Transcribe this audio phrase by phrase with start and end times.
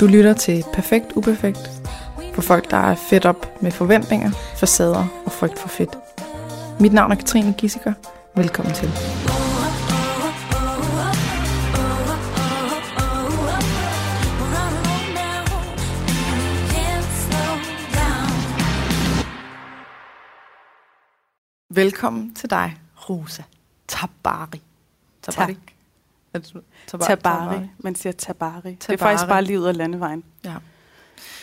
[0.00, 1.70] Du lytter til Perfekt Uperfekt
[2.34, 5.98] for folk, der er fedt op med forventninger, facader og frygt for fedt.
[6.80, 7.92] Mit navn er Katrine Gissiker.
[8.36, 8.88] Velkommen til.
[21.70, 22.76] Velkommen til dig,
[23.10, 23.42] Rosa
[23.88, 24.62] Tabari.
[25.22, 25.77] Tak.
[26.34, 26.62] Er det-
[27.00, 27.58] Tabari.
[27.78, 28.60] Man siger tabari.
[28.64, 28.96] Det er Tabari.
[28.98, 30.24] faktisk bare lige ud af landevejen.
[30.44, 30.54] Ja.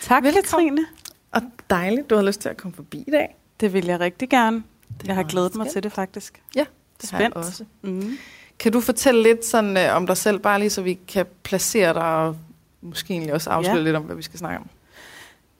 [0.02, 0.42] Tak, Velkommen.
[0.44, 0.86] Katrine.
[1.32, 3.36] Og dejligt, du har lyst til at komme forbi i dag.
[3.60, 4.62] Det vil jeg rigtig gerne.
[5.06, 6.42] Jeg har glædet mig til det faktisk.
[6.56, 6.64] Ja,
[7.02, 7.36] Det har jeg spændt.
[7.46, 7.64] også.
[7.82, 8.18] Mm.
[8.58, 11.94] Kan du fortælle lidt sådan, øh, om dig selv, bare lige så vi kan placere
[11.94, 12.36] dig, og
[12.80, 13.82] måske egentlig også afsløre Ja.
[13.82, 14.66] lidt om, hvad vi skal snakke om?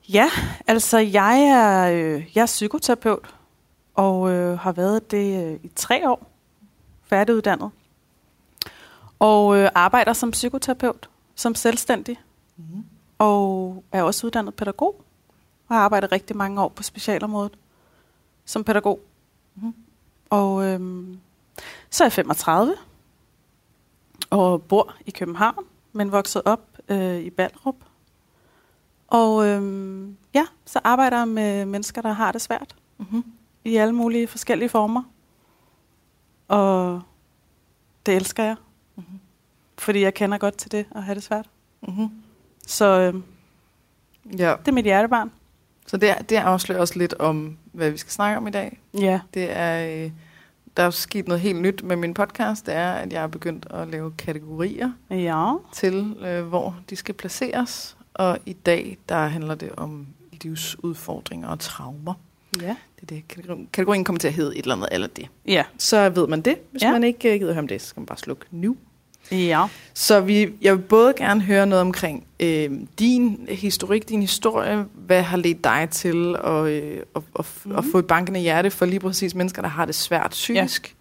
[0.09, 0.31] Ja,
[0.67, 3.35] altså jeg er, øh, jeg er psykoterapeut,
[3.95, 6.31] og øh, har været det øh, i tre år,
[7.07, 7.71] færdiguddannet.
[9.19, 12.21] Og øh, arbejder som psykoterapeut, som selvstændig,
[12.59, 12.85] Mm.
[13.19, 15.05] og er også uddannet pædagog,
[15.69, 17.59] og har arbejdet rigtig mange år på specialområdet
[18.45, 19.01] som pædagog.
[19.55, 19.75] Mhm.
[20.31, 21.19] Og øhm,
[21.91, 22.75] så er jeg 35,
[24.31, 27.77] og bor i København, men vokset op øh, i Ballerup.
[29.09, 33.25] Og øhm, ja, så arbejder jeg med mennesker, der har det svært Mm-hmm.
[33.65, 35.03] i alle mulige forskellige former.
[36.49, 37.03] Og
[38.07, 38.57] det elsker jeg.
[39.79, 41.47] Fordi jeg kender godt til det at have det svært.
[41.89, 42.09] Mm-hmm.
[42.67, 43.23] Så øhm,
[44.39, 45.31] Ja, det er mit hjertebarn.
[45.87, 48.81] så det, er- det afslører også lidt om, hvad vi skal snakke om i dag.
[49.01, 49.21] Ja.
[49.35, 50.11] Det er, øh,
[50.77, 53.67] der er sket noget helt nyt med min podcast, det er, at jeg er begyndt
[53.71, 55.55] at lave kategorier Ja.
[55.73, 57.97] til, øh, hvor de skal placeres.
[58.15, 60.07] Og i dag, der handler det om
[60.43, 62.15] livsudfordringer og traumer.
[62.61, 62.77] Ja.
[62.97, 65.29] Det er det, kategori- kategorien kommer til at hedde et eller andet, eller det.
[65.47, 65.65] Ja.
[65.79, 66.57] Så ved man det.
[66.71, 66.93] Hvis ja.
[66.93, 68.77] Man ikke øh, gider høre om det, så skal man bare slukke nu.
[69.33, 69.67] Ja.
[69.95, 74.85] Så vi, jeg vil både gerne høre noget omkring øh, din historik, din historie.
[74.95, 77.77] Hvad har ledt dig til at, øh, at, at, mm.
[77.77, 77.93] at Mhm.
[77.93, 80.97] få et bankende hjerte for lige præcis mennesker, der har det svært psykisk?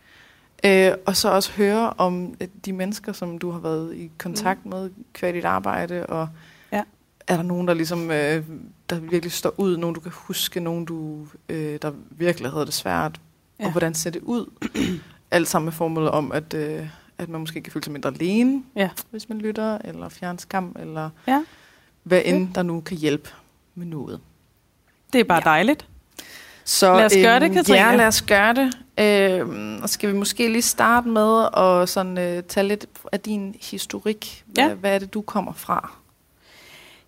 [0.63, 0.89] Ja.
[0.91, 4.65] Øh, og så også høre om øh, de mennesker, som du har været i kontakt
[4.65, 6.05] med hver dit arbejde.
[6.05, 6.27] Og
[6.71, 6.81] Ja.
[7.27, 8.43] er der nogen, der ligesom øh,
[8.89, 9.77] der virkelig står ud?
[9.77, 10.59] Nogen, du kan huske?
[10.59, 13.19] Nogen, du, øh, der virkelig havde det svært?
[13.59, 13.65] Ja.
[13.65, 14.51] Og hvordan ser det ud?
[15.31, 16.87] Alt sammen med formålet om, at, øh,
[17.17, 18.89] at man måske kan føle sig mindre alene, Ja.
[19.11, 21.43] hvis man lytter, eller fjerne skam, eller Ja.
[22.03, 23.29] hvad end der nu kan hjælpe
[23.75, 24.19] med noget.
[25.13, 25.49] Det er bare Ja.
[25.49, 25.87] dejligt.
[26.63, 27.77] Så, Lad os gøre det, Katrine.
[27.79, 28.73] Ja, lad os gøre det.
[28.99, 33.55] Øhm, og skal vi måske lige starte med at sådan, øh, tage lidt af din
[33.61, 34.43] historik.
[34.47, 34.73] Hvad, Ja.
[34.73, 35.91] hvad er det, du kommer fra?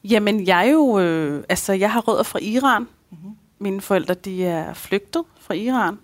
[0.04, 1.00] Jamen, jeg er jo...
[1.00, 2.82] Øh, altså, jeg har rødder fra Iran.
[2.82, 3.32] Mm-hmm.
[3.60, 6.00] Mine forældre, de er flygtet fra Iran.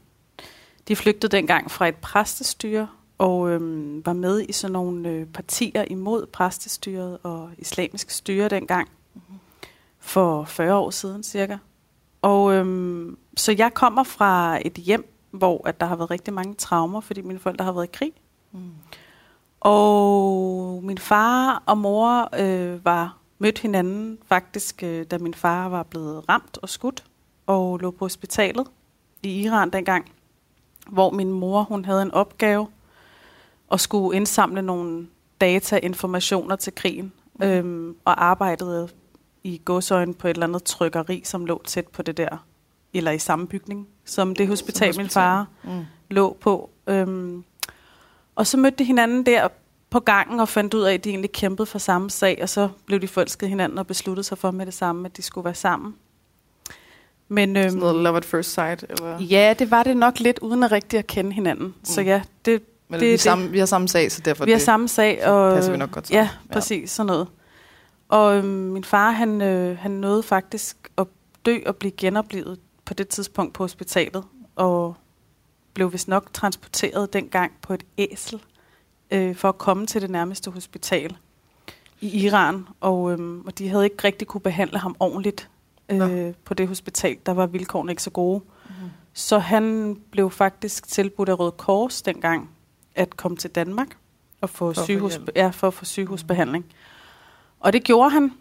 [0.88, 2.88] De flygtede dengang fra et præstestyre,
[3.24, 8.90] og øhm, var med i sådan nogle øh, partier imod præstestyret og islamisk styre dengang.
[9.14, 9.40] Mhm.
[10.00, 11.58] For 40 år siden cirka.
[12.22, 16.54] Og øhm, så jeg kommer fra et hjem, hvor at der har været rigtig mange
[16.54, 18.14] traumer, fordi mine forældre har været i krig.
[18.52, 18.72] Mm.
[19.60, 25.84] Og min far og mor øh, var mødt hinanden faktisk, øh, da min far var
[25.84, 27.04] blevet ramt og skudt
[27.46, 28.68] og lå på hospitalet
[29.24, 30.12] i Iran dengang,
[30.90, 32.68] hvor min mor hun havde en opgave
[33.68, 35.08] og skulle indsamle nogle
[35.42, 37.48] data, informationer til krigen, Mhm.
[37.48, 38.90] øhm, og arbejdede
[39.44, 42.46] i godsøjen på et eller andet trykkeri, som lå tæt på det der,
[42.94, 45.10] eller i samme bygning, som det hospital, min hospital.
[45.14, 45.86] far Mm.
[46.10, 46.70] lå på.
[46.88, 47.44] Øhm,
[48.36, 49.48] og så mødte de hinanden der
[49.90, 52.70] på gangen og fandt ud af, at de egentlig kæmpede for samme sag, og så
[52.86, 55.54] blev de forelsket hinanden og besluttede sig for med det samme, at de skulle være
[55.56, 55.96] sammen.
[57.28, 58.86] Men øhm, Sådan noget love at first sight?
[58.90, 59.20] Eller?
[59.20, 61.66] ja, det var det nok lidt uden at rigtig at kende hinanden.
[61.66, 61.74] Mm.
[61.86, 62.62] Så ja, det,
[62.94, 64.66] Men det- vi, er det- samme, vi har samme sag, så derfor vi har det,
[64.66, 65.20] samme sag.
[65.24, 66.24] så Og, passer vi nok godt sammen.
[66.24, 67.28] Ja, præcis, sådan noget.
[68.10, 71.08] Og øhm, min far, han, øh, han nåede faktisk at
[71.46, 74.24] dø og blive genoplevet på det tidspunkt på hospitalet,
[74.56, 74.96] og
[75.74, 78.42] blev vist nok transporteret dengang på et æsel,
[79.12, 81.16] øh, for at komme til det nærmeste hospital
[82.02, 82.68] i Iran.
[82.82, 85.50] Og, øhm, og de havde ikke rigtig kunne behandle ham ordentligt
[85.90, 86.06] Nå.
[86.08, 87.18] øh, på det hospital.
[87.26, 88.42] Der var vilkårene ikke så gode.
[88.66, 88.76] Mhm.
[89.14, 92.50] Så han blev faktisk tilbudt af Røde Kors dengang
[92.96, 93.98] at komme til Danmark
[94.42, 96.66] og få, For sygehus, ja, for at få sygehusbehandling.
[97.60, 98.32] Og det gjorde han,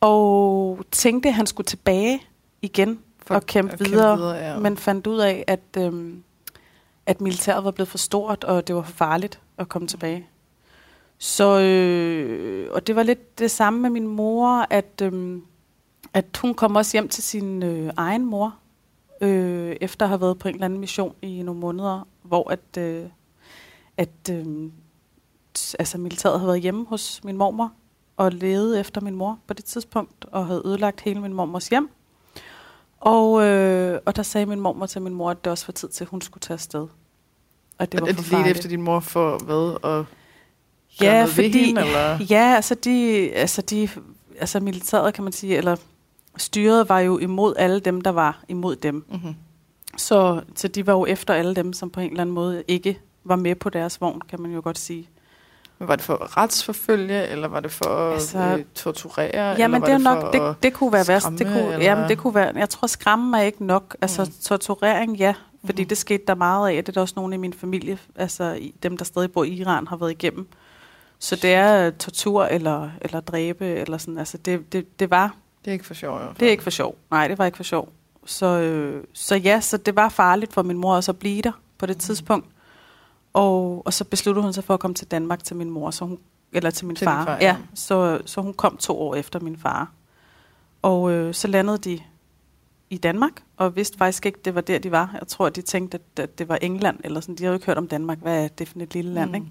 [0.00, 2.22] og tænkte, at han skulle tilbage
[2.62, 4.58] igen For og kæmpe videre, videre ja.
[4.58, 6.22] men fandt ud af, at, øhm,
[7.06, 10.26] at militæret var blevet for stort, og det var for farligt at komme tilbage.
[11.18, 15.44] Så, øh, og det var lidt det samme med min mor, at, øhm,
[16.14, 18.54] at hun kom også hjem til sin øh, egen mor,
[19.20, 22.76] øh, efter at have været på en eller anden mission i nogle måneder, hvor at,
[22.78, 23.04] øh,
[24.00, 24.70] at øh,
[25.78, 27.72] altså militæret havde været hjemme hos min mormor,
[28.16, 31.90] og levede efter min mor på det tidspunkt, og havde ødelagt hele min mormors hjem.
[33.00, 35.88] Og, øh, og der sagde min mormor til min mor, at det også var tid
[35.88, 36.86] til, at hun skulle tage afsted.
[37.78, 39.76] Og det var er det lidt efter din mor for hvad?
[39.82, 40.06] Og
[41.00, 42.18] ja, fordi, hende, eller?
[42.30, 43.88] ja, altså de, altså de,
[44.38, 45.76] altså militæret kan man sige, eller
[46.36, 49.04] styret var jo imod alle dem, der var imod dem.
[49.08, 49.34] Mm-hmm.
[49.96, 53.00] Så, så de var jo efter alle dem, som på en eller anden måde ikke
[53.24, 55.08] var med på deres vogn, kan man jo godt sige.
[55.78, 59.56] Men var det for at retsforfølge, eller var det for at altså, øh, torturere?
[59.58, 61.26] Ja, men det, er det nok, det, det kunne være værst.
[61.38, 63.96] Det kunne, jamen, det kunne være, jeg tror, skræmme er ikke nok.
[64.00, 64.32] Altså, mm.
[64.42, 65.34] torturering, ja.
[65.64, 65.88] Fordi mm.
[65.88, 66.84] det skete der meget af.
[66.84, 69.86] Det er der også nogle i min familie, altså dem, der stadig bor i Iran,
[69.86, 70.48] har været igennem.
[71.18, 74.18] Så det er tortur eller, eller dræbe, eller sådan.
[74.18, 75.34] Altså, det, det, det var...
[75.64, 76.20] Det er ikke for sjov.
[76.40, 76.96] Det er ikke for sjov.
[77.10, 77.88] Nej, det var ikke for sjov.
[78.24, 81.52] Så, øh, så ja, så det var farligt for min mor også at blive der
[81.78, 82.00] på det mm.
[82.00, 82.46] tidspunkt.
[83.32, 86.04] Og, og så besluttede hun sig for at komme til Danmark til min mor, så
[86.04, 86.18] hun,
[86.52, 87.24] eller til min til far.
[87.24, 87.46] far ja.
[87.46, 87.56] ja.
[87.74, 89.92] Så, så hun kom to år efter min far.
[90.82, 92.00] Og øh, så landede de
[92.90, 95.10] i Danmark, og vidste faktisk ikke, det var der, de var.
[95.20, 97.34] Jeg tror, de tænkte, at, at det var England, eller sådan.
[97.34, 98.18] De havde jo ikke hørt om Danmark.
[98.18, 99.34] Hvad er det for et lille land, mm.
[99.34, 99.46] ikke?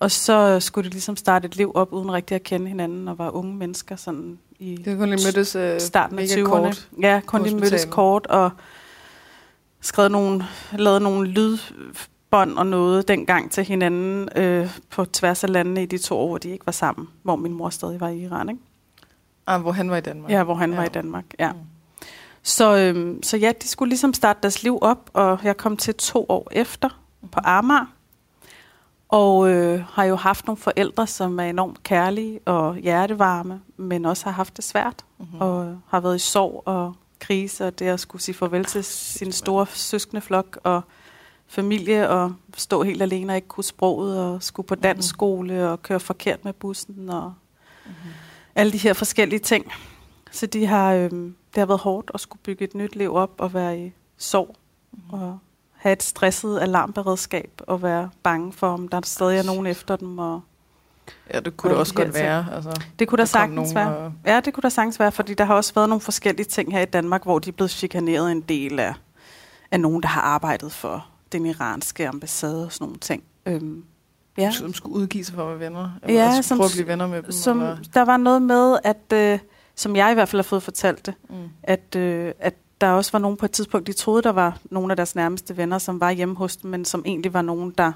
[0.00, 3.18] Og så skulle de ligesom starte et liv op, uden rigtig at kende hinanden, og
[3.18, 6.42] var unge mennesker sådan i det kun lige mødtes, uh, starten af 20'erne.
[6.42, 8.50] Kort ja, kun lige mødtes kort, og
[9.80, 11.28] skrevet nogle, lavet nogle
[12.32, 16.28] lydbånd og noget dengang til hinanden øh, på tværs af landene i de to år,
[16.28, 18.60] hvor de ikke var sammen, hvor min mor stadig var i Iran, ikke?
[19.46, 20.30] Ah, hvor han var i Danmark.
[20.30, 20.76] Ja, hvor han ja.
[20.76, 21.52] var i Danmark, ja.
[21.52, 21.58] Mm.
[22.42, 25.94] Så, øhm, så ja, de skulle ligesom starte deres liv op, og jeg kom til
[25.94, 26.88] to år efter
[27.32, 27.86] på Amager,
[29.08, 34.24] og øh, har jo haft nogle forældre, som er enormt kærlige og hjertevarme, men også
[34.24, 35.40] har haft det svært, mm-hmm.
[35.40, 39.32] og har været i sorg og krise, og det at skulle sige farvel til sin
[39.32, 40.82] store søskende flok og
[41.48, 45.82] familie, og stå helt alene og ikke kunne sproget, og skulle på dansk skole og
[45.82, 47.34] køre forkert med bussen, og
[47.84, 48.10] mm-hmm.
[48.54, 49.72] alle de her forskellige ting.
[50.30, 53.30] Så de har, øh, det har været hårdt at skulle bygge et nyt liv op
[53.38, 54.56] og være i sorg
[54.92, 55.20] mm-hmm.
[55.20, 55.38] og
[55.72, 60.18] have et stresset alarmberedskab og være bange for, om der stadig er nogen efter dem.
[60.18, 60.40] Og,
[61.34, 62.46] ja, det kunne det også godt være.
[62.52, 63.96] Altså, det kunne der sagtens være.
[63.96, 64.12] Og...
[64.26, 66.80] Ja, det kunne der sagtens være, fordi der har også været nogle forskellige ting her
[66.80, 68.94] i Danmark, hvor de er blevet chikaneret en del af,
[69.70, 73.22] af nogen, der har arbejdet for den iranske ambassade og sådan nogle ting.
[73.46, 73.84] Øhm,
[74.38, 74.50] ja.
[74.50, 75.90] Som skulle udgive sig for at være venner?
[76.02, 77.32] Eller ja, som, prøve at blive venner med dem?
[77.32, 77.58] Som,
[77.94, 79.38] der var noget med, at, øh,
[79.74, 81.36] som jeg i hvert fald har fået fortalt det, mm.
[81.62, 84.92] at, øh, at der også var nogen på et tidspunkt, de troede, der var nogle
[84.92, 87.92] af deres nærmeste venner, som var hjemme hos dem, men som egentlig var nogen, der...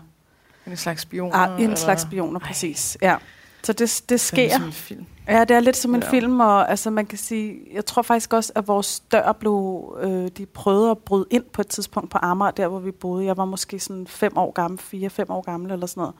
[0.66, 1.34] En slags spioner?
[1.36, 1.76] Ah, en eller?
[1.76, 2.98] slags spioner, præcis.
[3.02, 3.16] Ja.
[3.64, 4.36] Så det, det sker.
[4.36, 5.06] Det er en film.
[5.28, 6.10] Ja, det er lidt som en ja.
[6.10, 10.28] film, og altså, man kan sige, jeg tror faktisk også, at vores dør blev, øh,
[10.36, 13.24] de prøvede at bryde ind på et tidspunkt på Amager, der hvor vi boede.
[13.26, 16.14] Jeg var måske sådan fem år gammel, fire-fem år gammel eller sådan noget.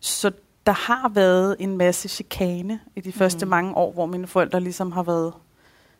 [0.00, 0.32] Så
[0.66, 3.50] der har været en masse chikane i de første mm.
[3.50, 5.32] mange år, hvor mine forældre ligesom har været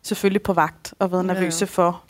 [0.01, 1.65] selvfølgelig på vagt og været nervøse ja.
[1.65, 2.03] for.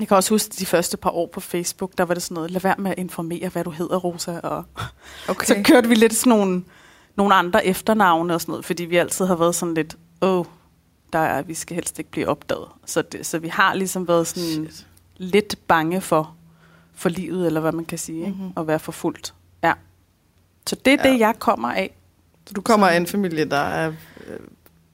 [0.00, 2.50] Jeg kan også huske de første par år på Facebook, der var det sådan noget,
[2.50, 4.40] lad være med at informere, hvad du hedder, Rosa.
[4.42, 4.64] Og
[5.28, 5.46] okay.
[5.54, 6.64] så kørte vi lidt sådan nogle,
[7.16, 10.44] nogle andre efternavne og sådan noget, fordi vi altid har været sådan lidt, åh, oh,
[11.12, 12.68] der er, vi skal helst ikke blive opdaget.
[12.86, 14.86] Så, det, så vi har ligesom været sådan Shit.
[15.16, 16.34] lidt bange for,
[16.94, 18.46] for livet, eller hvad man kan sige, mm-hmm.
[18.46, 18.60] ikke?
[18.60, 19.34] at være forfulgt.
[19.62, 19.72] Ja.
[20.66, 21.12] Så det er ja.
[21.12, 21.96] det, jeg kommer af.
[22.46, 22.92] Så du kommer så.
[22.92, 23.92] af en familie, der er
[24.26, 24.38] øh,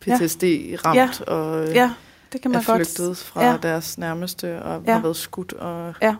[0.00, 1.10] PTSD-ramt ja.
[1.26, 1.90] og ja
[2.32, 3.18] det kan man er flygtet godt.
[3.18, 3.56] fra ja.
[3.62, 4.92] deres nærmeste og ja.
[4.92, 5.52] har været skudt.
[5.52, 6.16] Og, ja.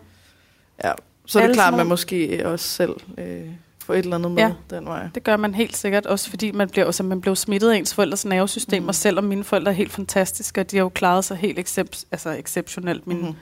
[0.83, 0.91] ja.
[1.25, 3.47] Så er det klart, at man måske også selv øh,
[3.87, 4.53] får et eller andet med ja.
[4.69, 5.09] den vej.
[5.15, 6.05] det gør man helt sikkert.
[6.05, 8.87] Også fordi man bliver, også, man bliver smittet af ens forældres nervesystem, mm.
[8.87, 12.05] og selvom mine forældre er helt fantastiske, og de har jo klaret sig helt excep-
[12.11, 13.07] altså exceptionelt.
[13.07, 13.33] Min mm.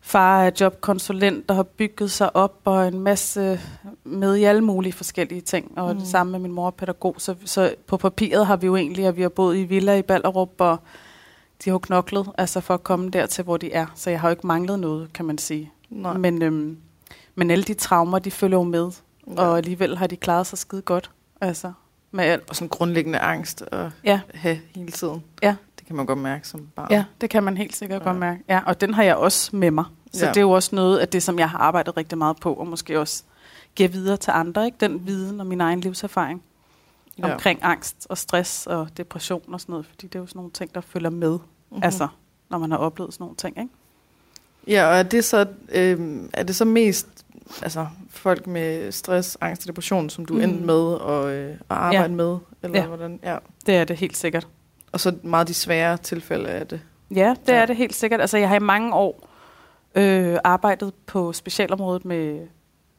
[0.00, 3.60] far er jobkonsulent, der har bygget sig op, og en masse
[4.04, 5.98] med i alle mulige forskellige ting, og mm.
[6.00, 7.14] det samme med min mor pædagog.
[7.18, 10.02] Så, så på papiret har vi jo egentlig, at vi har boet i villa i
[10.02, 10.76] Ballerup, og
[11.64, 13.86] de har knoklet altså for at komme dertil, hvor de er.
[13.94, 15.72] Så jeg har jo ikke manglet noget, kan man sige.
[15.90, 16.16] Nej.
[16.16, 16.76] Men, øhm,
[17.34, 18.90] men alle de traumer, de følger jo med.
[19.36, 19.42] Ja.
[19.42, 21.10] Og alligevel har de klaret sig skide godt.
[21.40, 21.72] Altså,
[22.10, 22.50] med alt.
[22.50, 24.20] Og sådan grundlæggende angst at ja.
[24.34, 25.24] have hele tiden.
[25.42, 25.56] Ja.
[25.78, 26.88] Det kan man godt mærke som barn.
[26.90, 28.04] Ja, det kan man helt sikkert ja.
[28.04, 28.44] godt mærke.
[28.48, 29.84] Ja, og den har jeg også med mig.
[30.12, 30.30] Så ja.
[30.30, 32.66] det er jo også noget af det, som jeg har arbejdet rigtig meget på, og
[32.66, 33.22] måske også
[33.74, 34.66] giver videre til andre.
[34.66, 34.76] Ikke?
[34.80, 36.42] Den viden og min egen livserfaring
[37.18, 37.32] ja.
[37.32, 40.50] omkring angst og stress og depression og sådan noget, fordi det er jo sådan nogle
[40.50, 41.82] ting, der følger med, mm-hmm.
[41.82, 42.08] altså,
[42.50, 43.70] når man har oplevet sådan nogle ting, ikke?
[44.66, 47.08] Ja, og er det så, øh, er det så mest
[47.62, 50.40] altså, folk med stress, angst og depression, som du mm.
[50.40, 52.08] endte med at, øh, at arbejde ja.
[52.08, 52.38] med?
[52.62, 52.86] Eller ja.
[52.86, 53.20] hvordan?
[53.22, 53.36] ja,
[53.66, 54.48] det er det helt sikkert.
[54.92, 56.80] Og så meget de svære tilfælde af det?
[57.14, 57.58] Ja, det ja.
[57.58, 58.20] er det helt sikkert.
[58.20, 59.28] Altså, jeg har i mange år
[59.94, 62.46] øh, arbejdet på specialområdet med,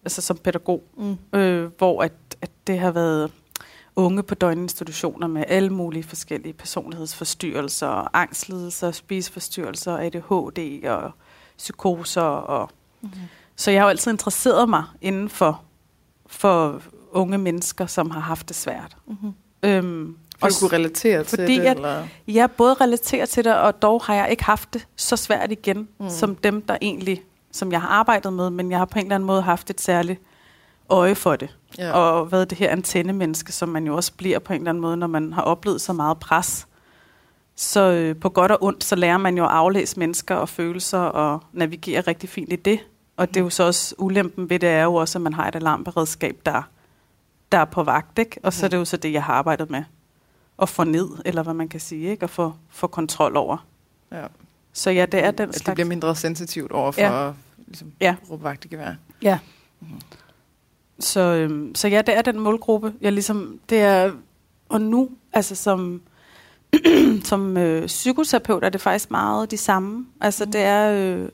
[0.04, 1.40] altså som pædagog, mm.
[1.40, 3.32] øh, hvor at, at det har været
[3.96, 11.12] unge på døgninstitutioner med alle mulige forskellige personlighedsforstyrrelser, angstlidelser, spiseforstyrrelser, ADHD og
[11.58, 12.22] psykoser.
[12.22, 12.70] Og
[13.02, 13.20] mm-hmm.
[13.60, 15.62] Så jeg har jo altid interesseret mig inden for,
[16.28, 18.98] for unge mennesker, som har haft det svært.
[19.08, 19.34] Mm-hmm.
[19.64, 21.66] Øhm, og kunne relatere til fordi det?
[21.66, 22.08] At eller?
[22.28, 25.88] Jeg både relaterer til det, og dog har jeg ikke haft det så svært igen,
[26.00, 26.10] mm.
[26.10, 29.16] som dem, der egentlig, som jeg har arbejdet med, men jeg har på en eller
[29.16, 30.22] anden måde haft et særligt
[30.90, 31.58] øje for det.
[31.78, 31.92] Ja.
[31.92, 34.98] Og været det her antennemenneske, som man jo også bliver på en eller anden måde,
[34.98, 36.68] når man har oplevet så meget pres.
[37.56, 41.00] Så øh, på godt og ondt, så lærer man jo at aflæse mennesker og følelser
[41.00, 42.80] og navigere rigtig fint i det.
[43.20, 45.48] Og det er jo så også ulempen ved det, er jo også, at man har
[45.48, 46.62] et alarmberedskab, der,
[47.52, 48.20] der er på vagt.
[48.20, 48.40] Ikke?
[48.44, 49.84] Og så er det jo så det, jeg har arbejdet med.
[50.62, 52.26] At få ned, eller hvad man kan sige, ikke?
[52.26, 53.66] og få, få kontrol over.
[54.12, 54.26] Ja.
[54.74, 55.66] Så ja, det er den at slags.
[55.66, 57.32] det bliver mindre sensitivt over for ja.
[57.68, 58.16] ligesom, ja.
[58.32, 58.94] råbe vagt i gevær.
[59.22, 59.40] Ja.
[59.80, 60.02] Mm-hmm.
[61.00, 62.94] Så, øhm, så ja, det er den målgruppe.
[63.02, 64.12] Jeg ligesom, det er,
[64.70, 66.02] og nu, altså som,
[67.24, 70.06] som øh, psykoterapeut er det faktisk meget de samme.
[70.22, 70.52] Altså mm.
[70.52, 71.30] det er, øh,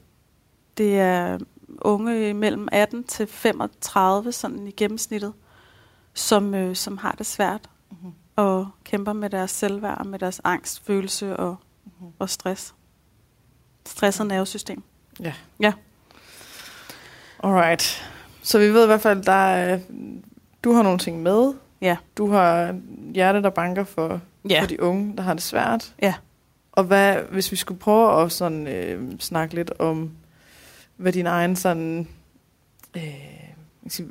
[0.77, 1.37] det er
[1.81, 5.33] unge mellem 18 til 35 sådan i gennemsnittet,
[6.13, 8.13] som, øh, som har det svært mm-hmm.
[8.35, 11.55] og kæmper med deres selvværd, med deres angst, følelse og,
[11.85, 12.13] mm-hmm.
[12.19, 12.75] og stress.
[13.85, 14.83] Stresset nervesystem.
[15.19, 15.33] Ja.
[15.59, 15.73] Ja.
[17.43, 18.11] Alright.
[18.41, 19.79] Så vi ved i hvert fald, der er,
[20.63, 21.53] du har nogle ting med.
[21.81, 21.97] Ja.
[22.17, 22.75] Du har
[23.13, 24.61] hjerte, der banker for, ja.
[24.61, 25.93] for de unge, der har det svært.
[26.01, 26.13] Ja.
[26.71, 30.11] Og hvad, hvis vi skulle prøve at sådan, øh, snakke lidt om,
[30.97, 32.07] hvad din egen sådan...
[32.97, 33.03] Øh,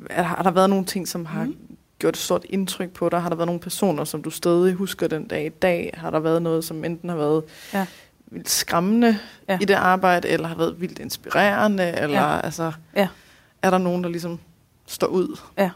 [0.09, 1.57] har der været nogle ting, som har mm.
[1.99, 3.21] gjort et stort indtryk på dig?
[3.21, 5.93] Har der været nogle personer, som du stadig husker den dag i dag?
[5.97, 7.85] Har der været noget, som enten har været ja.
[8.25, 9.17] vildt skræmmende
[9.49, 9.57] ja.
[9.61, 11.83] i det arbejde, eller har været vildt inspirerende?
[11.83, 12.39] Eller, ja.
[12.39, 13.07] Altså, ja
[13.65, 14.39] er der nogen, der ligesom
[14.87, 15.39] står ud?
[15.57, 15.69] Ja.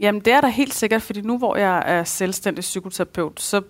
[0.00, 3.62] Jamen, det er der helt sikkert, fordi nu hvor jeg er selvstændig psykoterapeut, så,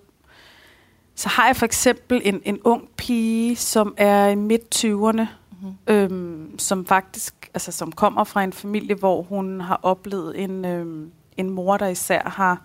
[1.15, 5.27] så har jeg for eksempel en, en ung pige, som er i midt-20'erne,
[5.67, 6.15] mm-hmm.
[6.15, 11.11] øhm, som faktisk, altså som kommer fra en familie, hvor hun har oplevet en, øhm,
[11.37, 12.63] en mor, der især har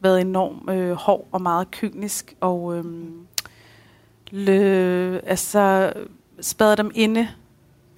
[0.00, 3.26] været enormt øh, hård og meget kynisk, og øhm,
[4.30, 5.92] lø, altså
[6.40, 7.28] spadet dem inde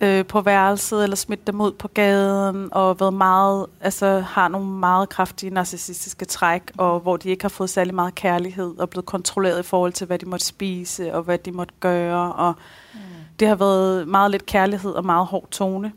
[0.02, 4.66] øh, på værelset, eller smidt dem ud på gaden, og været meget, altså, har nogle
[4.66, 9.06] meget kraftige narcissistiske træk, og hvor de ikke har fået særlig meget kærlighed, og blevet
[9.06, 12.54] kontrolleret i forhold til, hvad de måtte spise, og hvad de måtte gøre, og
[12.94, 13.00] mm.
[13.42, 15.92] Det har været meget lidt kærlighed og meget hård tone,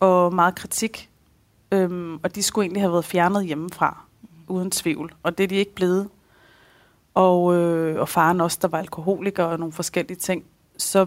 [0.00, 1.10] og meget kritik,
[1.72, 4.28] øhm, og de skulle egentlig have været fjernet hjemmefra, mm.
[4.48, 6.08] uden tvivl, og det er de ikke blevet.
[7.14, 10.44] Og, øh, og faren også, der var alkoholiker og nogle forskellige ting.
[10.76, 11.06] Så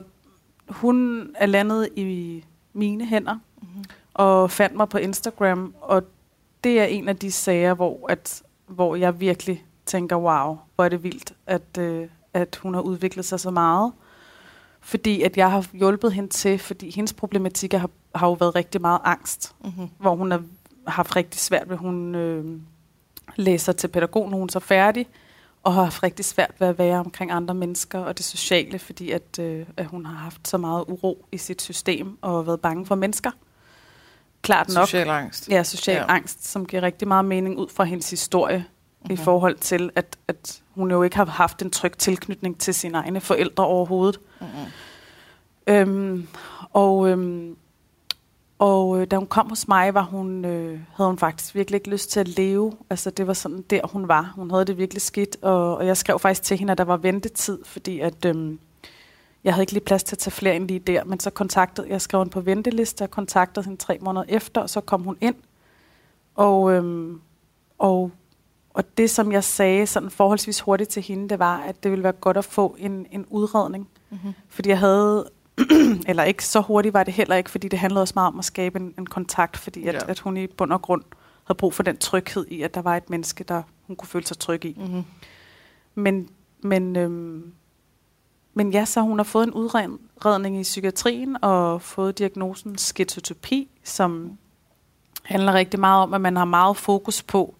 [0.70, 3.84] hun er landet i mine hænder mm-hmm.
[4.14, 6.04] og fandt mig på Instagram, og
[6.64, 10.90] det er en af de sager, hvor, at, hvor jeg virkelig tænker, wow, hvor er
[10.90, 13.92] det vildt, at, øh, at hun har udviklet sig så meget.
[14.84, 18.82] Fordi at jeg har hjulpet hende til, fordi hendes problematik har, har jo været rigtig
[18.82, 19.90] meget angst, mm-hmm.
[19.98, 20.44] hvor hun har
[20.88, 22.46] haft rigtig svært ved, hun øh,
[23.36, 25.08] læser til pædagog, når hun er så færdig,
[25.64, 29.12] og har haft rigtig svært ved at være omkring andre mennesker og det sociale, fordi
[29.12, 32.86] at, øh, at hun har haft så meget uro i sit system og været bange
[32.86, 33.32] for mennesker.
[34.42, 34.88] Klart nok.
[34.88, 35.50] Social angst.
[35.50, 36.06] Ja, social ja.
[36.08, 39.12] angst, som giver rigtig meget mening ud fra hendes historie mm-hmm.
[39.12, 39.24] i mhm.
[39.24, 43.22] forhold til, at, at hun jo ikke har haft en tryg tilknytning til sine egne
[43.22, 44.20] forældre overhovedet.
[44.44, 44.72] Mm-hmm.
[45.68, 46.28] Øhm,
[46.74, 47.58] og øhm,
[48.64, 51.90] og øh, da hun kom hos mig, var hun, øh, havde hun faktisk virkelig ikke
[51.90, 52.74] lyst til at leve.
[52.90, 54.34] Altså det var sådan der, hun var.
[54.36, 56.98] Hun havde det virkelig skidt, og, og jeg skrev faktisk til hende, at der var
[56.98, 58.58] ventetid, fordi at, øh,
[59.44, 61.04] jeg havde ikke lige plads til at tage flere ind lige der.
[61.04, 64.70] Men så kontaktede, jeg skrev hende på venteliste, og kontaktede hende tre måneder efter, og
[64.70, 65.36] så kom hun ind.
[66.36, 67.14] Og, øh,
[67.78, 68.12] og,
[68.74, 72.04] og det, som jeg sagde sådan forholdsvis hurtigt til hende, det var, at det ville
[72.04, 73.88] være godt at få en, en udredning.
[74.14, 74.34] Mm-hmm.
[74.50, 75.30] Fordi jeg havde
[76.08, 78.46] eller ikke så hurtigt var det heller ikke, fordi det handlede også meget om at
[78.46, 80.00] skabe en, en kontakt, fordi at, ja.
[80.08, 81.04] at hun i bund og grund
[81.44, 84.26] havde brug for den tryghed i, at der var et menneske, der hun kunne føle
[84.26, 84.76] sig tryg i.
[84.80, 85.04] Mm-hmm.
[85.96, 86.30] Men,
[86.62, 87.54] men, øhm,
[88.54, 94.38] men ja, så hun har fået en udredning i psykiatrien og fået diagnosen skizotopi, som
[95.24, 97.56] handler rigtig meget om, at man har meget fokus på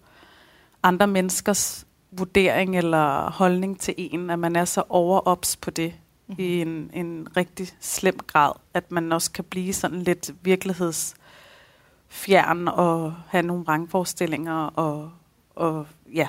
[0.82, 5.94] andre menneskers vurdering eller holdning til en, at man er så overops på det,
[6.26, 6.44] mm-hmm.
[6.44, 13.14] i en, en rigtig slem grad, at man også kan blive sådan lidt virkelighedsfjern og
[13.28, 15.10] have nogle vrangforestillinger og,
[15.54, 16.28] og ja.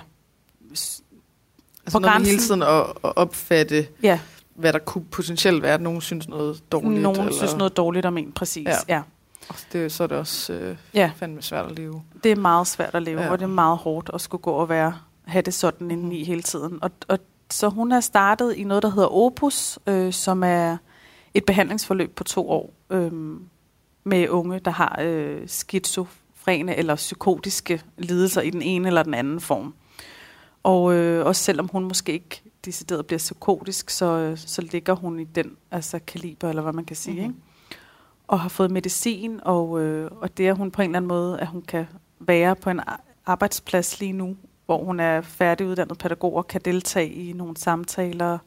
[0.70, 1.02] Altså
[1.92, 2.26] på grænsen.
[2.26, 4.20] hele tiden at, at opfatte, ja.
[4.56, 7.02] hvad der kunne potentielt være, at nogen synes noget dårligt.
[7.02, 7.34] Nogen eller?
[7.34, 8.68] synes noget dårligt om en, præcis.
[8.68, 8.78] Ja.
[8.88, 9.02] ja.
[9.74, 11.12] Det, så er det også øh, ja.
[11.16, 12.04] fandme svært at leve.
[12.24, 13.32] Det er meget svært at leve, ja.
[13.32, 14.94] og det er meget hårdt at skulle gå og være
[15.26, 16.80] have det sådan indeni hele tiden.
[16.82, 17.20] Og, og
[17.56, 20.78] så hun er startet i noget, der hedder Opus, øh, som er
[21.34, 23.12] et behandlingsforløb på to år øh,
[24.04, 29.40] med unge, der har øh, skizofrene eller psykotiske lidelser i den ene eller den anden
[29.40, 29.74] form.
[30.64, 35.24] Og øh, også selvom hun måske ikke decideret bliver psykotisk, så, så ligger hun i
[35.24, 37.14] den altså kaliber, eller hvad man kan sige.
[37.14, 37.30] Mm-hmm.
[37.30, 37.80] Ikke?
[38.28, 41.40] Og har fået medicin, og, øh, og det er hun på en eller anden måde,
[41.40, 41.86] at hun kan
[42.20, 42.82] være på en
[43.26, 44.36] arbejdsplads lige nu,
[44.66, 48.38] hvor hun er færdiguddannet pædagog og kan deltage i nogle samtaler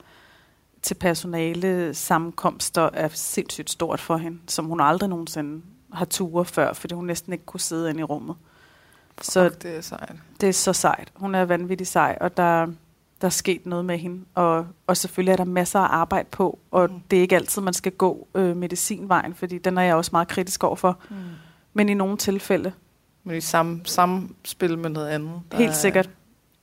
[0.82, 6.72] til personale sammenkomster er sindssygt stort for hende, som hun aldrig nogensinde har ture før,
[6.72, 8.36] fordi hun næsten ikke kunne sidde inde i rummet.
[9.22, 10.16] Så Fuck, det er sejt.
[10.40, 11.12] Det er så sejt.
[11.14, 12.66] Hun er vanvittig sej, og der,
[13.20, 14.24] der er sket noget med hende.
[14.34, 17.00] Og, og selvfølgelig er der masser af arbejde på, og mm.
[17.10, 20.28] det er ikke altid, man skal gå øh, medicinvejen, fordi den er jeg også meget
[20.28, 20.98] kritisk overfor.
[21.10, 21.16] Mm.
[21.74, 22.72] Men i nogle tilfælde.
[23.28, 25.40] Men i samme, samme spil med noget andet.
[25.52, 26.10] Der Helt sikkert.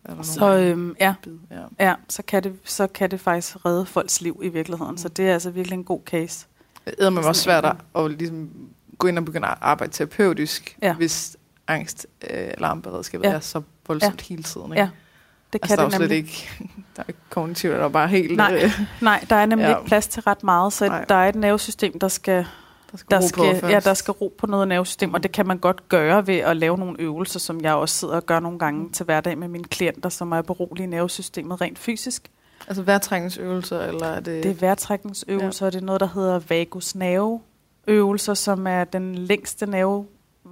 [0.06, 1.16] Er, så øhm, ja,
[1.52, 1.86] ja.
[1.86, 4.92] ja så, kan det, så kan det faktisk redde folks liv i virkeligheden.
[4.92, 4.98] Mm.
[4.98, 6.48] Så det er altså virkelig en god case.
[6.86, 8.50] Det er man også svært at, at ligesom
[8.98, 10.94] gå ind og begynde at arbejde terapeutisk, ja.
[10.94, 13.32] hvis angst øh, alarmberedskabet ja.
[13.32, 14.34] er så voldsomt ja.
[14.34, 14.72] hele tiden.
[14.72, 14.82] Ikke?
[14.82, 14.90] Ja,
[15.54, 16.18] det kan altså, det nemlig.
[16.18, 16.50] ikke,
[16.96, 18.38] der er ikke kognitivt, der er bare helt...
[18.38, 19.78] Nej, øh, nej der er nemlig ja.
[19.78, 21.06] ikke plads til ret meget, så nej.
[21.06, 22.46] der er et nervesystem, der skal...
[23.12, 25.58] Der skal, der, skal, ja, der skal ro på noget nervesystem, og det kan man
[25.58, 28.90] godt gøre ved at lave nogle øvelser, som jeg også sidder og gør nogle gange
[28.92, 32.32] til hverdag med mine klienter, som er berolige nervesystemet rent fysisk.
[32.68, 34.44] Altså vejrtrækningsøvelser, eller er det...
[34.44, 35.68] Det er vejrtrækningsøvelser, ja.
[35.68, 40.06] og det er noget, der hedder vagus nerveøvelser, som er den længste nerve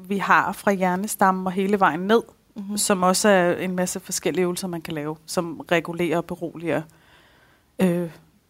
[0.08, 2.22] vi har fra hjernestammen og hele vejen ned,
[2.56, 2.78] mm-hmm.
[2.78, 6.82] som også er en masse forskellige øvelser, man kan lave, som regulerer og beroliger
[7.80, 8.10] øh,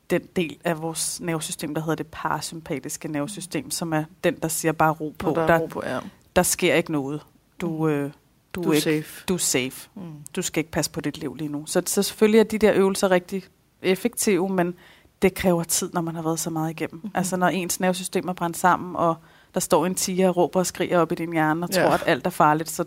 [0.09, 4.71] den del af vores nervesystem, der hedder det parasympatiske nervesystem, som er den, der siger
[4.71, 5.29] bare ro på.
[5.29, 5.99] der, der, ro på ja.
[6.35, 7.21] der sker ikke noget.
[7.61, 7.89] Du, mhm.
[7.89, 8.11] øh,
[8.55, 9.25] du, du er ikke, safe.
[9.27, 9.89] Du er safe.
[9.95, 10.01] Mm.
[10.35, 11.65] Du skal ikke passe på dit liv lige nu.
[11.65, 13.43] Så, så selvfølgelig er de der øvelser rigtig
[13.81, 14.75] effektive, men
[15.21, 16.95] det kræver tid, når man har været så meget igennem.
[16.95, 17.11] Mm-hmm.
[17.15, 19.15] Altså når ens nervesystem er brændt sammen, og
[19.53, 21.83] der står en tiger og råber og skriger op i din hjerne og ja.
[21.83, 22.85] tror, at alt er farligt, så,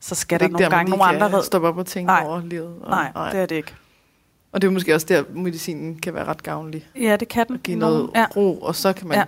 [0.00, 2.24] så skal der nogle gange nogle andre stoppe op og tænke nej.
[2.26, 2.74] over livet.
[2.80, 3.74] Og, nej, nej, det er det ikke.
[4.52, 6.88] Og det er måske også der, medicinen kan være ret gavnlig.
[7.00, 7.54] Ja, det kan den.
[7.54, 8.26] At give noget ja.
[8.36, 9.24] ro, og så kan man ja.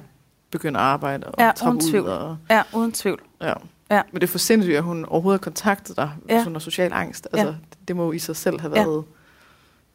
[0.51, 2.05] begynde at arbejde og ja, trappe uden tvivl.
[2.05, 2.11] ud.
[2.11, 3.21] Og, ja, uden tvivl.
[3.43, 3.53] Ja.
[3.91, 4.03] Ja.
[4.13, 6.39] Men det er for sindssygt, at hun overhovedet har kontaktet dig, ja.
[6.39, 7.29] sådan noget social angst.
[7.33, 7.53] Altså, ja.
[7.53, 9.05] det, det må jo i sig selv have været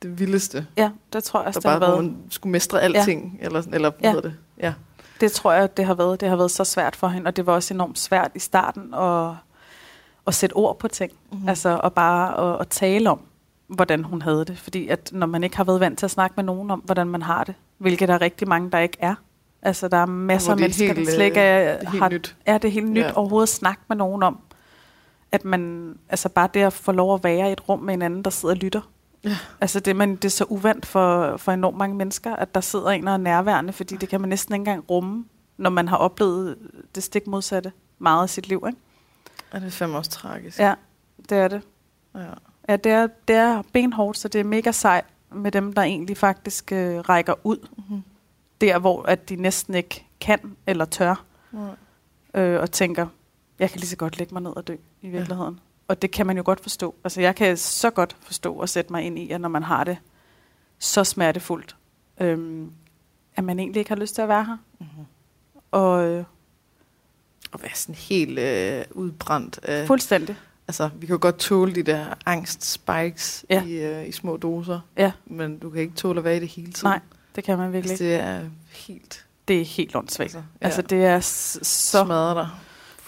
[0.03, 0.07] ja.
[0.07, 0.67] det vildeste.
[0.77, 1.95] Ja, det tror jeg også, der bare, har været.
[1.95, 3.45] hun skulle mestre alting, ja.
[3.45, 4.11] eller, eller hvad ja.
[4.11, 4.37] hedder det?
[4.57, 4.73] Ja.
[5.21, 6.21] Det tror jeg, det har været.
[6.21, 8.93] Det har været så svært for hende, og det var også enormt svært i starten
[8.93, 9.31] at,
[10.27, 11.11] at sætte ord på ting.
[11.31, 11.49] Mm-hmm.
[11.49, 13.21] Altså, og bare at, at tale om,
[13.67, 14.57] hvordan hun havde det.
[14.57, 17.07] Fordi at når man ikke har været vant til at snakke med nogen om, hvordan
[17.07, 19.15] man har det, hvilket der er rigtig mange, der ikke er.
[19.61, 22.35] Altså, der er masser af mennesker, helt, der slet ikke er, det er har, nyt.
[22.45, 23.11] er det helt nyt ja.
[23.11, 24.39] overhovedet at snakke med nogen om.
[25.31, 28.01] At man, altså bare det at få lov at være i et rum med en
[28.01, 28.81] anden, der sidder og lytter.
[29.23, 29.37] Ja.
[29.61, 32.89] Altså det, man, det er så uvandt for, for enormt mange mennesker, at der sidder
[32.89, 35.25] en og er nærværende, fordi det kan man næsten ikke engang rumme,
[35.57, 36.57] når man har oplevet
[36.95, 38.63] det stik modsatte meget af sit liv.
[38.67, 38.79] Ikke?
[39.53, 40.59] Ja, det er fandme også tragisk.
[40.59, 40.73] Ja,
[41.29, 41.61] det er det.
[42.15, 42.19] Ja,
[42.69, 46.17] ja det, er, det er benhårdt, så det er mega sejt med dem, der egentlig
[46.17, 47.67] faktisk øh, rækker ud.
[47.77, 48.03] Mm-hmm.
[48.61, 51.23] Der, hvor at de næsten ikke kan eller tør.
[52.33, 52.41] Ja.
[52.41, 53.07] Øh, og tænker,
[53.59, 55.53] jeg kan lige så godt lægge mig ned og dø i virkeligheden.
[55.53, 56.95] Ja og det kan man jo godt forstå.
[57.03, 59.83] Altså jeg kan så godt forstå og sætte mig ind i, at når man har
[59.83, 59.97] det
[60.79, 61.75] så smertefuldt,
[62.19, 62.71] øhm,
[63.35, 64.57] at man egentlig ikke har lyst til at være her.
[64.79, 65.05] Mm-hmm.
[65.71, 66.23] Og, øh,
[67.51, 69.59] og være sådan helt øh, udbrændt.
[69.67, 70.35] Øh, fuldstændig.
[70.67, 73.63] Altså, vi kan jo godt tåle de der angst-spikes ja.
[73.63, 75.11] i, øh, i små doser, ja.
[75.25, 76.89] men du kan ikke tåle at være i det hele tiden.
[76.89, 76.99] Nej,
[77.35, 79.25] det kan man virkelig altså, det er helt...
[79.47, 80.25] Det er helt åndssvagt.
[80.25, 80.65] Altså, ja.
[80.65, 81.59] altså det er så...
[82.05, 82.49] Smadrer dig.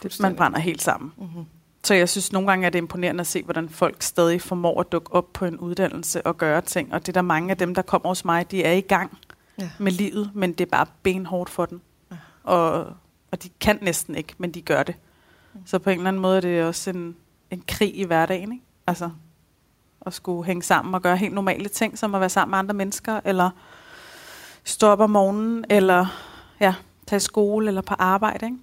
[0.03, 1.13] Det, man brænder helt sammen.
[1.17, 1.45] Mm-hmm.
[1.83, 4.79] Så jeg synes nogle gange, at det er imponerende at se, hvordan folk stadig formår
[4.79, 6.93] at dukke op på en uddannelse og gøre ting.
[6.93, 9.17] Og det er der mange af dem, der kommer hos mig, de er i gang
[9.59, 9.69] ja.
[9.79, 11.81] med livet, men det er bare benhårdt for dem.
[12.11, 12.15] Ja.
[12.43, 12.93] Og,
[13.31, 14.95] og de kan næsten ikke, men de gør det.
[15.53, 15.59] Mm.
[15.65, 17.15] Så på en eller anden måde er det også en,
[17.51, 18.51] en krig i hverdagen.
[18.51, 18.65] Ikke?
[18.87, 19.09] Altså
[20.05, 22.73] at skulle hænge sammen og gøre helt normale ting, som at være sammen med andre
[22.73, 23.49] mennesker, eller
[24.63, 26.05] stå op om morgenen, eller
[26.59, 26.73] ja,
[27.07, 28.45] tage skole eller på arbejde.
[28.45, 28.57] Ikke?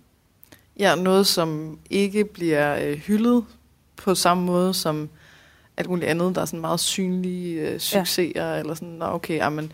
[0.78, 3.44] Ja, noget, som ikke bliver øh, hyldet
[3.96, 5.08] på samme måde som
[5.76, 8.58] alt muligt andet, der er sådan meget synlige øh, succeser, ja.
[8.58, 9.72] eller sådan, okay, jamen,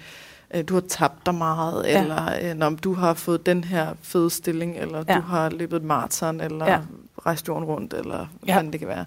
[0.55, 2.03] øh, du har tabt dig meget, ja.
[2.03, 5.14] eller øh, når du har fået den her fede stilling, eller ja.
[5.14, 6.79] du har løbet et maraton, eller ja.
[7.26, 8.62] Rejst jorden rundt, eller ja.
[8.72, 9.04] det kan være.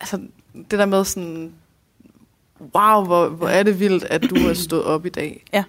[0.00, 0.20] Altså,
[0.54, 1.52] det der med sådan,
[2.60, 5.44] wow, hvor, hvor er det vildt, at du har stået op i dag.
[5.52, 5.64] Ja.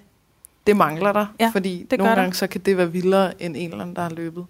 [0.68, 3.70] Det mangler dig, ja, fordi det nogle gange så kan det være vildere end en
[3.72, 4.46] eller anden, der har løbet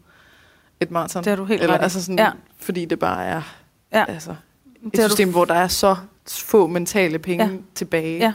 [0.80, 1.24] et maraton.
[1.24, 2.32] Det er du helt Eller, ret altså sådan, ja.
[2.58, 3.42] Fordi det bare er
[3.94, 4.06] ja.
[4.08, 4.36] altså,
[4.86, 5.32] et det system, du...
[5.32, 5.96] hvor der er så
[6.28, 7.52] få mentale penge Ja.
[7.76, 8.34] tilbage, Ja.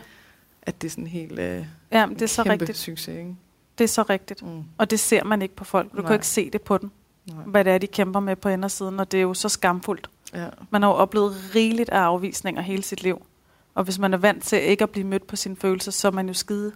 [0.62, 2.78] at det er sådan helt øh, Ja, det er så rigtigt.
[2.78, 3.08] succes.
[3.08, 3.34] Ikke?
[3.78, 4.42] Det er så rigtigt.
[4.42, 4.62] Mm.
[4.78, 5.92] Og det ser man ikke på folk.
[5.92, 6.06] Du Nej.
[6.06, 6.90] kan ikke se det på dem,
[7.34, 7.44] Nej.
[7.46, 10.10] hvad det er, de kæmper med på indersiden, og det er jo så skamfuldt.
[10.34, 10.46] Ja.
[10.70, 13.22] Man har jo oplevet rigeligt af afvisninger hele sit liv.
[13.74, 16.12] Og hvis man er vant til ikke at blive mødt på sine følelser, så er
[16.12, 16.72] man jo skide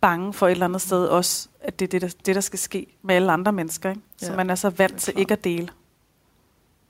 [0.00, 2.58] bange for et eller andet sted også, at det er det, der, det, der skal
[2.58, 3.90] ske med alle andre mennesker.
[3.90, 4.02] Ikke?
[4.16, 5.68] Så Ja, man er så vant er til ikke at dele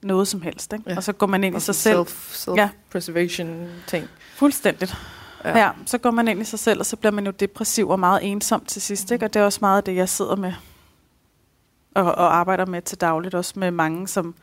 [0.03, 0.73] noget som helst.
[0.73, 0.91] Ikke?
[0.91, 0.97] Ja.
[0.97, 1.97] Og så går man ind i sig selv.
[1.97, 4.09] Self, self-preservation ting.
[4.35, 4.97] Fuldstændigt.
[5.45, 5.59] Ja.
[5.59, 8.01] ja, så går man ind i sig selv, og så bliver man jo depressiv og
[8.01, 9.11] meget ensom til sidst.
[9.11, 9.25] Ikke?
[9.25, 10.53] Og det er også meget af det, jeg sidder med
[11.95, 13.35] og, og arbejder med til dagligt.
[13.35, 14.35] Også med mange, som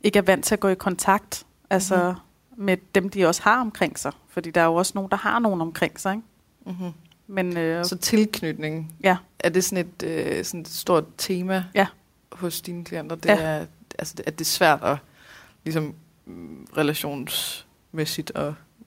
[0.00, 2.14] ikke er vant til at gå i kontakt altså
[2.56, 2.64] Mhm.
[2.64, 4.12] med dem, de også har omkring sig.
[4.28, 6.12] Fordi der er jo også nogen, der har nogen omkring sig.
[6.14, 6.26] Ikke?
[6.66, 6.92] Mm-hmm.
[7.26, 11.86] Men øh, Så tilknytning, ja, er det sådan et, øh, sådan et stort tema Ja.
[12.32, 13.16] hos dine klienter?
[13.16, 13.40] Det Ja.
[13.40, 13.66] er,
[13.98, 14.96] altså, at det er svært at
[15.64, 15.94] ligesom,
[16.26, 18.46] mm, relationsmæssigt at,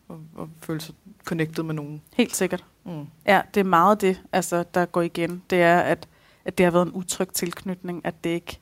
[0.09, 2.01] at, at føle sig connected med nogen.
[2.15, 2.63] helt sikkert.
[2.83, 3.07] Mm.
[3.25, 5.43] Ja, det er meget det, altså, der går igen.
[5.49, 6.07] Det er, at,
[6.47, 8.59] at det har været en utryg tilknytning, at det ikke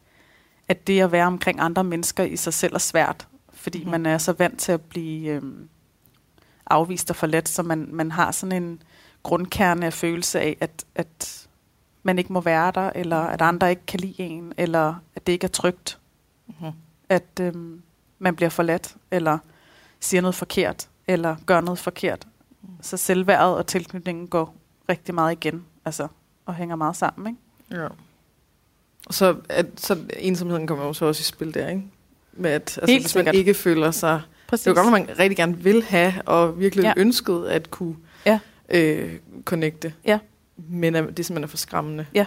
[0.67, 3.91] at det at være omkring andre mennesker i sig selv er svært, fordi mm.
[3.91, 5.69] man er så vant til at blive øhm,
[6.67, 8.81] afvist og forladt, så man, man har sådan en
[9.23, 11.47] grundkerne af følelse af, at, at
[12.03, 15.33] man ikke må være der, eller at andre ikke kan lide en, eller at det
[15.33, 15.99] ikke er trygt,
[16.47, 16.71] Mm-hmm.
[17.09, 17.81] at øhm,
[18.19, 19.37] man bliver forladt, eller
[19.99, 22.27] siger noget forkert, eller gør noget forkert.
[22.81, 24.55] Så selvværdet og tilknytningen går
[24.89, 26.07] rigtig meget igen, altså,
[26.45, 27.39] og hænger meget sammen, ikke?
[27.71, 27.88] Ja.
[29.12, 31.82] Så, at, så ensomheden kommer jo så også i spil der, ikke?
[32.34, 33.36] Med at altså, Helt hvis man sikkert.
[33.36, 34.21] ikke føler sig...
[34.47, 34.63] Præcis.
[34.63, 36.88] Det er jo godt, at man rigtig gerne vil have, og virkelig Ja.
[36.88, 36.93] ja.
[36.97, 38.39] ønsket at kunne Ja.
[38.69, 39.13] øh,
[39.45, 39.93] connecte.
[40.06, 40.19] Ja.
[40.69, 42.06] Men at det simpelthen er for skræmmende.
[42.13, 42.25] Ja.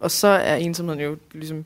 [0.00, 1.64] Og så er ensomheden jo ligesom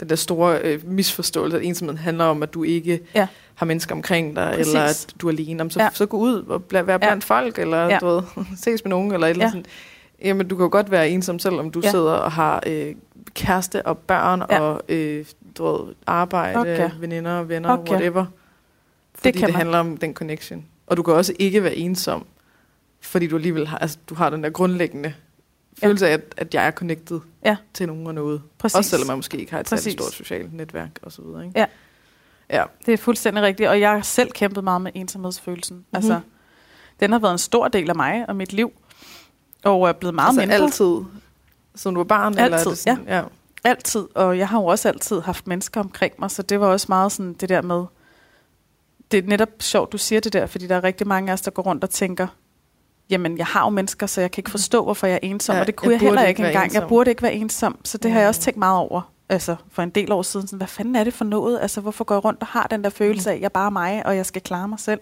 [0.00, 3.26] den der store øh, misforståelse, at ensomheden handler om, at du ikke Ja.
[3.54, 4.66] har mennesker omkring dig, Præcis.
[4.74, 5.50] eller at du er alene.
[5.58, 5.84] Jamen, så, Ja.
[5.84, 5.90] ja.
[5.94, 7.08] så gå ud og bla, være Ja.
[7.08, 7.88] blandt folk, eller Ja.
[7.88, 7.98] ja.
[7.98, 8.22] du ved,
[8.64, 9.50] ses med nogen, eller et eller Ja.
[9.50, 9.72] andet sådan.
[10.24, 11.90] Jamen, du kan jo godt være ensom, selvom du Ja.
[11.90, 12.94] sidder og har øh,
[13.34, 14.60] kæreste og børn, Ja.
[14.60, 15.24] og øh,
[15.58, 16.90] du ved, arbejde, Okay.
[17.00, 17.92] veninder og venner, Okay.
[17.92, 18.24] whatever.
[19.14, 19.58] Fordi det, kan det man.
[19.60, 20.66] handler om den connection.
[20.86, 22.26] Og du kan også ikke være ensom,
[23.00, 25.12] fordi du alligevel har, altså, du har den der grundlæggende
[25.82, 25.86] Ja.
[25.86, 27.56] følelse af, at, at jeg er connected Ja.
[27.74, 28.42] til nogen og noget.
[28.58, 28.76] Præcis.
[28.76, 31.44] Også selvom man måske ikke har et særligt stort socialt netværk og så videre.
[31.46, 31.58] Ikke?
[31.60, 31.66] Ja.
[32.50, 32.64] Ja.
[32.86, 35.76] Det er fuldstændig rigtigt, og jeg har selv kæmpet meget med ensomhedsfølelsen.
[35.76, 35.96] Mm-hmm.
[35.96, 36.20] Altså,
[37.00, 38.72] den har været en stor del af mig og mit liv,
[39.66, 40.54] og er blevet meget altså mindre.
[40.54, 41.00] altid,
[41.74, 42.32] siden du var barn?
[42.32, 43.22] eller er Altid, det sådan, ja.
[43.64, 46.86] Altid, og jeg har jo også altid haft mennesker omkring mig, så det var også
[46.88, 47.84] meget sådan det der med,
[49.10, 51.40] det er netop sjovt, du siger det der, fordi der er rigtig mange af os,
[51.40, 52.26] der går rundt og tænker,
[53.10, 55.60] jamen jeg har jo mennesker, så jeg kan ikke forstå, hvorfor jeg er ensom, Ja,
[55.60, 56.72] og det kunne jeg jeg, heller ikke engang.
[56.72, 56.88] Jeg ensom.
[56.88, 58.42] burde ikke være ensom, så det har jeg også Mm.
[58.42, 59.00] tænkt meget over.
[59.28, 61.58] Altså for en del år siden, sådan, hvad fanden er det for noget?
[61.62, 63.70] Altså hvorfor går jeg rundt og har den der følelse af, at jeg bare er
[63.70, 65.00] mig, og jeg skal klare mig selv?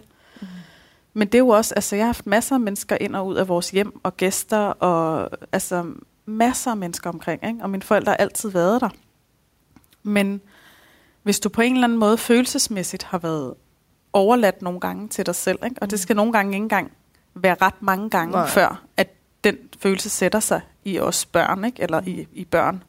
[1.14, 1.18] Mm.
[1.18, 3.34] Men det er jo også, altså jeg har haft masser af mennesker ind og ud
[3.34, 5.84] af vores hjem, og gæster, og altså
[6.26, 7.62] masser af mennesker omkring, ikke?
[7.62, 8.88] og mine forældre har altid været der.
[10.02, 10.40] Men
[11.22, 13.54] hvis du på en eller anden måde følelsesmæssigt har været
[14.12, 15.76] overladt nogle gange til dig selv, ikke?
[15.82, 16.92] og det skal nogle gange ikke engang
[17.34, 18.32] være ret mange gange.
[18.32, 18.48] Nej.
[18.48, 19.10] før at
[19.44, 21.82] den følelse sætter sig i os børn, ikke?
[21.82, 22.82] eller i, i børn.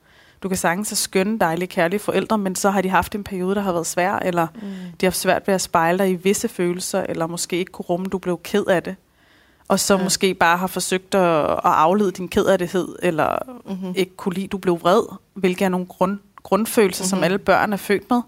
[0.45, 3.55] Du kan sagtens have skønne, dejlige, kærlige forældre, men så har de haft en periode,
[3.55, 4.61] der har været svær, eller Mm.
[4.61, 7.85] de har haft svært ved at spejle dig i visse følelser, eller måske ikke kunne
[7.85, 8.95] rumme, du blev ked af det.
[9.67, 10.03] Og så ja.
[10.03, 13.37] Måske bare har forsøgt at, at aflede din kedattighed, eller
[13.69, 13.93] Mm-hmm.
[13.95, 15.01] ikke kunne lide, du blev vred,
[15.33, 17.09] hvilket er nogle grund, grundfølelser, mm-hmm.
[17.09, 17.23] som Mhm.
[17.23, 18.21] alle børn er født med.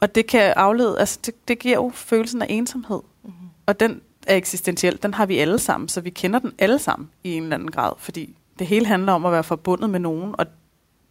[0.00, 3.00] Og det kan aflede, altså det, det giver jo følelsen af ensomhed.
[3.24, 3.48] Mm-hmm.
[3.66, 7.08] Og den er eksistentiel, den har vi alle sammen, så vi kender den alle sammen
[7.24, 10.34] i en eller anden grad, fordi det hele handler om at være forbundet med nogen,
[10.38, 10.46] og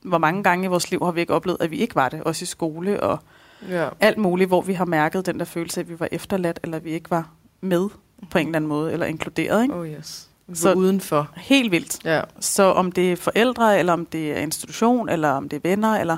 [0.05, 2.23] hvor mange gange i vores liv har vi ikke oplevet, at vi ikke var det,
[2.23, 3.19] også i skole og
[3.69, 3.89] Ja.
[3.99, 6.91] alt muligt, hvor vi har mærket den der følelse at vi var efterladt, eller vi
[6.91, 7.29] ikke var
[7.61, 7.89] med
[8.31, 9.61] på en eller anden måde, eller inkluderet.
[9.63, 9.75] Ikke?
[9.75, 10.29] Oh yes.
[10.53, 11.29] Så- udenfor.
[11.35, 12.05] Helt vildt.
[12.05, 12.21] Ja.
[12.39, 15.99] Så om det er forældre, eller om det er institution, eller om det er venner,
[15.99, 16.17] eller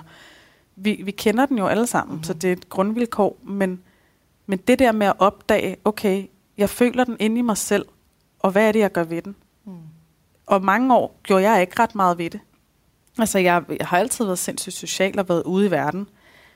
[0.76, 2.16] vi, vi kender den jo alle sammen, Mhm.
[2.16, 2.24] mm-hmm.
[2.24, 3.38] så det er et grundvilkår.
[3.44, 3.82] Men,
[4.46, 6.26] men det der med at opdage, okay,
[6.58, 7.86] jeg føler den inde i mig selv,
[8.40, 9.36] og hvad er det, jeg gør ved den?
[9.66, 9.72] Mm.
[10.46, 12.40] Og mange år gjorde jeg ikke ret meget ved det.
[13.20, 16.08] Altså, jeg, jeg har altid været sindssygt social og været ude i verden,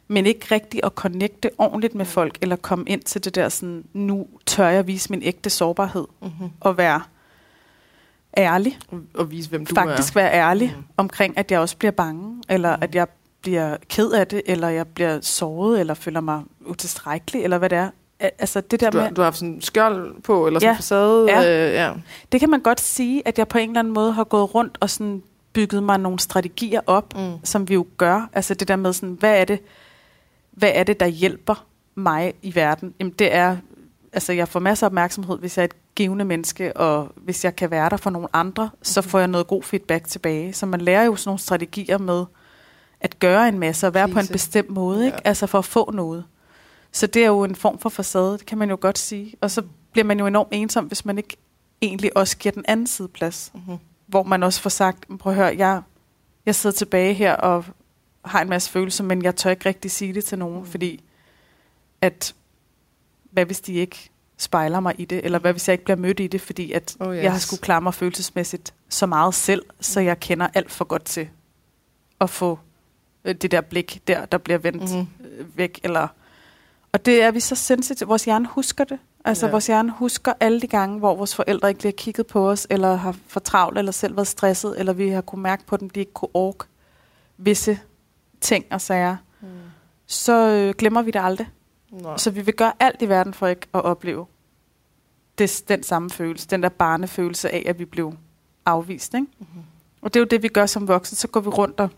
[0.07, 3.83] men ikke rigtig at connecte ordentligt med folk, eller komme ind til det der sådan,
[3.93, 6.49] nu tør jeg vise min ægte sårbarhed, Mm-hmm.
[6.59, 7.01] og være
[8.37, 8.79] ærlig
[9.13, 10.19] Og vise, hvem du faktisk er.
[10.21, 10.83] være ærlig Mm.
[10.97, 13.07] omkring, at jeg også bliver bange, eller at jeg
[13.41, 17.77] bliver ked af det, eller jeg bliver såret, eller føler mig utilstrækkelig, eller hvad det
[17.77, 17.89] er.
[18.19, 20.59] Al- Altså det der Du, har, med, du har haft sådan en skjold på, eller
[20.59, 20.77] sådan Ja.
[20.77, 21.25] facade.
[21.29, 21.67] Ja.
[21.69, 21.93] Øh, ja.
[22.31, 24.77] det kan man godt sige, at jeg på en eller anden måde har gået rundt
[24.79, 27.33] og sådan bygget mig nogle strategier op, Mm.
[27.43, 28.29] som vi jo gør.
[28.33, 29.59] Altså det der med sådan, hvad er det,
[30.51, 32.93] hvad er det, der hjælper mig i verden?
[32.99, 33.57] Jamen det er
[34.13, 37.55] altså jeg får masser af opmærksomhed, hvis jeg er et givende menneske, og hvis jeg
[37.55, 40.53] kan være der for nogle andre, så får jeg noget god feedback tilbage.
[40.53, 42.25] Så man lærer jo sådan nogle strategier med
[43.01, 45.17] at gøre en masse, og være på en bestemt måde, ikke?
[45.25, 45.29] Ja.
[45.29, 46.23] altså for at få noget.
[46.91, 49.33] Så det er jo en form for facade, det kan man jo godt sige.
[49.41, 49.61] Og så
[49.91, 51.37] bliver man jo enormt ensom, hvis man ikke
[51.81, 53.51] egentlig også giver den anden side plads.
[53.55, 53.77] Mm-hmm.
[54.11, 55.81] Hvor man også får sagt, prøv at høre, jeg,
[56.45, 57.65] jeg sidder tilbage her og
[58.25, 60.65] har en masse følelser, men jeg tør ikke rigtig sige det til nogen, Mm.
[60.65, 61.03] fordi
[62.01, 62.35] at,
[63.31, 66.19] hvad hvis de ikke spejler mig i det, eller hvad hvis jeg ikke bliver mødt
[66.19, 67.23] i det, fordi at Oh, yes.
[67.23, 71.05] jeg har skulle klare mig følelsesmæssigt så meget selv, så jeg kender alt for godt
[71.05, 71.29] til
[72.21, 72.59] at få
[73.25, 76.07] øh, det der blik der, der bliver vendt øh, væk, eller
[76.93, 78.07] og det er vi så sensitive.
[78.07, 78.99] Vores hjerne husker det.
[79.25, 79.47] Altså, Ja.
[79.47, 79.51] ja.
[79.51, 82.67] vores hjerne husker alle de gange, hvor vores forældre ikke lige har kigget på os,
[82.69, 85.89] eller har for travlt, eller selv været stresset, eller vi har kunne mærke på dem,
[85.89, 86.65] de ikke kunne orke
[87.37, 87.79] visse
[88.41, 89.17] ting og sager.
[89.41, 89.47] Mm.
[90.07, 91.49] Så øh, glemmer vi det aldrig.
[91.91, 92.17] Nå.
[92.17, 94.25] Så vi vil gøre alt i verden for ikke at opleve
[95.37, 98.13] det, den samme følelse, den der barnefølelse af, at vi blev
[98.65, 99.13] afvist.
[99.13, 99.27] Ikke?
[99.39, 99.47] Mhm.
[100.01, 101.15] Og det er jo det, vi gør som voksne.
[101.15, 101.89] Så går vi rundt og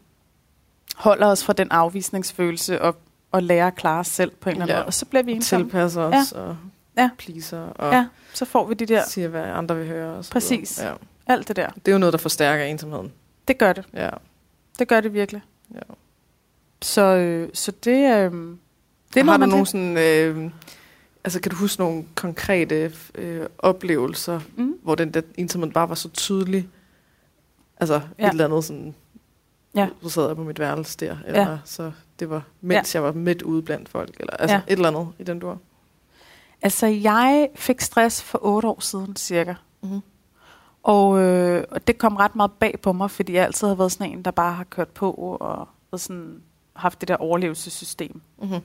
[0.95, 2.95] holder os fra den afvisningsfølelse og,
[3.31, 4.79] og lærer at klare os selv på en eller anden Ja.
[4.79, 4.86] måde.
[4.86, 5.65] Og så bliver vi ensomme.
[5.65, 6.57] Tilpasser os og
[6.97, 7.10] Ja.
[7.17, 10.17] pleaser og Ja, så får vi de der, siger, hvad andre vil høre.
[10.17, 10.79] Og så Præcis.
[10.79, 10.97] videre.
[11.27, 11.34] Ja.
[11.34, 11.69] alt det der.
[11.69, 13.12] Det er jo noget, der forstærker ensomheden.
[13.47, 13.86] Det gør det.
[13.93, 14.10] Ja.
[14.79, 15.41] Det gør det virkelig.
[15.73, 15.79] Ja.
[16.82, 18.32] Så, øh, så det, øh,
[19.13, 19.97] det er Har du nogle sådan...
[19.97, 20.51] Øh,
[21.23, 24.75] altså, kan du huske nogle konkrete øh, oplevelser, Mm.
[24.84, 26.69] hvor den der ensomhed bare var så tydelig?
[27.77, 28.01] Altså.
[28.19, 28.25] Ja.
[28.27, 28.95] et eller andet sådan...
[29.75, 29.88] Ja.
[30.03, 31.58] Så sad jeg på mit værelse der, eller Ja.
[31.65, 32.99] så det var, mens ja.
[32.99, 34.62] jeg var midt ude blandt folk, eller altså Ja.
[34.67, 35.60] et eller andet i den dur.
[36.63, 39.54] Altså, jeg fik stress for otte år siden cirka.
[39.82, 40.02] Mm-hmm.
[40.84, 43.91] Og, øh, og det kom ret meget bag på mig, fordi jeg altid har været
[43.91, 45.67] sådan en, der bare har kørt på og
[45.99, 46.41] sådan,
[46.76, 48.21] haft det der overlevelsessystem.
[48.41, 48.60] Mm-hmm.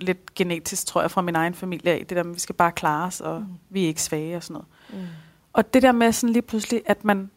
[0.00, 2.06] Lidt genetisk, tror jeg, fra min egen familie af.
[2.08, 3.46] Det der med, vi skal bare klare os, og Mm.
[3.46, 3.54] mm.
[3.70, 4.54] vi er ikke svage og sådan
[4.92, 5.02] noget.
[5.02, 5.08] Mm.
[5.52, 7.30] Og det der med sådan lige pludselig, at man,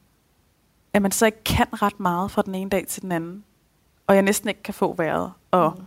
[0.94, 3.44] at man så ikke kan ret meget fra den ene dag til den anden.
[4.08, 5.32] Og jeg næsten ikke kan få vejret.
[5.52, 5.84] Og Mm.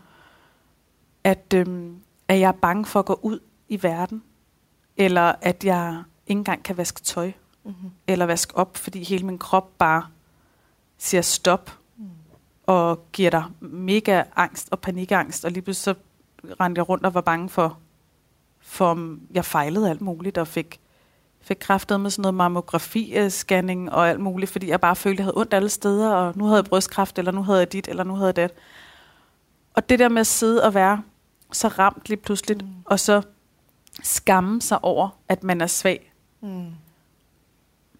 [1.25, 1.97] at, øhm,
[2.29, 3.39] at jeg er bange for at gå ud
[3.75, 4.23] i verden.
[4.97, 7.33] Eller at jeg ikke engang kan vaske tøj.
[7.65, 7.91] Mm-hmm.
[8.07, 10.07] Eller vaske op, fordi hele min krop bare
[10.99, 11.79] siger stop.
[11.97, 12.05] Mm.
[12.67, 15.45] Og giver dig mega angst og panikangst.
[15.45, 16.01] Og lige pludselig så
[16.61, 17.79] rendte jeg rundt og var bange for,
[18.61, 20.39] for om jeg fejlede alt muligt.
[20.39, 20.81] Og fik,
[21.41, 24.51] fik kræftet med sådan noget mammografi-scanning og alt muligt.
[24.51, 26.15] Fordi jeg bare følte, at jeg havde ondt alle steder.
[26.15, 28.51] Og nu havde jeg brystkræft, eller nu havde jeg dit, eller nu havde jeg det.
[29.75, 31.03] Og det der med at sidde og være
[31.53, 32.69] så ramt lige pludselig, Mm.
[32.85, 33.23] og så
[34.03, 36.67] skamme sig over, at man er svag, Mm.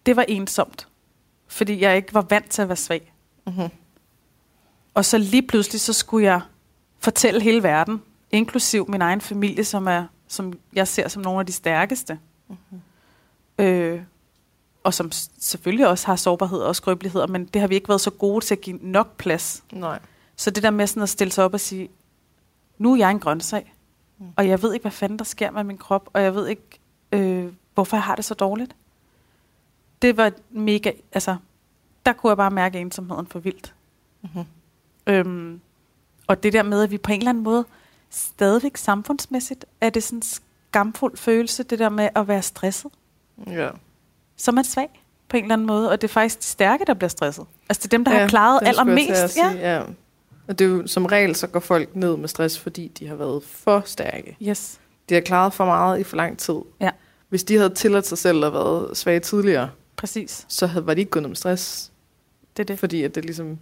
[0.05, 0.87] det var ensomt.
[1.47, 3.13] Fordi jeg ikke var vant til at være svag.
[3.47, 3.69] Mm-hmm.
[4.93, 6.41] Og så lige pludselig, så skulle jeg
[6.99, 11.45] fortælle hele verden, inklusiv min egen familie, som, er, som jeg ser som nogle af
[11.45, 12.19] de stærkeste.
[12.47, 12.81] Mm-hmm.
[13.65, 14.01] Øh,
[14.83, 18.11] og som selvfølgelig også har sårbarhed og skrøbeligheder, men det har vi ikke været så
[18.11, 19.63] gode til at give nok plads.
[19.71, 19.99] Nej.
[20.35, 21.89] Så det der med sådan at stille sig op og sige,
[22.77, 23.73] nu er jeg en grøntsag,
[24.17, 24.25] Mm.
[24.35, 26.79] og jeg ved ikke, hvad fanden der sker med min krop, og jeg ved ikke,
[27.11, 28.75] øh, hvorfor jeg har det så dårligt.
[30.01, 31.35] Det var mega, altså,
[32.05, 33.73] der kunne jeg bare mærke ensomheden for vildt.
[34.21, 34.45] Mm-hmm.
[35.07, 35.61] Øhm,
[36.27, 37.65] og det der med, at vi på en eller anden måde
[38.09, 42.91] stadigvæk samfundsmæssigt, er det sådan en skamfuld følelse, det der med at være stresset.
[43.47, 43.69] Ja.
[44.37, 46.85] Så er man svag på en eller anden måde, og det er faktisk de stærke,
[46.87, 47.45] der bliver stresset.
[47.69, 49.37] Altså det er dem, der ja, har klaret allermest.
[49.37, 49.51] Ja.
[49.51, 49.83] ja.
[50.47, 53.15] Og det er jo, som regel, så går folk ned med stress, fordi de har
[53.15, 54.37] været for stærke.
[54.41, 54.79] Yes.
[55.09, 56.55] De har klaret for meget i for lang tid.
[56.81, 56.89] Ja.
[57.29, 60.45] Hvis de havde tilladt sig selv at være svage tidligere, Præcis.
[60.47, 61.91] så havde, var de ikke gået ned med stress.
[62.57, 62.79] Det er det.
[62.79, 63.59] Fordi at det ligesom...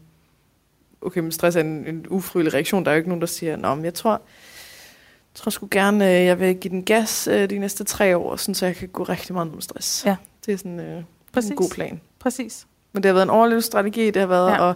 [1.02, 2.86] Okay, men stress er en, en ufrivillig reaktion.
[2.86, 6.06] Der er jo ikke nogen, der siger, Nå, men jeg tror, jeg tror sgu gerne,
[6.06, 8.88] øh, jeg vil give den gas øh, de næste tre år, sådan, så jeg kan
[8.88, 10.06] gå rigtig meget ned med stress.
[10.06, 10.16] Ja.
[10.46, 11.50] Det er sådan øh, Præcis.
[11.50, 12.02] en god plan.
[12.20, 12.68] Præcis.
[12.94, 14.70] Men det har været en overlevelsesstrategi, det har været ja.
[14.70, 14.76] at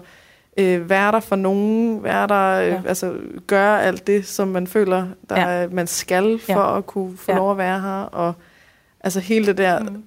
[0.57, 2.81] øh, være der for nogen, være der, øh, Ja.
[2.85, 3.13] altså
[3.47, 5.61] gøre alt det, som man føler, der Ja.
[5.61, 5.67] ja.
[5.67, 6.77] man skal for Ja.
[6.77, 7.37] at kunne få Ja.
[7.37, 8.01] lov at være her.
[8.01, 8.33] Og
[9.01, 10.03] altså hele det der Mm.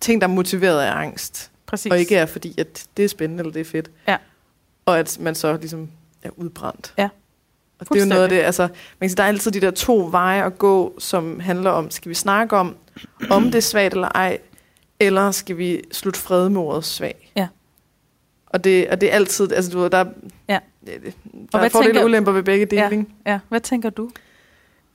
[0.00, 1.50] ting, der er motiveret af angst.
[1.66, 1.92] Præcis.
[1.92, 3.90] Og ikke er fordi, at det er spændende eller det er fedt.
[4.08, 4.16] Ja.
[4.86, 5.88] Og at man så ligesom
[6.22, 6.94] er udbrændt.
[6.98, 7.08] Ja.
[7.80, 9.60] Og det er jo noget af det, altså, man kan sige, der er altid de
[9.60, 12.76] der to veje at gå, som handler om, skal vi snakke om,
[13.30, 14.38] om det er svagt eller ej,
[15.00, 17.32] eller skal vi slutte fred med ordet svag?
[17.36, 17.48] Ja.
[18.50, 20.04] Og det, og det er altid, altså du ved, der, er-
[20.48, 20.58] Ja.
[20.86, 20.98] der
[21.50, 23.32] hvad er fordele tænker- og ulemper ved begge dele, Ja.
[23.32, 24.10] Ja, hvad tænker du?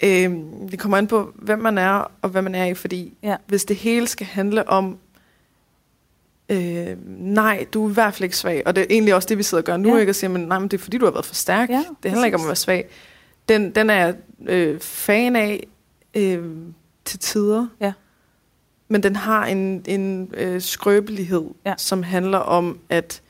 [0.04, 3.36] Øhm, det kommer an på, hvem man er, og hvad man er i, fordi Ja.
[3.48, 4.98] hvis det hele skal handle om,
[6.50, 9.38] øh, nej, du er i hvert fald ikke svag, og det er egentlig også det,
[9.38, 9.94] vi sidder og gør nu, Ja.
[9.96, 10.00] ja.
[10.00, 10.12] ikke?
[10.12, 11.70] Og siger, men nej, men det er fordi, du har været for stærk.
[11.70, 12.88] Ja, det handler ikke om at være svag.
[13.50, 14.16] Den, den er jeg
[14.48, 15.68] øh, fan af,
[16.16, 16.44] øh,
[17.06, 17.68] til tider.
[17.82, 17.94] Ja.
[18.88, 21.74] Men den har en, en øh, skrøbelighed, Ja.
[21.78, 23.22] som handler om, at,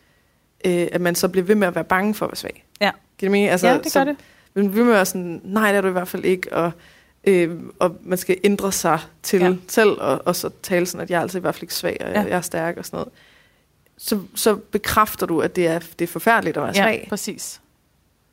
[0.66, 2.66] øh, at man så bliver ved med at være bange for at være svag.
[2.82, 2.92] Ja.
[3.18, 3.50] Giver det mening?
[3.50, 4.16] Altså, ja, det gør det.
[4.54, 6.72] Men vi må være sådan, nej, det er du i hvert fald ikke, og,
[7.24, 9.48] øh, og man skal ændre sig til Ja.
[9.48, 9.56] ja.
[9.68, 11.98] selv, og, og så tale sådan, at jeg er altså i hvert fald ikke svag,
[12.02, 12.22] og Ja.
[12.22, 12.28] ja.
[12.28, 13.10] jeg er stærk og sådan noget.
[13.98, 17.06] Så, så bekræfter du, at det er, det er forfærdeligt at være Ja, svag.
[17.10, 17.62] præcis.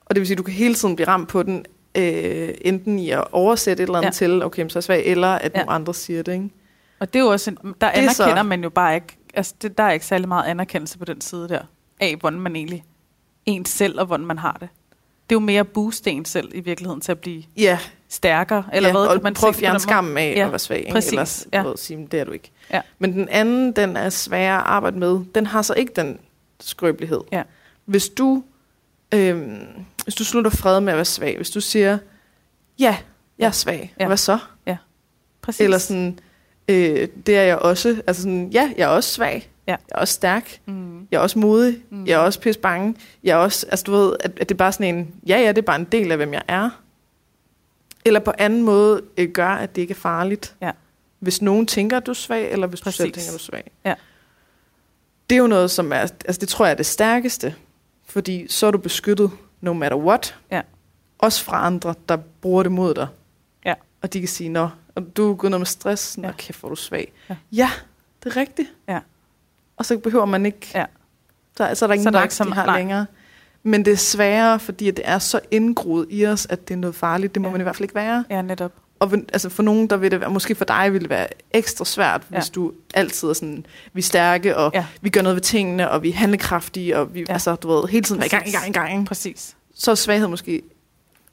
[0.07, 1.65] Og det vil sige, at du kan hele tiden blive ramt på den,
[1.95, 4.27] øh, enten i at oversætte et eller andet Ja.
[4.27, 4.33] ja.
[4.33, 5.59] til, okay, så er jeg svag, eller at Ja.
[5.59, 5.65] ja.
[5.65, 6.51] nogle andre siger det, ikke?
[7.01, 9.17] Og det er jo også, en, der Det er så- anerkender man jo bare ikke,
[9.35, 11.61] altså det, der er ikke særlig meget anerkendelse på den side der,
[12.01, 12.85] af hvordan man egentlig,
[13.47, 14.69] ens selv og hvordan man har det.
[15.31, 17.79] Det er jo mere at booste en selv i virkeligheden til at blive Ja,
[18.09, 20.59] stærkere, eller ja, hvad og kan man prøve at fjerne skammen af Ja, at være
[20.59, 20.93] svag, ikke?
[20.93, 21.59] præcis, ellers ja.
[21.63, 21.67] ja.
[21.69, 22.51] ved, sige, det er du ikke.
[22.71, 22.81] Ja.
[22.99, 26.19] Men den anden, den er sværere at arbejde med, den har så ikke den
[26.61, 27.21] skrøbelighed.
[27.33, 27.43] Ja.
[27.85, 28.43] Hvis du,
[29.15, 29.67] øhm,
[30.05, 31.99] hvis du slutter fred med at være svag, hvis du siger,
[32.79, 32.97] ja,
[33.39, 34.05] jeg er svag, Ja.
[34.05, 34.07] ja.
[34.07, 34.39] hvad så?
[35.43, 35.61] Præcis.
[35.61, 36.19] Eller sådan,
[36.69, 39.73] øh, det er jeg også, altså sådan, ja, jeg er også svag, Ja.
[39.73, 41.07] jeg er også stærk, Mm.
[41.11, 42.07] jeg er også modig, Mm.
[42.07, 42.95] jeg er også pisse bange,
[43.25, 45.49] jeg er også, altså du ved, at, at det er bare sådan en, ja, ja,
[45.49, 46.71] det er bare en del af, hvem jeg er.
[48.05, 50.55] Eller på anden måde øh, gør, at det ikke er farligt.
[50.61, 50.71] Ja.
[51.19, 52.97] Hvis nogen tænker, at du er svag, eller hvis Præcis.
[52.99, 53.71] du selv tænker, at du er svag.
[53.85, 53.95] Ja.
[55.31, 57.55] Det er jo noget, som er, altså det tror jeg er det stærkeste,
[58.07, 60.39] fordi så er du beskyttet no matter what.
[60.51, 60.61] Ja.
[61.19, 63.07] Også fra andre, der bruger det mod dig.
[63.65, 63.75] Ja.
[64.03, 66.35] Og de kan sige, nå, og du er gået noget med stress, nå Ja.
[66.39, 67.13] kæft, hvor du svag.
[67.31, 67.37] Ja.
[67.53, 67.71] ja,
[68.25, 68.69] det er rigtigt.
[68.89, 68.99] Ja.
[69.77, 70.85] Og så behøver man ikke, Ja.
[71.57, 72.79] så, så er der ingen Så er der magt, de ma- har nej.
[72.79, 73.07] længere.
[73.63, 76.79] Men det er sværere, fordi at det er så indgroet i os, at det er
[76.79, 77.35] noget farligt.
[77.35, 77.53] Det må Ja.
[77.53, 78.25] man i hvert fald ikke være.
[78.31, 78.73] Ja, netop.
[78.99, 81.85] Og altså for nogen, der vil det være, måske for dig vil det være ekstra
[81.85, 82.37] svært, Ja.
[82.37, 84.87] hvis du altid er sådan, vi er stærke, og Ja.
[85.01, 87.33] vi gør noget ved tingene, og vi er handlekraftige, og vi, Ja.
[87.33, 88.59] altså, du ved, hele tiden være i gang, i Præcis.
[88.61, 88.93] gang, i gang.
[88.93, 89.05] ikke?
[89.05, 89.57] Præcis.
[89.75, 90.63] Så er svaghed måske,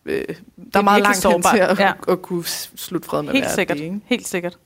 [0.06, 0.34] øh, der
[0.74, 1.86] er, er meget langt hen til at, Ja.
[1.86, 1.92] ja.
[2.08, 2.44] at, kunne
[2.76, 3.78] slutte fred med Helt at sikkert.
[3.78, 4.00] det, ikke?
[4.06, 4.58] Helt sikkert.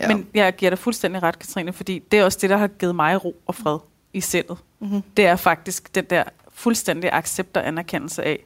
[0.00, 0.08] Ja.
[0.08, 2.94] Men jeg giver dig fuldstændig ret, Katrine, fordi det er også det, der har givet
[2.94, 3.78] mig ro og fred
[4.12, 4.58] i sindet.
[4.78, 5.02] mm-hmm.
[5.16, 8.44] Det er faktisk den der fuldstændig accept og anerkendelse af,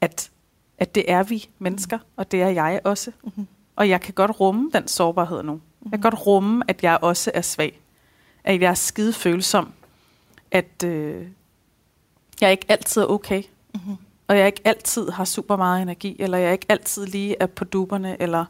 [0.00, 0.30] at,
[0.78, 3.10] at det er vi mennesker, og det er jeg også.
[3.22, 3.46] Mhm.
[3.76, 5.60] Og jeg kan godt rumme den sårbarhed nu.
[5.84, 7.80] Jeg kan godt rumme, at jeg også er svag.
[8.44, 9.72] At jeg er skide følsom.
[10.50, 11.26] At øh,
[12.40, 13.42] jeg ikke altid er okay.
[13.74, 13.96] Mhm.
[14.28, 17.64] Og jeg ikke altid har super meget energi, eller jeg ikke altid lige er på
[17.64, 18.44] duberne, eller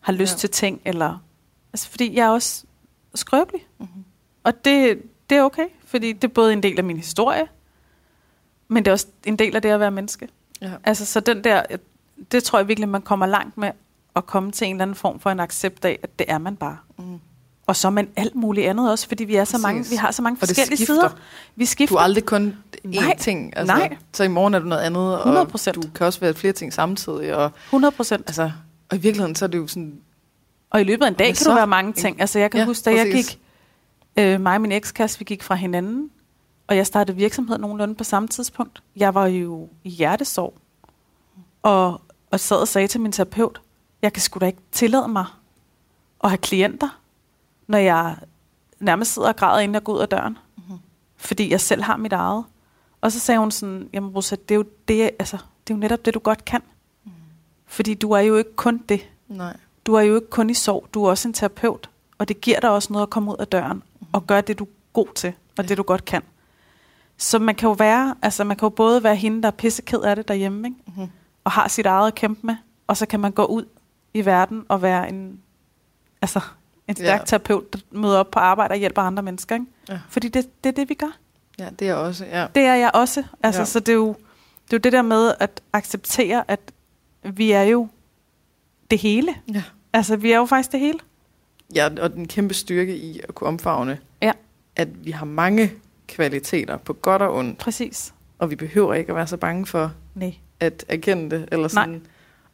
[0.00, 0.38] har lyst Ja.
[0.38, 1.18] til ting, eller...
[1.72, 2.64] Altså, fordi jeg er også
[3.14, 3.66] skrøbelig.
[3.78, 3.88] Mhm.
[4.44, 7.46] Og det, det er okay, fordi det er både en del af min historie,
[8.68, 10.28] men det er også en del af det at være menneske.
[10.62, 10.70] Ja.
[10.84, 11.62] Altså, så den der,
[12.32, 13.70] det tror jeg virkelig, man kommer langt med
[14.16, 16.56] at komme til en eller anden form for en accept af, at det er man
[16.56, 16.76] bare.
[16.98, 17.20] Mm.
[17.66, 19.62] Og så er man alt muligt andet også, fordi vi, er så Præcis.
[19.62, 21.08] mange, vi har så mange Og forskellige sider.
[21.56, 21.94] Vi skifter.
[21.94, 23.16] Du er aldrig kun én Nej.
[23.16, 23.56] ting.
[23.56, 23.96] Altså, Nej.
[24.12, 25.70] Så i morgen er du noget andet, og 100%.
[25.72, 27.36] du kan også være flere ting samtidig.
[27.36, 28.24] Og, 100 procent.
[28.26, 28.52] altså,
[28.90, 30.00] og i virkeligheden, så er det jo sådan,
[30.70, 31.50] Og i løbet af en dag kan så?
[31.50, 32.20] du være mange ting.
[32.20, 33.28] Altså jeg kan ja, huske, da jeg præcis.
[33.28, 33.40] gik,
[34.16, 36.10] øh, mig og min ekskæreste, vi gik fra hinanden,
[36.66, 38.82] og jeg startede virksomhed nogenlunde på samme tidspunkt.
[38.96, 40.54] Jeg var jo i hjertesorg,
[41.62, 42.00] og,
[42.30, 43.60] og sad og sagde til min terapeut,
[44.02, 45.24] jeg kan sgu da ikke tillade mig
[46.24, 47.00] at have klienter,
[47.66, 48.16] når jeg
[48.80, 50.38] nærmest sidder og græder, inden jeg går ud af døren.
[50.56, 50.78] Mhm.
[51.16, 52.44] Fordi jeg selv har mit eget.
[53.00, 55.80] Og så sagde hun sådan, jamen Rosa, det er jo, det, altså, det er jo
[55.80, 56.62] netop det, du godt kan.
[57.70, 59.08] Fordi du er jo ikke kun det.
[59.28, 59.56] nej.
[59.86, 61.90] Du er jo ikke kun i sorg, du er også en terapeut.
[62.18, 64.64] Og det giver dig også noget at komme ud af døren og gøre det, du
[64.64, 65.28] er god til,
[65.58, 65.68] og Ja.
[65.68, 66.22] det, du godt kan.
[67.16, 70.00] Så man kan jo være, altså man kan jo både være hende, der er pisseked
[70.00, 70.80] af det derhjemme, ikke?
[70.86, 71.06] Mm-hmm.
[71.44, 72.56] og har sit eget at kæmpe med,
[72.86, 73.64] og så kan man gå ud
[74.14, 75.40] i verden og være en,
[76.22, 76.40] altså,
[76.88, 77.24] en stærk Ja.
[77.24, 79.54] terapeut, der møder op på arbejde og hjælper andre mennesker.
[79.54, 79.66] Ikke?
[79.88, 79.98] Ja.
[80.08, 81.16] Fordi det, det er det, vi gør.
[81.58, 82.46] Ja, det er også, ja.
[82.54, 83.24] Det er jeg også.
[83.42, 83.64] Altså, Ja.
[83.64, 84.08] Så det er, jo,
[84.64, 86.60] det er jo det der med at acceptere, at
[87.22, 87.88] vi er jo
[88.90, 89.34] det hele.
[89.54, 89.62] Ja.
[89.92, 90.98] Altså, vi er jo faktisk det hele.
[91.74, 94.32] Ja, og den kæmpe styrke i at kunne omfavne, Ja.
[94.76, 95.72] at vi har mange
[96.08, 98.14] kvaliteter på godt og ondt, Præcis.
[98.38, 100.34] og vi behøver ikke at være så bange for Nej.
[100.60, 101.48] at erkende det.
[101.52, 101.94] Eller sådan.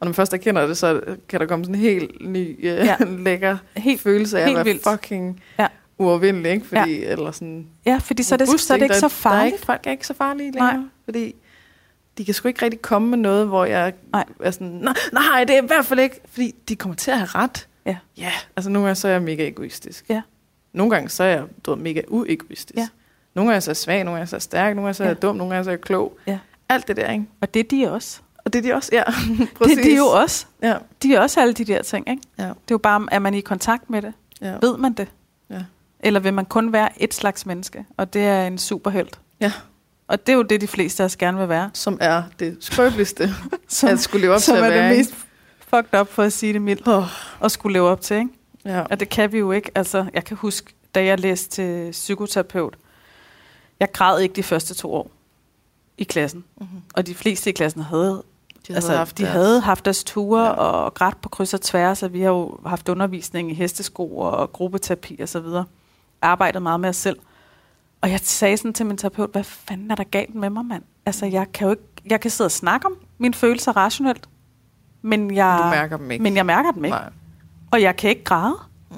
[0.00, 2.64] Og når man først erkender det, så kan der komme sådan en helt ny, øh,
[2.64, 2.96] Ja.
[3.26, 4.88] lækker Helt, følelse af helt at være vildt.
[4.90, 5.66] fucking Ja.
[5.98, 6.52] uovervindelig.
[6.52, 6.66] Ikke?
[6.66, 7.12] Fordi, ja.
[7.12, 9.30] Eller sådan, ja, fordi så er det, robust, så er det ikke Der- så Der
[9.30, 9.54] er farligt.
[9.54, 10.66] ikke, folk er ikke så farlige Nej.
[10.72, 10.90] længere.
[11.04, 11.34] Fordi
[12.18, 14.24] de kan sgu ikke rigtig komme med noget, hvor jeg Nej.
[14.40, 16.20] er sådan, nej, nej, det er i hvert fald ikke.
[16.28, 17.68] Fordi de kommer til at have ret.
[17.86, 17.96] Ja.
[18.16, 20.04] Ja, altså nogle gange så er jeg mega egoistisk.
[20.08, 20.22] Ja.
[20.72, 22.76] Nogle gange så er jeg du ved, mega uegoistisk.
[22.78, 22.88] Ja.
[23.34, 25.02] Nogle gange så er jeg svag, nogle gange så er jeg stærk, nogle gange så
[25.02, 25.26] er jeg Ja.
[25.26, 26.18] dum, nogle gange så er jeg klog.
[26.26, 26.38] Ja.
[26.68, 27.24] Alt det der, ikke?
[27.40, 28.20] Og det er de også.
[28.44, 29.02] Og det er de også, ja.
[29.68, 30.46] Det er de jo også.
[30.62, 30.76] Ja.
[31.02, 32.22] De er også alle de der ting, ikke?
[32.38, 32.42] Ja.
[32.44, 34.12] Det er jo bare, er man i kontakt med det?
[34.40, 34.54] Ja.
[34.62, 35.08] Ved man det?
[35.50, 35.62] Ja.
[36.00, 37.84] Eller vil man kun være et slags menneske?
[37.96, 39.18] Og det er en superhelt.
[39.40, 39.52] Ja.
[40.08, 41.70] Og det er jo det, de fleste af os gerne vil være.
[41.74, 43.30] Som er det skrøbeligste,
[43.68, 44.88] Som, at skulle leve op som til er at være.
[44.88, 45.14] det mest
[45.58, 47.04] fucked up for at sige det mildt, Oh,
[47.44, 48.28] at skulle leve op til, ikke?
[48.64, 48.80] ja.
[48.90, 49.70] Og det kan vi jo ikke.
[49.74, 52.74] Altså, jeg kan huske, da jeg læste til psykoterapeut,
[53.80, 55.10] jeg græd ikke de første to år
[55.98, 56.44] i klassen.
[56.60, 56.80] Mm-hmm.
[56.94, 58.22] Og de fleste i klassen havde,
[58.68, 60.50] De altså, de deres- havde haft deres ture ja.
[60.50, 64.52] og grædt på kryds og tværs, og vi har jo haft undervisning i hestesko og
[64.52, 65.64] gruppeterapi og så videre.
[66.22, 67.18] Arbejdet meget med os selv.
[68.06, 70.82] Og jeg sagde sådan til min terapeut, hvad fanden er der galt med mig, mand?
[71.06, 74.28] Altså, jeg kan jo ikke, jeg kan sidde og snakke om mine følelser rationelt,
[75.02, 76.22] men jeg, Du mærker dem ikke.
[76.22, 76.96] men jeg mærker dem ikke.
[76.96, 77.10] Nej.
[77.70, 78.56] Og jeg kan ikke græde.
[78.90, 78.96] Mm.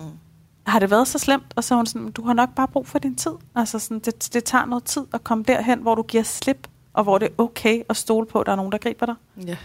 [0.67, 1.53] Har det været så slemt?
[1.57, 3.31] Og så hun sådan, du har nok bare brug for din tid.
[3.55, 7.03] Altså sådan, det, det tager noget tid at komme derhen, hvor du giver slip, og
[7.03, 9.15] hvor det er okay at stole på, at der er nogen, der griber dig.
[9.47, 9.57] Ja.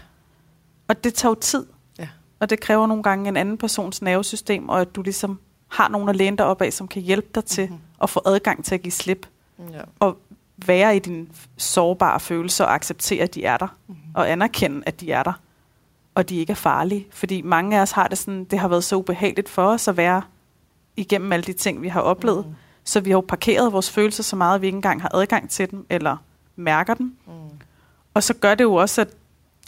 [0.88, 1.66] Og det tager jo tid.
[1.98, 2.08] Ja.
[2.40, 5.38] Og det kræver nogle gange en anden persons nervesystem, og at du ligesom
[5.68, 7.78] har nogen at læne dig op af, som kan hjælpe dig til Mhm.
[8.02, 9.26] at få adgang til at give slip.
[9.58, 9.80] Ja.
[10.00, 10.18] Og
[10.56, 11.26] være i dine
[11.56, 13.76] sårbare følelser og acceptere, at de er der.
[13.86, 13.98] Mhm.
[14.14, 15.32] Og anerkende, at de er der.
[16.14, 17.06] Og de ikke er farlige.
[17.10, 19.96] Fordi mange af os har det sådan, det har været så ubehageligt for os at
[19.96, 20.22] være
[20.96, 22.46] igennem alle de ting, vi har oplevet.
[22.46, 22.54] Mm.
[22.84, 25.50] Så vi har jo parkeret vores følelser så meget, at vi ikke engang har adgang
[25.50, 26.16] til dem, eller
[26.56, 27.16] mærker dem.
[27.26, 27.32] Mm.
[28.14, 29.08] Og så gør det jo også, at,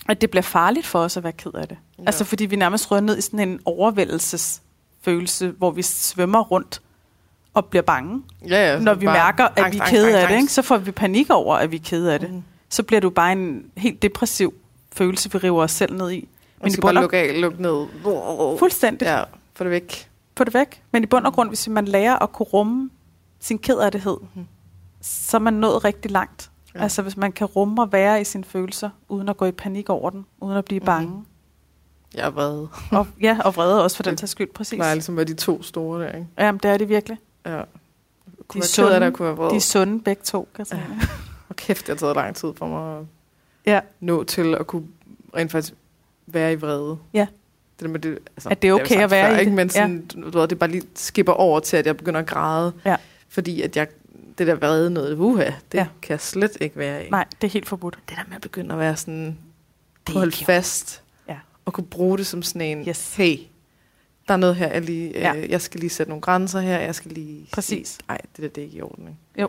[0.09, 1.79] at det bliver farligt for os at være ked af det.
[1.99, 2.03] Ja.
[2.07, 6.83] Altså fordi vi nærmest rører ned i sådan en overvældelsesfølelse, hvor vi svømmer rundt
[7.57, 8.23] og bliver bange.
[8.49, 10.53] Ja, ja, Når vi mærker, at angst, vi er kede angst, af det, ikke?
[10.53, 12.31] så får vi panik over, at vi er kede af det.
[12.31, 12.43] Mhm.
[12.69, 14.55] Så bliver det jo bare en helt depressiv
[14.93, 16.29] følelse, vi river os selv ned i.
[16.63, 17.87] Men i bund og, lukke af, lukke ned.
[18.59, 19.23] fuldstændig Ja,
[19.55, 20.09] få det væk.
[20.35, 20.83] på det væk.
[20.93, 22.91] Men i bund og grund, hvis man lærer at kunne rumme
[23.41, 24.47] sin kederlighed, Mhm.
[25.03, 26.51] så er man nået rigtig langt.
[26.75, 26.83] Ja.
[26.83, 29.89] Altså hvis man kan rumme og være i sine følelser, uden at gå i panik
[29.91, 31.09] over den, uden at blive bange.
[31.11, 31.27] Mhm.
[32.15, 32.67] Jeg er vred.
[32.91, 34.77] Og, ja, og vrede også for den Det tages skyld, Det præcis.
[34.77, 36.27] plejer ligesom at være de to store der, ikke?
[36.39, 37.19] Jamen, det er det virkelig.
[37.47, 37.57] Ja.
[37.57, 37.65] Jeg
[38.49, 39.51] kunne De sunde, jeg kunne.
[39.51, 41.01] De er sunde begge to, Katrine.
[41.49, 43.05] Og kæft, det har taget lang tid for mig at
[43.67, 43.81] Ja.
[44.01, 44.87] nå til at kunne
[45.37, 45.75] rent faktisk
[46.27, 46.99] være i vrede.
[47.15, 47.27] Ja.
[47.79, 49.53] Det der med det, altså, At det er okay at være i ikke?
[49.53, 50.21] Men sådan, ja.
[50.31, 52.73] du ved, det bare lige skipper over til, at jeg begynder at græde.
[52.85, 52.97] Ja.
[53.29, 53.87] Fordi at jeg,
[54.39, 55.79] det der vrede noget, uha, det ja.
[55.79, 55.87] Ja.
[56.03, 57.11] kan jeg slet ikke være i.
[57.11, 57.99] Nej, det er helt forbudt.
[58.09, 59.39] Det der med at begynde at være sådan,
[60.07, 61.03] Det holde fast.
[61.29, 61.37] Ja.
[61.65, 63.17] Og kunne bruge det som sådan en, Yes.
[63.17, 63.39] hey,
[64.29, 65.35] der er noget her, jeg, lige, Ja.
[65.37, 67.99] øh, jeg skal lige sætte nogle grænser her, jeg skal lige Præcis.
[68.09, 69.09] Nej, det der, det er ikke i orden.
[69.39, 69.49] Ikke?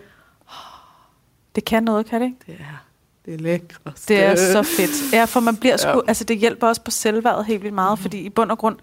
[1.55, 2.37] Det kan noget, kan det ikke?
[2.47, 2.85] Det er,
[3.25, 3.81] det er lækkert.
[4.07, 5.13] Det er så fedt.
[5.13, 5.99] Ja, for man bliver sgu, Ja.
[6.07, 8.01] altså det hjælper også på selvværdet helt vildt meget, mm.
[8.01, 8.77] fordi i bund og grund,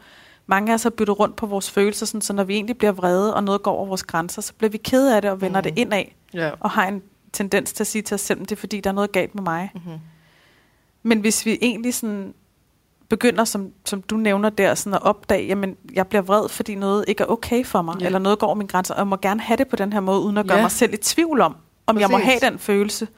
[0.47, 2.93] mange af os har byttet rundt på vores følelser, sådan, så når vi egentlig bliver
[2.93, 5.61] vrede, og noget går over vores grænser, så bliver vi kede af det og vender
[5.61, 5.63] mm.
[5.63, 6.51] det indad, Ja.
[6.61, 8.95] og har en tendens til at sige til os selv, det er fordi, der er
[8.95, 9.71] noget galt med mig.
[9.75, 9.99] Mm-hmm.
[11.03, 12.35] Men hvis vi egentlig sådan
[13.09, 17.05] begynder, som, som du nævner der, sådan at opdage, jamen, jeg bliver vred, fordi noget
[17.09, 18.07] ikke er okay for mig, Ja.
[18.07, 20.01] eller noget går over min grænser, og jeg må gerne have det på den her
[20.01, 20.63] måde, uden at gøre Ja.
[20.63, 22.43] mig selv i tvivl om, om jeg må Præcis.
[22.43, 23.09] have den følelse.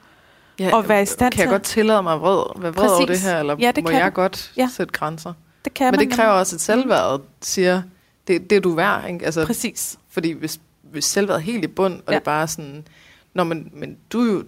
[0.59, 2.99] Ja, Og være i stand kan jeg til- godt tillade mig vred, være vred over
[2.99, 3.25] det Præcis.
[3.25, 4.15] her, eller Ja, det må kan jeg du.
[4.21, 4.69] godt Ja.
[4.73, 5.33] sætte grænser?
[5.65, 6.39] Det kan Men man det kræver nemlig.
[6.39, 7.81] også, at selvværdet siger,
[8.27, 9.09] det, det er du værd.
[9.09, 9.25] Ikke?
[9.25, 9.97] Altså, Præcis.
[10.09, 12.13] fordi hvis, hvis selvværdet er helt i bund, og ja.
[12.13, 12.15] Ja.
[12.19, 12.85] det er bare sådan,
[13.33, 14.43] Nå, men, men du er jo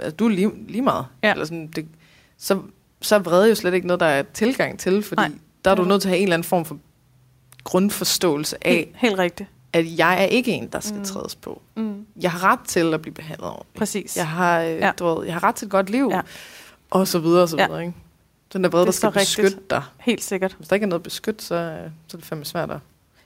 [0.00, 1.06] altså, du er lige, lige meget.
[1.22, 1.32] Ja.
[1.32, 1.86] Eller sådan, det,
[2.38, 2.58] så,
[3.02, 5.30] så er vrede jo slet ikke noget, der er tilgang til, fordi Nej.
[5.64, 5.88] der er du Ja.
[5.88, 6.78] nødt til at have en eller anden form for
[7.64, 9.48] grundforståelse af, Helt, helt rigtigt.
[9.72, 11.04] at jeg er ikke en, der skal Mm.
[11.04, 11.62] trædes på.
[11.76, 12.06] Mm.
[12.20, 13.74] Jeg har ret til at blive behandlet ordentligt.
[13.78, 14.16] Præcis.
[14.16, 14.86] Jeg har, øh, ja.
[14.86, 14.92] Ja.
[14.98, 16.08] du ved, jeg har ret til et godt liv.
[16.12, 16.20] Ja.
[16.90, 17.66] Og så videre, og så Ja.
[17.66, 17.80] videre.
[17.80, 17.94] Ikke?
[18.52, 19.36] Den der vrede, der er skal rigtigt.
[19.42, 19.82] beskytte dig.
[20.00, 20.52] Helt sikkert.
[20.58, 22.78] Hvis der ikke er noget at beskytte, så, øh, så er det fandme svært at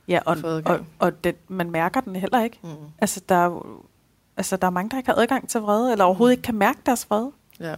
[0.08, 0.80] Ja, og, få adgang.
[0.80, 2.58] og, og det, man mærker den heller ikke.
[2.62, 2.68] Mm.
[2.98, 3.60] Altså der, er
[4.36, 6.78] altså, der er mange, der ikke har adgang til vrede, eller overhovedet ikke kan mærke
[6.86, 7.30] deres vrede.
[7.60, 7.74] Ja.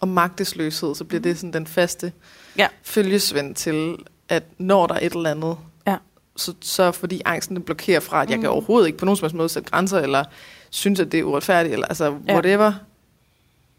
[0.00, 2.12] Og magtesløshed, så bliver det sådan den faste
[2.56, 2.68] Ja.
[2.82, 3.96] følgesvend til,
[4.28, 5.96] at når der er et eller andet, Ja.
[6.36, 8.42] så, så fordi angsten den blokerer fra, at jeg Mm.
[8.42, 10.24] kan overhovedet ikke på nogen som helst måde sætte grænser, eller
[10.70, 12.32] synes, at det er uretfærdigt, eller altså Ja.
[12.32, 12.72] whatever.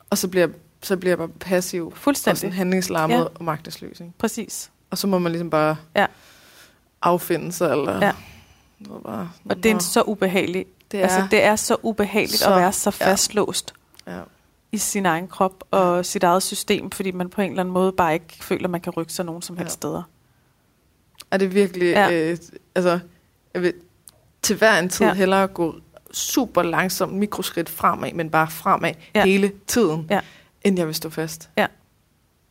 [0.10, 0.48] Og så bliver,
[0.84, 2.54] så bliver jeg bare passiv, og sådan Fuldstændig.
[2.54, 3.24] handlingslammet Ja.
[3.24, 4.00] og magtesløs.
[4.00, 4.14] Ikke?
[4.18, 4.72] Præcis.
[4.90, 6.06] Og så må man ligesom bare Ja.
[7.02, 8.12] affinde sig, eller Ja.
[8.80, 10.66] noget bare, Og det er en så ubehagelig.
[10.92, 13.06] det er, Altså, det er så ubehageligt Så- at være så ja.
[13.12, 13.74] fastlåst
[14.08, 14.20] ja.
[14.72, 17.92] I sin egen krop og sit eget system, fordi man på en eller anden måde
[17.92, 19.76] bare ikke føler, at man kan rykke sig nogen som helst Ja.
[19.76, 20.04] steder.
[21.32, 22.12] Er det virkelig, Ja.
[22.32, 22.38] øh,
[22.76, 23.00] altså,
[23.54, 23.74] jeg vil
[24.42, 25.14] til hver en tid ja.
[25.14, 25.76] Hellere gå
[26.12, 29.24] super langsomt mikroskridt fremad, men bare fremad ja.
[29.26, 30.20] Hele tiden, Ja.
[30.62, 31.50] end jeg vil stå fast.
[31.58, 31.68] Ja.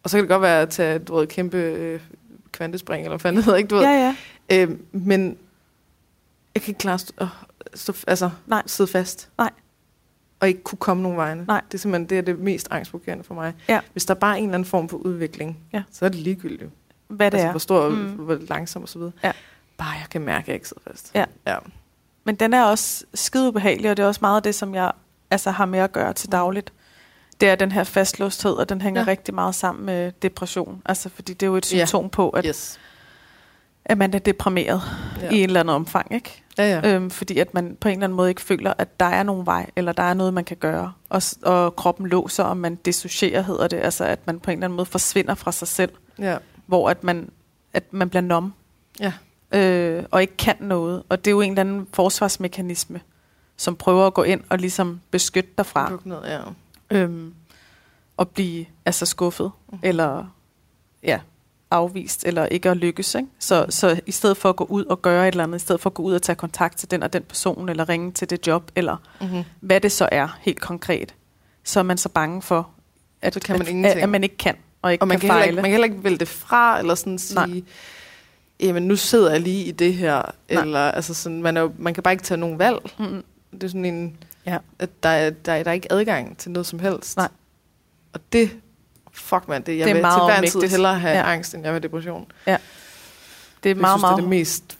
[0.02, 2.00] Og så kan det godt være at tage, du ved, kæmpe øh,
[2.52, 3.68] kvantespring, eller hvad fanden hedder, ikke?
[3.68, 3.82] Du ved.
[3.84, 4.14] Ja,
[4.50, 4.62] ja.
[4.62, 5.36] Øh, men
[6.54, 7.28] jeg kan ikke klare at stå, øh,
[7.74, 8.62] stå, altså, Nej.
[8.66, 9.28] sidde fast.
[9.38, 9.50] Nej.
[10.40, 11.44] Og ikke kunne komme nogen vegne.
[11.48, 11.62] Nej.
[11.68, 13.54] Det er simpelthen det, er det mest angstprovokerende for mig.
[13.68, 13.80] Ja.
[13.92, 15.82] Hvis der bare er en eller anden form for udvikling, Ja.
[15.90, 16.70] så er det ligegyldigt.
[17.08, 17.50] Hvad det altså, er.
[17.50, 17.96] hvor stor, mm.
[18.06, 19.12] Hvor langsom og så videre.
[19.24, 19.32] Ja.
[19.78, 21.10] Bare jeg kan mærke, at jeg ikke sidder fast.
[21.14, 21.24] Ja.
[21.46, 21.56] ja.
[22.24, 24.92] Men den er også skide ubehagelig, og det er også meget af det, som jeg
[25.30, 26.72] altså, har med at gøre til dagligt.
[27.40, 29.04] det er den her fastlåsthed, og den hænger Ja.
[29.04, 29.10] ja.
[29.10, 30.82] rigtig meget sammen med depression.
[30.86, 31.86] Altså, fordi det er jo et Ja.
[31.86, 32.80] symptom på, at, Yes.
[33.88, 34.82] At man er deprimeret
[35.20, 35.30] Ja.
[35.30, 36.42] i et eller andet omfang, ikke?
[36.58, 36.94] Ja, ja.
[36.94, 39.46] Øhm, fordi at man på en eller anden måde ikke føler, at der er nogen
[39.46, 40.92] vej, eller der er noget, man kan gøre.
[41.08, 43.76] Og, og kroppen låser, og man dissocierer, hedder det.
[43.76, 46.36] Altså, at man på en eller anden måde forsvinder fra sig selv, ja.
[46.66, 47.30] hvor at man,
[47.72, 48.54] at man bliver nom.
[49.00, 49.12] Ja.
[49.52, 51.02] Øh, og ikke kan noget.
[51.08, 53.00] Og det er jo en eller anden forsvarsmekanisme,
[53.56, 56.40] som prøver at gå ind og ligesom beskytte dig fra Luk ned, ja.
[56.90, 57.34] øhm,
[58.18, 59.78] at blive altså skuffet, mm.
[59.82, 60.24] eller
[61.02, 61.20] ja,
[61.70, 63.14] afvist, eller ikke at lykkes.
[63.14, 63.28] Ikke?
[63.38, 65.80] Så, så i stedet for at gå ud og gøre et eller andet, i stedet
[65.80, 68.30] for at gå ud og tage kontakt til den og den person, eller ringe til
[68.30, 69.42] det job, eller Mm-hmm.
[69.60, 71.14] hvad det så er helt konkret,
[71.64, 72.70] så er man så bange for,
[73.22, 74.02] at, Så kan man at, ingenting.
[74.02, 75.44] at, man ikke kan, og ikke Og man kan kan, fejle.
[75.46, 77.62] ikke, man kan heller ikke vælge det fra, eller sådan sige, Nej.
[78.60, 80.62] jamen nu sidder jeg lige i det her, Nej.
[80.62, 82.78] eller altså sådan, man, er jo, man kan bare ikke tage nogen valg.
[82.98, 84.16] Mm, Det er sådan en,
[84.46, 84.58] Ja.
[84.78, 87.16] at der er, der, er, der er ikke adgang til noget som helst.
[87.16, 87.28] Nej.
[88.12, 88.50] Og det,
[89.18, 91.18] fuck man, det, jeg Det er vil til hver en tid hellere have ja.
[91.18, 91.32] Ja.
[91.32, 92.26] angst, end jeg vil depression.
[92.46, 92.58] det er
[93.64, 94.78] Jeg meget, synes, meget, det er det mest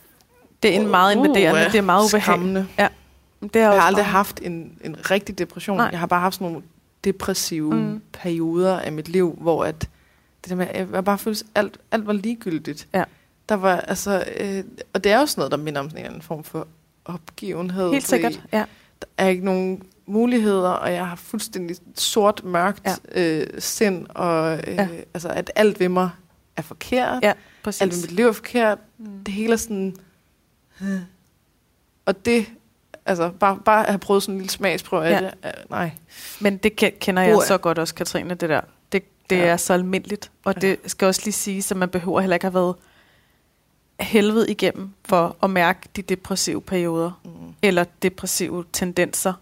[0.63, 2.23] det er en meget invaderende, uh, det er meget ubehageligt.
[2.23, 2.67] skræmmende.
[3.43, 5.77] Det er Jeg også har aldrig meget- haft en, en rigtig depression.
[5.77, 5.89] Nej.
[5.91, 6.63] Jeg har bare haft sådan nogle
[7.03, 8.01] depressive mm.
[8.13, 9.79] Perioder af mit liv, hvor at
[10.43, 12.87] det der med, at jeg bare føltes, alt, alt var ligegyldigt.
[12.93, 13.03] Ja.
[13.49, 14.63] Der var, altså, øh,
[14.93, 16.67] og det er jo sådan noget, der minder om sådan en eller anden form for
[17.05, 17.91] opgivenhed.
[17.91, 18.63] Helt sikkert, ja.
[19.01, 22.81] Der er ikke nogen muligheder, og jeg har fuldstændig sort, mørkt
[23.15, 23.21] ja.
[23.21, 24.87] øh, sind, og øh, ja.
[25.13, 26.09] Altså, at alt ved mig
[26.55, 27.23] er forkert.
[27.23, 27.33] Ja,
[27.63, 27.81] præcis.
[27.81, 28.77] Alt ved mit liv er forkert.
[28.97, 29.23] Mm.
[29.23, 29.95] Det hele er sådan...
[30.81, 30.99] øh.
[32.05, 32.45] Og det,
[33.05, 35.25] altså bare, bare at have prøvet sådan en lille smagsprøve af Ja.
[35.27, 35.91] det, nej.
[36.41, 38.61] Men det ke- kender jeg så godt også, Katrine, det der.
[38.91, 39.41] Det, det ja.
[39.45, 40.59] er så almindeligt, og Ja.
[40.61, 42.75] det skal også lige sige, at man behøver heller ikke have været
[43.99, 47.31] helvede igennem for at mærke de depressive perioder, Mm.
[47.61, 49.33] eller depressive tendenser.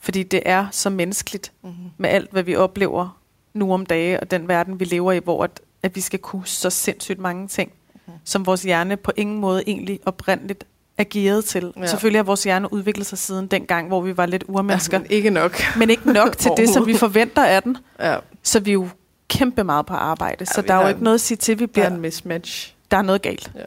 [0.00, 1.70] Fordi det er så menneskeligt Mm.
[1.98, 3.18] med alt, hvad vi oplever
[3.54, 6.46] nu om dage, og den verden, vi lever i, hvor at, at vi skal kunne
[6.46, 7.72] så sindssygt mange ting,
[8.06, 8.14] Mhm.
[8.24, 10.64] som vores hjerne på ingen måde egentlig oprindeligt
[10.98, 11.72] er gearet til.
[11.76, 11.86] Ja.
[11.86, 15.10] Selvfølgelig har vores hjerne udviklet sig siden dengang, hvor vi var lidt urmennesker, Ja, men
[15.10, 15.56] ikke nok.
[15.78, 17.76] men ikke nok til det, som vi forventer af den.
[18.00, 18.88] Ja, Så vi er jo
[19.28, 21.58] kæmpe meget på arbejde, Ja, så der er jo ikke noget at sige til, at
[21.58, 22.74] vi er bliver, en mismatch.
[22.90, 23.50] der er noget galt.
[23.54, 23.60] Ja.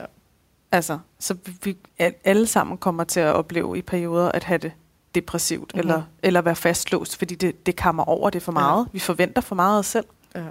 [0.71, 4.57] Altså, så vi, vi al- alle sammen kommer til at opleve i perioder at have
[4.57, 4.71] det
[5.15, 5.77] depressivt, Mhm.
[5.79, 5.89] mm-hmm.
[5.89, 8.59] eller, eller være fastlåst, fordi det, det kammer over det for Ja.
[8.59, 8.87] meget.
[8.93, 10.05] Vi forventer for meget af os selv.
[10.35, 10.43] ja.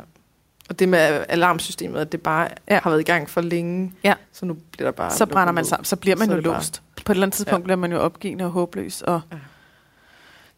[0.68, 2.74] Og det med alarmsystemet, at det bare ja.
[2.74, 2.80] Ja.
[2.82, 4.14] har været i gang for længe, Ja.
[4.32, 5.10] så nu bliver der bare...
[5.10, 6.82] så brænder man sammen, så bliver man Så jo det bare- låst.
[7.04, 7.58] På et eller andet tidspunkt Ja.
[7.58, 7.64] ja.
[7.64, 9.36] bliver man jo opgivende og håbløs, og Ja.
[9.36, 9.40] ja.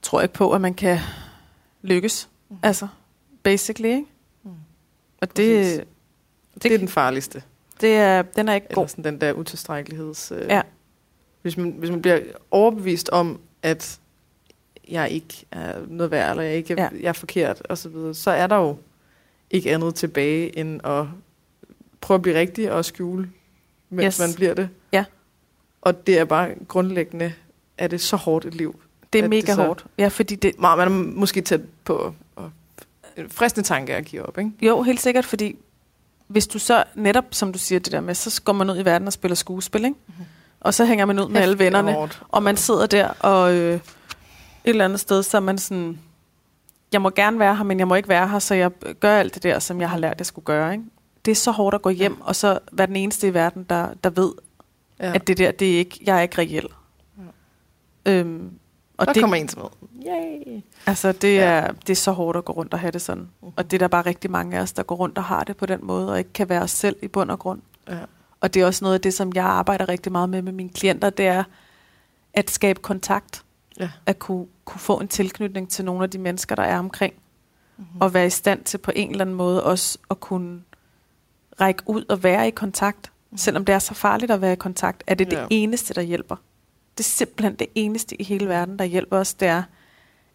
[0.03, 0.99] tror ikke på, at man kan
[1.83, 2.29] lykkes.
[2.49, 2.59] Mhm.
[2.63, 2.87] Altså,
[3.43, 4.05] basically, ikke?
[4.45, 4.51] Mm.
[5.21, 7.43] Og det, Det, det er den farligste.
[7.81, 8.89] det er, den er ikke Eller god.
[8.89, 10.33] sådan den der utilstrækkeligheds...
[10.35, 10.63] Øh, Ja.
[11.43, 14.01] hvis, man, hvis man bliver overbevist om, at
[14.89, 16.89] jeg ikke er noget værd, eller jeg, ikke er, ja.
[17.01, 18.77] Jeg er forkert, og så videre, så er der jo
[19.51, 21.05] ikke andet tilbage, end at
[22.01, 23.31] prøve at blive rigtig og skjule,
[23.91, 24.21] mens yes.
[24.21, 24.69] Man bliver det.
[24.93, 25.05] Ja.
[25.83, 27.33] Og det er bare grundlæggende,
[27.79, 28.81] er det så hårdt et liv.
[29.13, 29.87] Det er at mega det så- hårdt.
[29.99, 32.43] Ja, fordi det, Man er måske tæt på at,
[33.17, 34.51] en fristende tanke at give op, ikke?
[34.63, 35.57] Jo, helt sikkert, fordi
[36.27, 38.85] hvis du så netop, som du siger det der med, så går man ud i
[38.85, 39.97] verden og spiller skuespil, ikke?
[40.07, 40.25] Mhm.
[40.65, 42.23] Og så hænger man ud med alle Hæftigt og vennerne, hårdt.
[42.29, 43.81] og man sidder der, og øh, et
[44.65, 45.99] eller andet sted, så er man sådan,
[46.93, 49.35] jeg må gerne være her, men jeg må ikke være her, så jeg gør alt
[49.35, 50.85] det der, som jeg har lært, jeg skulle gøre, ikke?
[51.25, 53.89] Det er så hårdt at gå hjem, og så være den eneste i verden, der,
[54.05, 54.33] der ved,
[55.01, 55.09] Ja.
[55.09, 55.15] ja.
[55.15, 56.69] at det der, det er ikke, jeg er ikke reel.
[58.07, 58.13] Ja.
[58.13, 58.51] Øhm,
[58.97, 59.65] og der det, kommer en med.
[60.07, 60.61] Yay!
[60.87, 61.41] Altså, det Ja.
[61.41, 63.29] er, det er så hårdt at gå rundt og have det sådan.
[63.43, 63.53] Mhm.
[63.57, 65.57] Og det er der bare rigtig mange af os, der går rundt og har det
[65.57, 67.61] på den måde, og ikke kan være os selv i bund og grund.
[67.89, 67.97] Ja.
[68.43, 70.69] Og det er også noget af det, som jeg arbejder rigtig meget med med mine
[70.71, 71.45] klienter, det er
[72.35, 73.45] at skabe kontakt.
[73.81, 73.91] Ja.
[74.07, 77.15] At kunne, kunne få en tilknytning til nogle af de mennesker, der er omkring.
[77.77, 78.01] Mm-hmm.
[78.01, 80.61] Og være i stand til på en eller anden måde også at kunne
[81.61, 83.13] række ud og være i kontakt.
[83.37, 85.47] Selvom det er så farligt at være i kontakt, er det det Ja.
[85.51, 86.37] eneste, der hjælper.
[86.99, 89.63] Det er simpelthen det eneste i hele verden, der hjælper os, det er,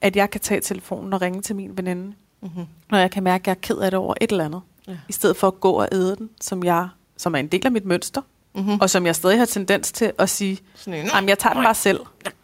[0.01, 2.65] at jeg kan tage telefonen og ringe til min veninde, Mm-hmm.
[2.89, 4.61] når jeg kan mærke, at jeg er ked af det over et eller andet.
[4.87, 4.97] Ja.
[5.09, 6.87] I stedet for at gå og æde den, som, jeg,
[7.17, 8.21] som er en del af mit mønster,
[8.55, 8.79] Mm-hmm.
[8.81, 11.99] og som jeg stadig har tendens til at sige, jamen jeg tager den bare selv.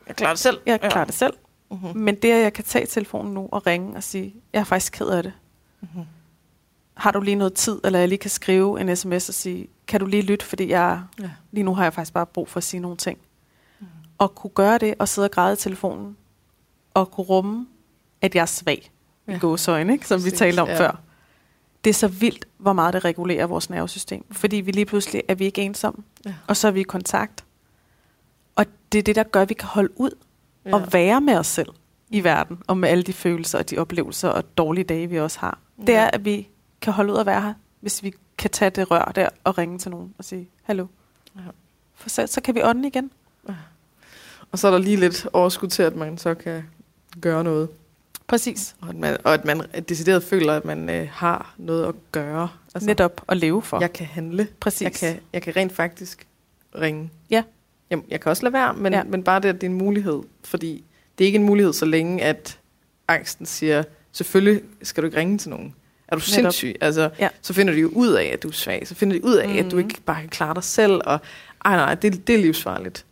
[0.08, 0.60] jeg klarer det selv.
[0.66, 1.34] Jeg klarer det selv.
[1.72, 1.98] Mm-hmm.
[2.00, 4.94] Men det, at jeg kan tage telefonen nu og ringe og sige, jeg er faktisk
[4.94, 5.34] ked af det.
[5.82, 6.04] Mm-hmm.
[6.98, 10.00] Har du lige noget tid, eller jeg lige kan skrive en sms og sige, kan
[10.00, 11.30] du lige lytte, fordi jeg, Ja.
[11.52, 13.18] lige nu har jeg faktisk bare brug for at sige nogle ting.
[13.80, 13.86] Mm.
[14.18, 16.18] Og kunne gøre det, og sidde og græde i telefonen,
[16.94, 17.68] og kunne rumme,
[18.22, 18.92] at jeg er svag
[19.28, 19.32] ja.
[19.32, 19.38] Ja.
[19.38, 20.08] i gåsøjne, ikke?
[20.08, 20.74] som vi Præcis, talte om ja.
[20.74, 20.80] ja.
[20.80, 21.00] før.
[21.84, 24.26] Det er så vildt, hvor meget det regulerer vores nervesystem.
[24.32, 26.34] Fordi vi lige pludselig er vi ikke ensomme, Ja.
[26.48, 27.46] og så er vi i kontakt.
[28.56, 30.12] Og det er det, der gør, at vi kan holde ud
[30.66, 30.74] Ja.
[30.76, 31.70] og være med os selv.
[32.10, 35.40] i verden, og med alle de følelser og de oplevelser og dårlige dage, vi også
[35.40, 35.60] har.
[35.78, 36.00] Det Ja.
[36.00, 36.48] er, at vi
[36.82, 39.80] kan holde ud at være her, hvis vi kan tage det rør der og ringe
[39.80, 40.88] til nogen og sige, hallo.
[41.36, 41.42] Ja.
[41.96, 43.12] For så, så kan vi ånde igen.
[44.52, 46.64] Og så er der lige lidt overskud til, at man så kan
[47.22, 47.70] gøre noget.
[48.34, 48.76] Præcis.
[48.82, 52.50] Og at man, og at man decideret føler, at man øh, har noget at gøre.
[52.76, 53.80] Altså, Netop at leve for.
[53.80, 54.48] Jeg kan handle.
[54.60, 54.82] Præcis.
[54.82, 56.28] Jeg kan, jeg kan rent faktisk
[56.82, 57.10] ringe.
[57.30, 57.44] Ja.
[57.90, 59.04] Jamen, jeg kan også lade være, men, Ja.
[59.04, 60.22] men bare det, at det er en mulighed.
[60.44, 60.84] Fordi
[61.18, 62.60] det er ikke en mulighed, så længe at
[63.08, 65.76] angsten siger, selvfølgelig skal du ikke ringe til nogen.
[66.08, 66.76] Er du sindssyg?
[66.82, 67.30] Altså, Ja.
[67.42, 68.88] Så finder de jo ud af, at du er svag.
[68.88, 69.58] Så finder de ud af, mm.
[69.58, 69.80] at du Mhm.
[69.90, 71.02] ikke bare kan klare dig selv.
[71.06, 71.20] Og
[71.66, 73.06] ej, nej, det, det er livsfarligt.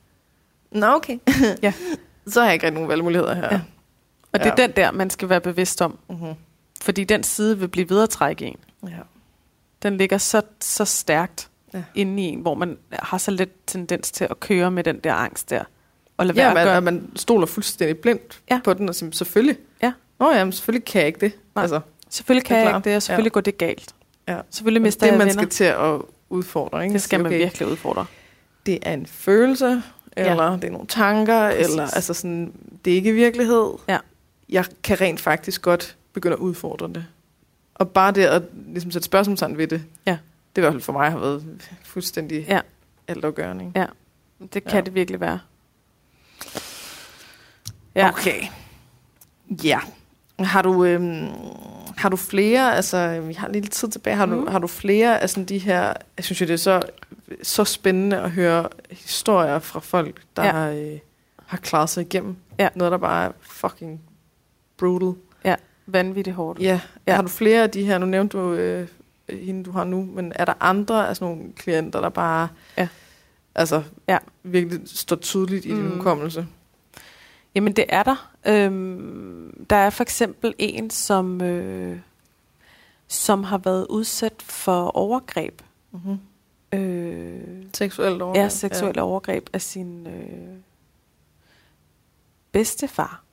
[0.72, 1.17] Nå, okay.
[1.63, 1.74] Ja.
[2.28, 3.47] så har jeg ikke rigtig nogen valgmuligheder her.
[3.51, 3.59] Ja.
[4.34, 4.68] Og det er Ja.
[4.68, 5.98] den der, man skal være bevidst om.
[6.10, 6.34] Mm-hmm.
[6.82, 8.90] Fordi den side vil blive videretrækket i en.
[8.90, 8.96] ja.
[9.84, 11.78] Den ligger så, så stærkt Ja.
[11.78, 11.84] ja.
[11.96, 15.14] inde i en, hvor man har så lidt tendens til at køre med den der
[15.14, 15.64] angst der.
[16.18, 16.82] Og lade Ja, være man, at gøre.
[16.82, 18.60] man stoler fuldstændig blindt Ja.
[18.64, 19.58] på den og siger, selvfølgelig.
[19.84, 19.92] Ja.
[20.20, 21.32] Nå ja, men selvfølgelig kan jeg ikke det.
[21.56, 21.62] Nej.
[21.62, 21.80] Altså,
[22.10, 23.34] Selvfølgelig kan Det jeg ikke det, og selvfølgelig Ja.
[23.34, 23.96] går det galt.
[24.28, 24.38] Ja.
[24.50, 25.42] Selvfølgelig det mister er det, jeg man venner.
[25.42, 26.84] skal til at udfordre.
[26.84, 26.94] Ikke?
[26.94, 28.06] Det skal Sige, man virkelig udfordre.
[28.66, 29.84] Det er en følelse,
[30.18, 30.30] Ja.
[30.32, 31.66] eller det er nogle tanker, Præcis.
[31.70, 32.54] eller altså sådan,
[32.86, 33.72] det er ikke virkelighed.
[33.88, 33.98] Ja.
[34.52, 37.06] Jeg kan rent faktisk godt begynde at udfordre det.
[37.76, 40.12] Og bare det at ligesom sætte spørgsmålstegn ved det, Ja.
[40.56, 42.62] det i hvert fald for mig har været fuldstændig Ja.
[43.08, 43.66] altafgørende.
[43.66, 43.80] ikke?
[43.80, 43.86] Ja.
[44.54, 44.82] Det kan Ja.
[44.82, 45.39] det virkelig være.
[47.95, 48.10] Ja.
[48.10, 48.43] Okay.
[49.64, 49.80] Ja.
[50.39, 51.28] Har du, øhm,
[51.97, 54.32] har du flere, altså vi har lidt tid tilbage, har, mm.
[54.45, 56.82] Du, har du flere af sådan de her, jeg synes jo det er så,
[57.43, 60.74] så spændende at høre historier fra folk, der ja.
[60.93, 60.99] øh,
[61.45, 62.36] har klaret sig igennem.
[62.60, 62.70] Ja.
[62.76, 64.02] Noget, der bare er fucking
[64.82, 65.16] brutal.
[65.86, 66.60] Vanvittigt hårdt.
[66.60, 66.66] Ja.
[66.66, 66.80] Ja.
[67.08, 67.16] ja.
[67.16, 68.88] Har du flere af de her, nu nævnte du øh,
[69.30, 72.88] hende, du har nu, men er der andre af sådan nogle klienter, der bare Ja.
[73.56, 74.18] altså, Ja.
[74.44, 75.98] virkelig står tydeligt i din Mm.
[75.98, 76.48] hukommelse?
[77.56, 78.32] Jamen det er der.
[78.48, 82.00] Øhm, der er for eksempel en, som, øh,
[83.08, 85.62] som har været udsat for overgreb.
[85.92, 86.18] Mm-hmm.
[86.80, 88.42] Øh, Seksuelt overgreb?
[88.44, 89.06] ja, seksuelle ja.
[89.06, 90.58] overgreb af sin øh,
[92.52, 93.24] bedstefar.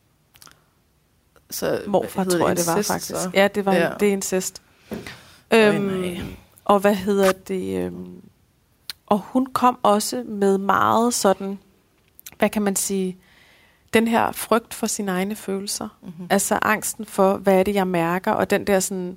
[1.50, 3.06] Så, Morfar, tror jeg, det var faktisk.
[3.06, 3.30] så?
[3.34, 3.90] Ja, det var Ja.
[4.00, 4.62] det er incest.
[5.50, 6.20] Øhm, nej.
[6.64, 7.76] og hvad hedder det?
[7.84, 8.22] Øhm,
[9.06, 11.58] og hun kom også med meget sådan,
[12.38, 13.16] hvad kan man sige,
[13.94, 15.88] den her frygt for sine egne følelser.
[16.02, 16.26] Mm-hmm.
[16.30, 19.14] Altså angsten for, hvad er det, jeg mærker, og den der sådan øh,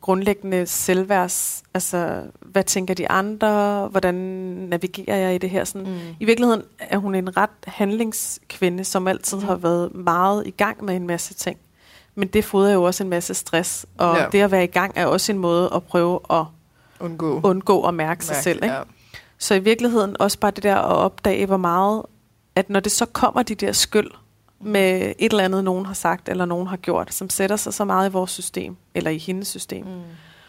[0.00, 4.14] grundlæggende selvværds, altså hvad tænker de andre, hvordan
[4.68, 5.64] navigerer jeg i det her?
[5.64, 5.86] Sådan.
[5.86, 5.98] Mm.
[6.20, 9.46] I virkeligheden er hun en ret handlingskvinde, som altid Mhm.
[9.46, 11.56] har været meget i gang med en masse ting.
[12.14, 14.26] Men det fodrer jo også en masse stress, og Ja.
[14.32, 16.44] det at være i gang er også en måde at prøve at
[17.00, 17.40] Undgå.
[17.44, 18.62] undgå at mærke sig Mærke, selv.
[18.64, 18.74] Ikke?
[18.74, 18.80] Ja.
[19.38, 22.02] Så i virkeligheden også bare det der at opdage, hvor meget,
[22.56, 24.10] at når det så kommer de der skyld
[24.62, 27.84] med et eller andet, nogen har sagt, eller nogen har gjort, som sætter sig så
[27.84, 30.00] meget i vores system, eller i hendes system, Mm.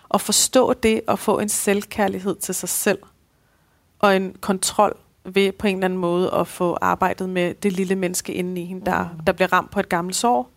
[0.10, 3.00] og forstå det og få en selvkærlighed til sig selv,
[4.00, 7.96] og en kontrol ved på en eller anden måde at få arbejdet med det lille
[7.96, 9.20] menneske inde i hende, der, Mm.
[9.26, 10.52] der bliver ramt på et gammelt sår,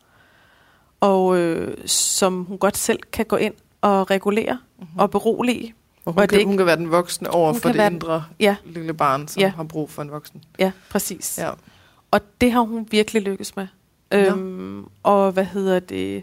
[1.01, 4.99] og øh, som hun godt selv kan gå ind og regulere Mm-hmm.
[4.99, 5.75] og berolige.
[5.97, 7.87] Og og hun, det kan, ikke- hun kan være den voksne over for det være
[7.87, 9.49] den- indre Ja, lille barn, som Ja.
[9.57, 10.45] har brug for en voksen.
[10.59, 11.39] ja, præcis.
[11.39, 11.51] Ja.
[12.17, 13.67] Og det har hun virkelig lykkes med.
[14.11, 14.19] Nå.
[14.19, 16.23] Øhm, og hvad hedder det?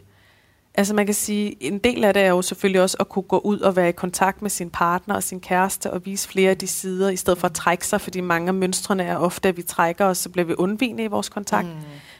[0.76, 3.38] Altså man kan sige, en del af det er jo selvfølgelig også at kunne gå
[3.40, 6.58] ud og være i kontakt med sin partner og sin kæreste og vise flere af
[6.58, 9.58] de sider, i stedet for at trække sig, fordi mange af mønstrene er ofte, at
[9.58, 11.68] vi trækker os, så bliver vi undvigende i vores kontakt.
[11.68, 11.74] Mm.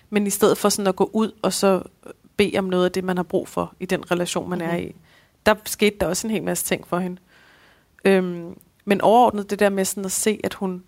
[0.10, 1.82] Men i stedet for sådan at gå ud og så
[2.38, 4.66] bede om noget af det, man har brug for i den relation, man mm.
[4.66, 4.82] er Mhm.
[4.88, 4.96] i.
[5.46, 7.18] Der skete der også en hel masse ting for hende.
[8.06, 10.84] Øhm, men overordnet det der med sådan at se, at hun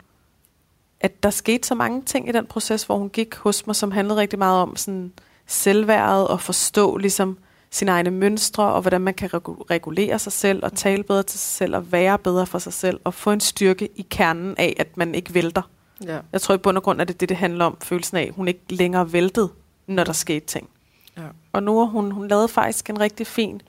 [1.00, 3.92] at der skete så mange ting i den proces, hvor hun gik hos mig, som
[3.92, 5.12] handlede rigtig meget om sådan
[5.48, 7.38] selvværdet og forstå ligesom
[7.72, 11.40] sine egne mønstre, og hvordan man kan regu- regulere sig selv, og tale bedre til
[11.40, 14.76] sig selv, og være bedre for sig selv, og få en styrke i kernen af,
[14.80, 15.62] at man ikke vælter.
[16.06, 16.20] Ja.
[16.32, 18.22] Jeg tror i bund og grund, at det er det, det handler om, følelsen af,
[18.24, 19.50] at hun ikke længere væltede,
[19.88, 20.70] når der skete ting.
[21.18, 21.22] Ja.
[21.54, 23.62] Og nu hun, hun lavede faktisk en rigtig fin,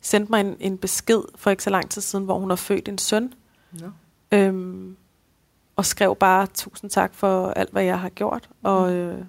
[0.00, 2.88] sendte mig en, en besked for ikke så lang tid siden, hvor hun har født
[2.88, 3.32] en søn,
[3.80, 3.86] Ja.
[4.38, 4.96] øhm,
[5.80, 8.94] skrev bare tusind tak for alt, hvad jeg har gjort, og Mm.
[8.96, 9.24] øh,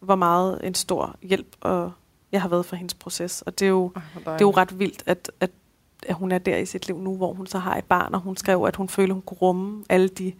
[0.00, 1.92] hvor meget en stor hjælp, og
[2.32, 3.42] jeg har været for hendes proces.
[3.42, 3.92] Og det er jo,
[4.24, 5.50] det er jo ret vildt, at, at,
[6.06, 8.20] at hun er der i sit liv nu, hvor hun så har et barn, og
[8.20, 10.32] hun skrev, at hun føler, hun kunne rumme alle de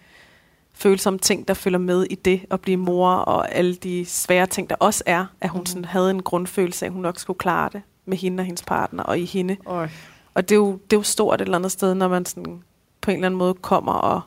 [0.75, 4.71] følsomme ting, der følger med i det at blive mor, og alle de svære ting,
[4.71, 5.67] der også er, at hun Mhm.
[5.67, 8.63] sådan havde en grundfølelse af, at hun nok skulle klare det med hende og hendes
[8.63, 9.57] partner, og i hende.
[9.67, 9.89] Øj.
[10.35, 12.63] Og det er, jo, det er jo stort et eller andet sted, når man sådan
[13.01, 14.21] på en eller anden måde kommer og...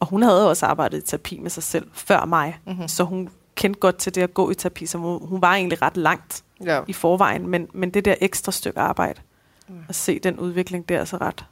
[0.00, 2.88] Og hun havde også arbejdet i terapi med sig selv før mig, Mhm.
[2.88, 5.82] så hun kendte godt til det at gå i terapi, så hun, hun var egentlig
[5.82, 6.80] ret langt Ja.
[6.88, 9.20] i forvejen, men, men det der ekstra stykke arbejde,
[9.68, 9.74] Ja.
[9.88, 11.44] at se den udvikling, det er altså ret,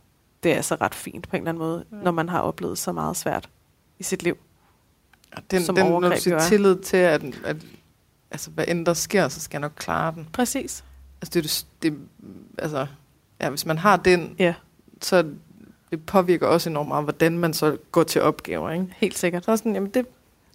[0.43, 1.97] det er altså ret fint på en eller anden måde, Ja.
[1.97, 3.49] når man har oplevet så meget svært
[3.99, 4.37] i sit liv.
[5.51, 6.49] Den, som den når du siger er.
[6.49, 7.57] tillid til, at, at
[8.31, 10.29] altså, hvad end der sker, så skal jeg nok klare den.
[10.33, 10.85] Præcis.
[11.23, 11.45] Altså, det,
[11.83, 11.99] det, det,
[12.59, 12.87] altså,
[13.41, 14.55] ja, hvis man har den, Ja,
[15.03, 15.25] så
[15.91, 18.71] det påvirker også enormt meget, hvordan man så går til opgaver.
[18.71, 18.87] Ikke?
[18.97, 19.45] helt sikkert.
[19.45, 20.07] Så sådan, jamen det,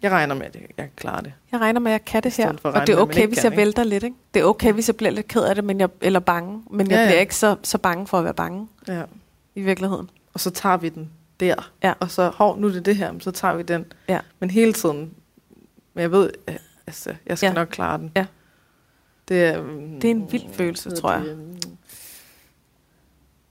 [0.01, 1.33] jeg regner med, at jeg kan klare det.
[1.51, 3.37] Jeg regner med, at jeg kan det her, og det er med, okay, ikke hvis
[3.39, 3.57] kan, jeg ikke?
[3.57, 4.03] vælter lidt.
[4.03, 4.15] Ikke?
[4.33, 6.79] Det er okay, hvis jeg bliver lidt ked af det, men jeg, eller bange, men
[6.91, 7.07] jeg Ja, ja.
[7.07, 9.03] bliver ikke så, så bange for at være bange Ja.
[9.55, 10.09] i virkeligheden.
[10.33, 11.09] Og så tager vi den
[11.39, 11.71] der.
[11.83, 11.93] Ja.
[11.99, 13.85] Og så, hov, nu er det det her, så tager vi den.
[14.09, 14.19] Ja.
[14.39, 15.13] Men hele tiden,
[15.93, 16.55] men jeg ved, øh,
[16.87, 17.53] altså, jeg skal Ja.
[17.53, 18.11] nok klare den.
[18.15, 18.25] Ja.
[19.27, 21.77] Det er, mm, Det er en vild følelse, tror hedder Det, mm,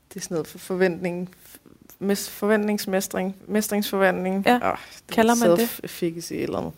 [0.09, 1.35] det er sådan noget for forventning,
[2.03, 4.43] mes, forventningsmestring, mestringsforventning.
[4.47, 4.71] Ja.
[4.73, 4.79] Oh,
[5.13, 5.59] Kalder man det?
[5.59, 6.73] Self-efficacy eller noget.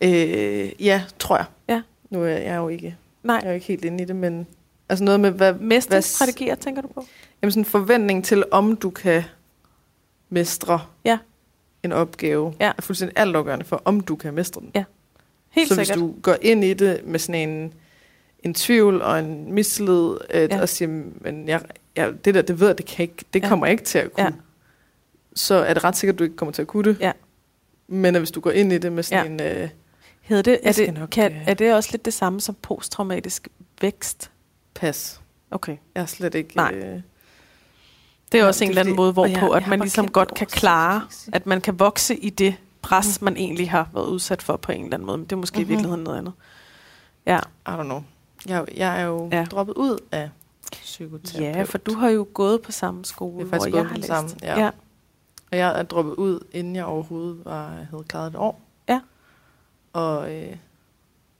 [0.00, 1.44] Øh, ja, tror jeg.
[1.68, 1.82] Ja.
[2.10, 4.46] Nu er jeg jo ikke, Nej, jeg er jo ikke helt inde i det, men
[4.88, 7.06] altså noget med, hvad, mestringsstrategier, tænker du på?
[7.42, 9.22] Jamen sådan en forventning til, om du kan
[10.30, 11.18] mestre Ja.
[11.82, 12.72] en opgave, Ja.
[12.78, 14.70] er fuldstændig altafgørende for, om du kan mestre den.
[14.74, 14.84] Ja,
[15.50, 15.96] Helt så sikkert.
[15.98, 17.72] hvis du går ind i det med sådan en,
[18.42, 20.60] en tvivl og en mistillid, øh, Ja.
[20.60, 20.88] og siger,
[21.20, 21.60] men jeg,
[21.96, 23.48] jeg, det der, det ved jeg, det, kan ikke, det Ja.
[23.48, 24.30] kommer jeg ikke til at kunne, Ja.
[25.34, 26.96] Så er det ret sikkert, at du ikke kommer til at kunne det.
[27.00, 27.12] Ja.
[27.88, 29.40] Men at hvis du går ind i det med sådan en...
[29.40, 29.68] Øh,
[30.22, 33.48] Hedder det, er, det, nok, kan, øh, er det også lidt det samme som posttraumatisk
[33.80, 34.30] vækst?
[34.74, 35.20] pas.
[35.50, 35.76] Okay.
[35.94, 36.56] Jeg er slet ikke...
[36.56, 36.72] Nej.
[36.74, 36.82] Øh,
[38.32, 40.08] Det er Ja, også en er eller anden måde, hvorpå jeg- jeg at man ligesom
[40.10, 41.02] godt kan klare,
[41.32, 44.84] at man kan vokse i det pres, man egentlig har været udsat for på en
[44.84, 45.18] eller anden måde.
[45.18, 45.68] Men det er måske i Mhm.
[45.68, 46.32] virkeligheden noget andet.
[47.26, 47.38] Ja.
[47.38, 48.02] I don't know.
[48.46, 49.38] Jeg, er jo- jeg er jo Ja.
[49.38, 49.44] ja.
[49.44, 50.30] droppet ud af
[50.70, 51.56] psykoterapeut.
[51.56, 54.06] ja, for du har jo gået på samme skole, Jeg hvor jeg har læst.
[54.06, 54.60] samme, ja.
[54.64, 54.70] ja.
[55.52, 58.60] Og jeg er droppet ud, inden jeg overhovedet var, havde klaret et år.
[58.88, 59.00] Ja.
[59.92, 60.56] Og øh,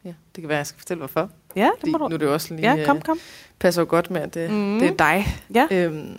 [0.05, 1.31] ja, det kan være, jeg skal fortælle, hvorfor.
[1.57, 2.09] Ja, det må du.
[2.09, 3.19] nu er det jo også lige, Ja, kom, øh, kom.
[3.59, 4.79] passer jo godt med, at det, mm.
[4.79, 5.25] det er dig.
[5.55, 5.67] Ja.
[5.71, 6.17] Øhm,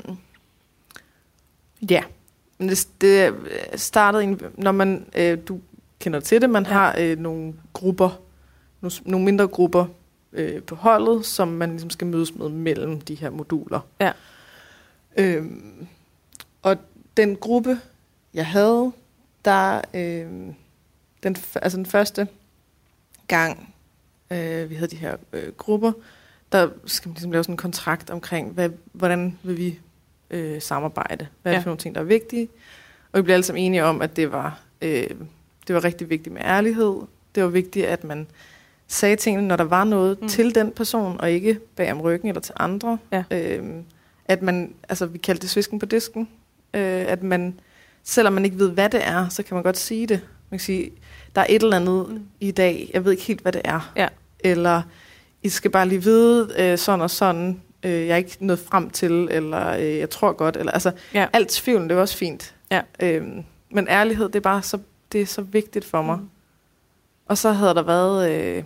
[1.89, 2.03] ja,
[2.57, 3.33] men det, det
[3.75, 5.59] startede, en, når man, øh, du
[5.99, 6.69] kender til det, man Ja.
[6.71, 8.09] har øh, nogle grupper,
[8.81, 9.85] nogle, nogle mindre grupper
[10.33, 13.79] øh, på holdet, som man ligesom skal mødes med mellem de her moduler.
[13.99, 14.11] Ja.
[15.17, 15.87] Øhm,
[16.61, 16.77] og
[17.17, 17.79] den gruppe,
[18.33, 18.91] jeg havde,
[19.45, 20.27] der, øh,
[21.23, 22.27] den, altså den første
[23.27, 23.73] gang,
[24.31, 25.91] øh, vi havde de her øh, grupper,
[26.51, 29.79] der skal man ligesom lave sådan en kontrakt omkring, hvad, hvordan vil vi
[30.29, 31.27] øh, samarbejde?
[31.41, 31.57] Hvad er Ja.
[31.57, 32.49] det for nogle ting, der er vigtige?
[33.11, 35.09] Og vi blev alle sammen enige om, at det var, øh,
[35.67, 36.95] det var rigtig vigtigt med ærlighed.
[37.35, 38.27] Det var vigtigt, at man
[38.87, 40.27] sagde tingene, når der var noget mm.
[40.27, 42.97] til den person, og ikke bag om ryggen eller til andre.
[43.11, 43.23] Ja.
[43.31, 43.75] Øh,
[44.25, 46.29] at man, altså vi kaldte det svisken på disken,
[46.73, 47.59] øh, at man,
[48.03, 50.21] selvom man ikke ved, hvad det er, så kan man godt sige det.
[50.49, 50.91] Man kan sige,
[51.35, 52.21] der er et eller andet Mm.
[52.39, 53.91] i dag, jeg ved ikke helt, hvad det er.
[53.95, 54.07] Ja.
[54.39, 54.81] Eller,
[55.43, 58.89] I skal bare lige vide øh, sådan og sådan, øh, jeg er ikke nået frem
[58.89, 61.27] til, eller øh, jeg tror godt, eller altså, Ja.
[61.33, 62.55] alt tvivlen, det er også fint.
[62.71, 62.81] Ja.
[62.99, 64.77] Øhm, men ærlighed, det er bare så,
[65.11, 66.17] det er så vigtigt for mig.
[66.17, 66.29] Mm.
[67.25, 68.63] Og så havde der været, øh,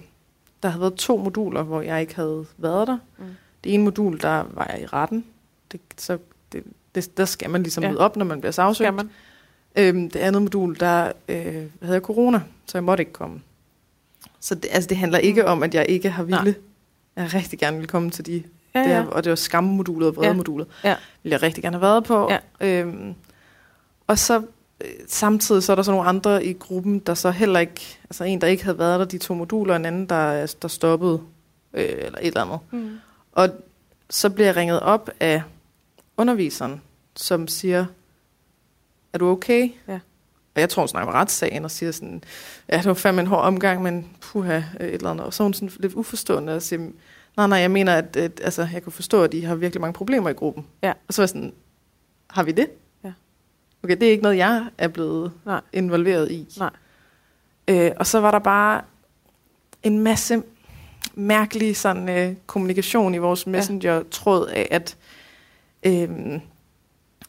[0.64, 2.98] der havde været to moduler, hvor jeg ikke havde været der.
[3.18, 3.26] Mm.
[3.64, 5.26] Det ene modul, der var jeg i retten.
[5.72, 6.18] Det, så
[6.52, 6.64] det,
[7.02, 7.88] det, der skal man ligesom Ja.
[7.88, 7.92] ja.
[7.94, 8.76] møde op, når man bliver sagsøgt.
[8.88, 9.10] Skal man?
[9.76, 13.42] Øhm, det andet modul, der øh, havde corona, så jeg måtte ikke komme.
[14.40, 15.48] Så det, altså, det handler ikke Mm.
[15.48, 16.44] om, at jeg ikke har ville.
[16.44, 16.54] Nej.
[17.24, 18.44] Jeg rigtig gerne ville komme til de
[18.76, 19.02] Ja, det ja.
[19.02, 20.68] her, og det var skammodulet og vredemodulet.
[20.84, 20.96] Ja.
[21.24, 22.30] Ville jeg rigtig gerne have været på.
[22.32, 22.38] Ja.
[22.82, 23.14] Øhm,
[24.08, 24.38] og så
[24.82, 28.24] øh, samtidig så er der så nogle andre i gruppen, der så heller ikke, altså
[28.24, 31.22] en, der ikke havde været der, de to moduler, og en anden, der, der stoppede,
[31.74, 32.60] øh, eller et eller andet.
[32.72, 32.98] Mm.
[33.32, 33.50] Og
[34.10, 35.42] så bliver jeg ringet op af
[36.18, 36.82] underviseren,
[37.18, 37.86] som siger,
[39.14, 39.70] er du okay?
[39.88, 40.00] Ja.
[40.56, 42.24] Og jeg tror, hun snakker med retssagen og siger sådan,
[42.70, 45.26] ja, det var fandme en hård omgang, men puha, øh, et eller andet.
[45.26, 46.82] Og så er hun sådan lidt uforstående og siger,
[47.38, 49.94] nej, nej, jeg mener, at, at altså, jeg kan forstå, at I har virkelig mange
[49.94, 50.66] problemer i gruppen.
[50.84, 50.94] Ja.
[51.08, 51.54] Og så var jeg sådan,
[52.30, 52.68] har vi det?
[53.04, 53.12] Ja.
[53.84, 55.62] Okay, det er ikke noget, jeg er blevet Nej.
[55.74, 56.48] involveret i.
[56.58, 56.72] Nej.
[57.68, 58.82] Øh, og så var der bare
[59.84, 60.44] en masse
[61.16, 64.98] mærkelig sådan, øh, kommunikation i vores messenger-tråd af, at,
[65.84, 66.10] øh,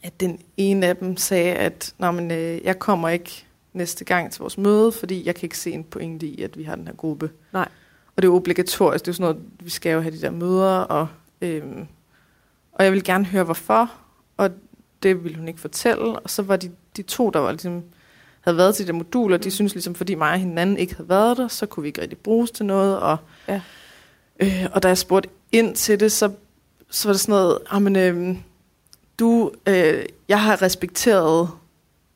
[0.08, 4.32] at den ene af dem sagde, at Nå, men, øh, jeg kommer ikke næste gang
[4.32, 6.86] til vores møde, fordi jeg kan ikke se en pointe i, at vi har den
[6.86, 7.30] her gruppe.
[7.52, 7.68] Nej.
[8.16, 9.04] Og det er obligatorisk.
[9.04, 11.08] Det er jo sådan noget, vi skal jo have de der møder, og,
[11.40, 11.62] øh,
[12.72, 13.92] og jeg vil gerne høre, hvorfor.
[14.36, 14.50] Og
[15.02, 16.18] det ville hun ikke fortælle.
[16.18, 17.82] Og så var de, de to, der var ligesom,
[18.40, 21.08] havde været til de der moduler, de synes ligesom, fordi mig og hinanden ikke havde
[21.08, 22.98] været der, så kunne vi ikke rigtig bruges til noget.
[22.98, 23.16] Og,
[23.48, 23.60] Ja.
[24.40, 26.30] øh, og da jeg spurgte ind til det, så,
[26.90, 28.36] så var det sådan noget, jamen, øh,
[29.18, 31.50] du, øh, jeg har respekteret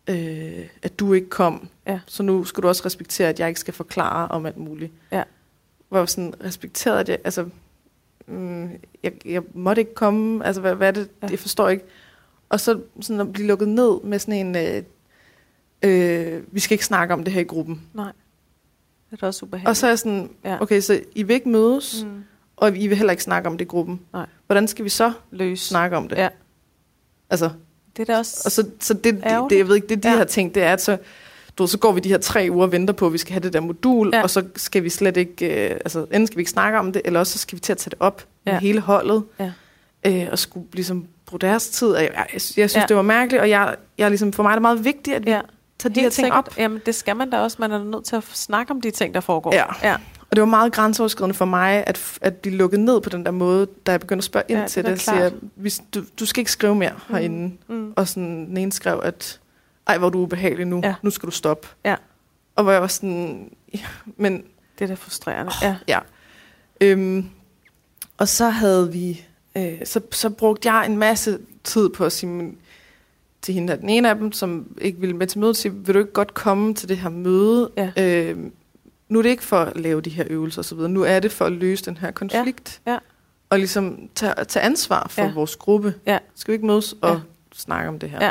[0.06, 1.68] øh, at du ikke kom.
[1.86, 2.00] Ja.
[2.06, 4.92] Så nu skal du også respektere, at jeg ikke skal forklare om alt muligt.
[5.12, 5.22] Ja.
[5.88, 7.48] Hvor sådan, respekterede at jeg, altså,
[8.26, 8.70] mm,
[9.02, 11.26] jeg, jeg måtte ikke komme, altså hvad, hvad er det, Ja.
[11.30, 11.84] jeg forstår ikke.
[12.48, 14.82] Og så sådan at blive lukket ned med sådan en, øh,
[15.82, 17.82] øh, vi skal ikke snakke om det her i gruppen.
[17.94, 18.12] Nej.
[19.10, 19.68] Det er også ubehageligt.
[19.68, 20.62] Og så er jeg sådan, Ja.
[20.62, 22.24] okay, så I vil ikke mødes, mm.
[22.56, 24.00] og I vil heller ikke snakke om det i gruppen.
[24.12, 24.26] Nej.
[24.46, 25.60] Hvordan skal vi så løs.
[25.60, 26.16] snakke om det?
[26.16, 26.28] Ja.
[27.32, 27.50] Altså,
[27.96, 28.42] Det er da også...
[28.44, 30.16] og så, så det, det, det, jeg ved ikke, det de Ja.
[30.16, 30.96] her ting, det er, at så,
[31.58, 33.40] du, så går vi de her tre uger og venter på, at vi skal have
[33.42, 34.22] det der modul, Ja.
[34.22, 37.02] og så skal vi slet ikke, øh, altså enten skal vi ikke snakke om det,
[37.04, 38.52] eller også så skal vi til at tage det op ja.
[38.52, 39.52] Med hele holdet, Ja.
[40.06, 41.88] øh, og skulle ligesom bruge deres tid.
[41.88, 42.84] Og jeg, jeg, jeg synes, Ja.
[42.88, 45.30] det var mærkeligt, og jeg, jeg ligesom, for mig er det meget vigtigt, at vi
[45.30, 45.40] ja.
[45.78, 46.38] tager de Helt her ting sikkert.
[46.48, 46.58] op.
[46.58, 47.56] Jamen, det skal man da også.
[47.60, 49.54] Man er nødt til at snakke om de ting, der foregår.
[49.54, 49.64] Ja.
[49.90, 49.96] ja.
[50.32, 53.30] Og det var meget grænseoverskridende for mig, at, at blive lukket ned på den der
[53.30, 55.00] måde, da jeg begyndte at spørge ind Ja, det til da det.
[55.00, 57.14] Siger, hvis, du, du skal ikke skrive mere Mm.
[57.14, 57.54] herinde.
[57.68, 57.92] Mm.
[57.96, 59.40] Og sådan, den ene skrev, at
[59.86, 60.80] ej, hvor er du ubehagelig nu.
[60.84, 60.94] Ja.
[61.02, 61.68] Nu skal du stoppe.
[61.84, 61.94] Ja.
[62.56, 63.78] Og hvor jeg var sådan, ja,
[64.16, 64.42] men
[64.78, 65.52] Det er da frustrerende.
[65.62, 65.76] Ja.
[65.88, 65.98] ja.
[66.80, 67.26] Øhm,
[68.18, 69.24] og så havde vi,
[69.56, 72.56] øh, så, så brugte jeg en masse tid på at sige men,
[73.42, 75.94] til hende, at den ene af dem, som ikke ville med til mødet, sige, vil
[75.94, 77.70] du ikke godt komme til det her møde?
[77.76, 77.90] Ja.
[77.98, 78.52] Øhm,
[79.08, 81.44] nu er det ikke for at lave de her øvelser osv., nu er det for
[81.44, 82.80] at løse den her konflikt.
[82.86, 82.98] Ja.
[83.50, 85.32] Og ligesom tage, tage ansvar for Ja.
[85.32, 85.94] vores gruppe.
[86.06, 86.18] Ja.
[86.34, 87.20] Skal vi ikke mødes og Ja.
[87.54, 88.24] snakke om det her?
[88.24, 88.30] Ja.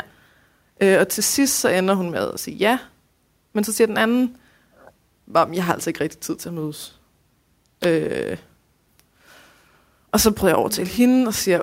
[0.94, 2.78] Øh, og til sidst så ender hun med at sige ja.
[3.52, 4.36] Men så siger den anden,
[5.26, 7.00] "Nå, jeg har altså ikke rigtig tid til at mødes.
[7.86, 8.36] Øh,
[10.12, 11.60] og så prøver jeg over til hende og siger,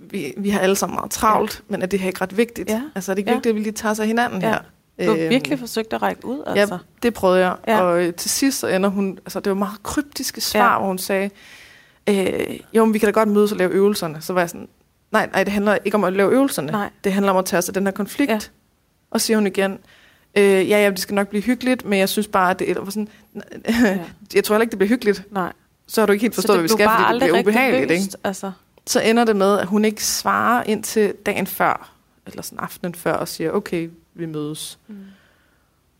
[0.00, 1.72] vi, vi har alle sammen meget travlt, ja.
[1.72, 2.68] men er det her ikke ret vigtigt?
[2.70, 2.82] Ja.
[2.94, 3.36] Altså er det ikke Ja.
[3.36, 4.48] vigtigt, at vi lige tager sig hinanden Ja.
[4.48, 4.58] her?
[4.98, 6.74] Du har Øhm, virkelig forsøgt at række ud, altså.
[6.74, 7.56] Ja, det prøvede jeg.
[7.68, 7.80] Ja.
[7.80, 10.78] Og øh, til sidst så ender hun, altså det var meget kryptiske svar, Ja.
[10.78, 11.30] hvor hun sagde,
[12.08, 14.20] øh, jo, men vi kan da godt mødes og lave øvelserne.
[14.20, 14.68] Så var jeg sådan,
[15.12, 16.72] nej, nej, det handler ikke om at lave øvelserne.
[16.72, 16.90] Nej.
[17.04, 18.30] Det handler om at tage af den her konflikt.
[18.30, 18.38] Ja.
[19.10, 19.78] Og siger hun igen,
[20.36, 22.84] øh, ja, ja, det skal nok blive hyggeligt, men jeg synes bare, at det var
[22.90, 23.08] sådan,
[23.68, 23.98] Ja.
[24.34, 25.22] jeg tror heller ikke, det bliver hyggeligt.
[25.30, 25.52] Nej.
[25.86, 27.90] Så har du ikke helt forstået, hvad vi skal, fordi det bliver ubehageligt.
[27.90, 28.02] Ikke?
[28.04, 28.52] løst, Altså.
[28.86, 31.90] Så ender det med, at hun ikke svarer ind til dagen før,
[32.26, 34.78] eller sådan aftenen før, og siger, okay, vi mødes.
[34.88, 34.96] Mm.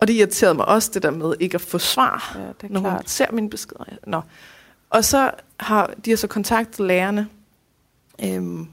[0.01, 2.69] Og det irriterede mig også, det der med ikke at få svar Ja, det er
[2.73, 3.11] når hun klart.
[3.11, 3.85] ser mine beskeder.
[4.07, 4.21] Nå.
[4.91, 7.29] Og så har de har så kontaktet lærerne.
[8.25, 8.69] Øhm,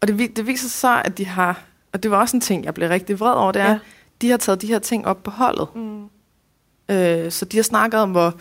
[0.00, 1.62] og det, det viser sig så, at de har,
[1.92, 3.78] og det var også en ting, jeg blev rigtig vred over, det er, Ja.
[4.20, 5.68] de har taget de her ting op på holdet.
[5.74, 6.04] Mm.
[6.88, 8.34] Øh, så de har snakket om, hvor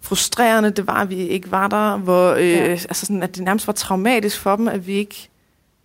[0.00, 2.56] frustrerende det var, at vi ikke var der, hvor øh, Ja.
[2.64, 2.70] ja.
[2.70, 5.28] altså sådan, at det nærmest var traumatisk for dem, at vi ikke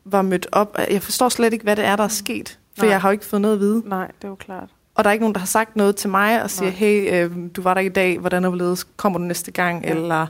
[0.05, 0.77] var mødt op.
[0.91, 2.91] Jeg forstår slet ikke, hvad det er, der er sket, for Nej.
[2.91, 3.83] jeg har jo ikke fået noget at vide.
[3.85, 4.69] Nej, det er jo klart.
[4.95, 6.77] Og der er ikke nogen, der har sagt noget til mig og siger, Nej.
[6.77, 9.89] hey, øh, du var der i dag, hvordan er hvorledes, kommer du næste gang, Ja.
[9.89, 9.95] ja.
[9.95, 10.27] eller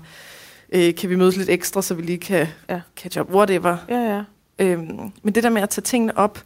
[0.74, 2.74] øh, kan vi mødes lidt ekstra, så vi lige kan Ja.
[2.76, 2.82] ja.
[2.98, 3.78] catch up, whatever.
[3.89, 4.22] Ja, ja.
[4.60, 6.39] Øhm, men det der med at tage tingene op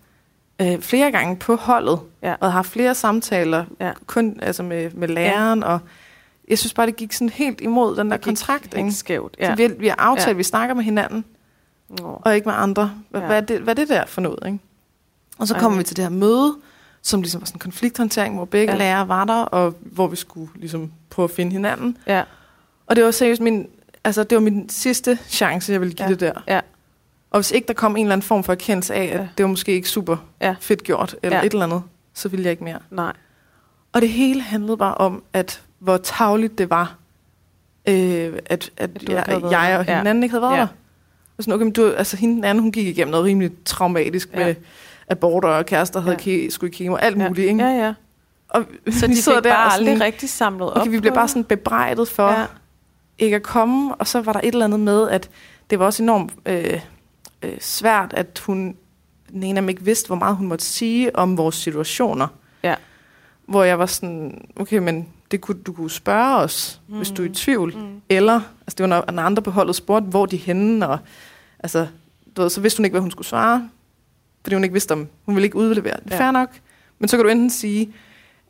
[0.62, 2.36] øh, flere gange på holdet, Ja.
[2.40, 3.92] og have flere samtaler, Ja.
[4.06, 5.80] kun altså med, med læreren, og
[6.50, 8.64] jeg synes bare, det gik sådan helt imod den der Det kontrakt.
[8.64, 8.92] helt Ikke?
[8.92, 9.36] skævt.
[9.40, 9.46] Ja.
[9.46, 9.56] Ja.
[9.56, 10.34] Så vi, vi har aftalt, Ja.
[10.34, 11.26] vi snakker med hinanden,
[11.90, 12.22] Nå.
[12.26, 12.92] og ikke med andre.
[13.10, 13.26] Hvad, Ja.
[13.26, 13.28] ja.
[13.28, 14.40] hvad, er, det, hvad er det der for noget?
[14.46, 14.60] Ikke?
[15.40, 15.60] Og så Ej.
[15.60, 16.56] kommer vi til det her møde,
[17.02, 18.78] som ligesom var sådan en konflikthåndtering, hvor begge Ja.
[18.80, 21.98] lærere var der, og hvor vi skulle ligesom prøve at finde hinanden.
[22.08, 22.24] Ja,
[22.88, 23.68] Og det var seriøst min,
[24.04, 26.12] altså det var min sidste chance, jeg ville give Ja.
[26.12, 26.32] det der.
[26.48, 26.60] ja,
[27.32, 29.28] Og hvis ikke der kom en eller anden form for erkendelse af, at Ja.
[29.38, 30.56] det var måske ikke super Ja.
[30.60, 31.44] fedt gjort, eller Ja.
[31.46, 31.84] et eller andet,
[32.14, 32.80] så ville jeg ikke mere.
[32.92, 33.14] nej.
[33.94, 36.96] Og det hele handlede bare om, at hvor tavligt det var,
[37.88, 39.58] øh, at, at, At jeg, jeg og der.
[39.60, 39.98] Ja.
[39.98, 40.60] hinanden ikke havde været Ja.
[40.62, 40.68] der.
[41.38, 44.30] Og sådan, okay, men du, altså hende den anden, hun gik igennem noget rimelig traumatisk
[44.34, 44.46] ja.
[44.46, 44.56] med
[45.10, 46.50] aborter og kærester, havde Ja.
[46.50, 47.28] skulle kigge og alt Ja.
[47.28, 47.48] muligt.
[47.50, 47.64] Ikke?
[47.64, 47.94] Ja, ja.
[48.50, 51.00] Og Så vi de sidder der bare og aldrig sådan, rigtig samlet op okay, vi
[51.00, 52.40] blev bare sådan bebrejdet for Ja.
[52.40, 52.46] ja.
[53.20, 55.30] ikke at komme, og så var der et eller andet med, at
[55.70, 56.80] det var også enormt øh,
[57.44, 58.76] øh, svært, at hun,
[59.32, 62.28] den ene af dem ikke vidste, hvor meget hun måtte sige om vores situationer.
[62.64, 62.76] Ja.
[63.46, 66.96] Hvor jeg var sådan, okay, men det kunne, du kunne spørge os, mm.
[66.98, 67.78] hvis du er i tvivl.
[67.78, 68.02] Mm.
[68.10, 70.98] Eller, altså det var når, når andre på holdet spurgte, hvor de er henne, og
[71.60, 71.88] altså,
[72.38, 73.70] du ved, så vidste hun ikke, hvad hun skulle svare,
[74.44, 76.12] fordi hun ikke vidste om, hun ville ikke udlevere det.
[76.12, 76.20] Ja.
[76.20, 76.50] Fair nok.
[77.00, 77.94] Men så kan du enten sige,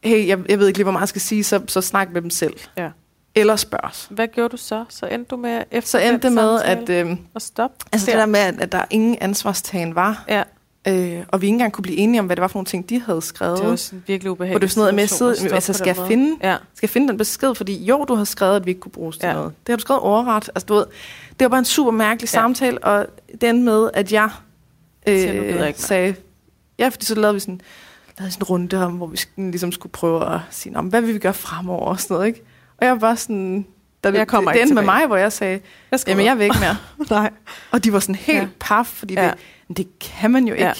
[0.04, 2.22] hey, jeg, jeg ved ikke lige, hvor meget jeg skal sige, så, så snak med
[2.22, 2.54] dem selv.
[2.78, 2.90] Ja.
[3.36, 4.08] Eller spørg os.
[4.12, 4.86] Hvad gjorde du så?
[4.90, 7.76] Så endte du med efter Så endte det med, at, øh, stoppe?
[7.92, 10.44] altså det der med, at, at der ingen ansvarstagen var, Ja,
[10.88, 12.90] øh, og vi ikke engang kunne blive enige om, hvad det var for nogle ting,
[12.90, 13.60] de havde skrevet.
[13.60, 14.62] det var sådan virkelig Hvor ubehageligt.
[14.62, 17.08] det er sådan noget med at sidde, altså skal jeg finde, Ja, skal jeg finde
[17.08, 19.34] den besked, fordi jo, du har skrevet, at vi ikke kunne bruges til Ja.
[19.34, 19.54] noget.
[19.68, 20.50] Det har du skrevet overret.
[20.56, 20.86] Altså, du ved,
[21.30, 22.40] det var bare en super mærkelig ja.
[22.40, 23.06] samtale, og
[23.42, 24.30] den med, at jeg
[25.08, 25.74] Ikke øh, mere.
[25.74, 26.16] sagde,
[26.80, 27.62] ja, fordi så lavede vi sådan,
[28.20, 31.02] lavede sådan en runde om, hvor vi sådan, ligesom skulle prøve at sige, "Nå, hvad
[31.02, 32.41] vil vi gøre fremover og sådan noget, ikke?
[32.78, 33.66] Og jeg var bare sådan,
[34.04, 35.60] da det, Jeg kommer det, ikke det endte med mig, hvor jeg sagde,
[35.91, 36.78] jeg skal jamen jeg vil ikke mere.
[37.22, 37.32] Nej.
[37.72, 38.47] Og de var sådan helt Ja.
[38.60, 39.32] paf, fordi Ja.
[39.68, 40.66] det, det kan man jo ikke.
[40.66, 40.74] Ja.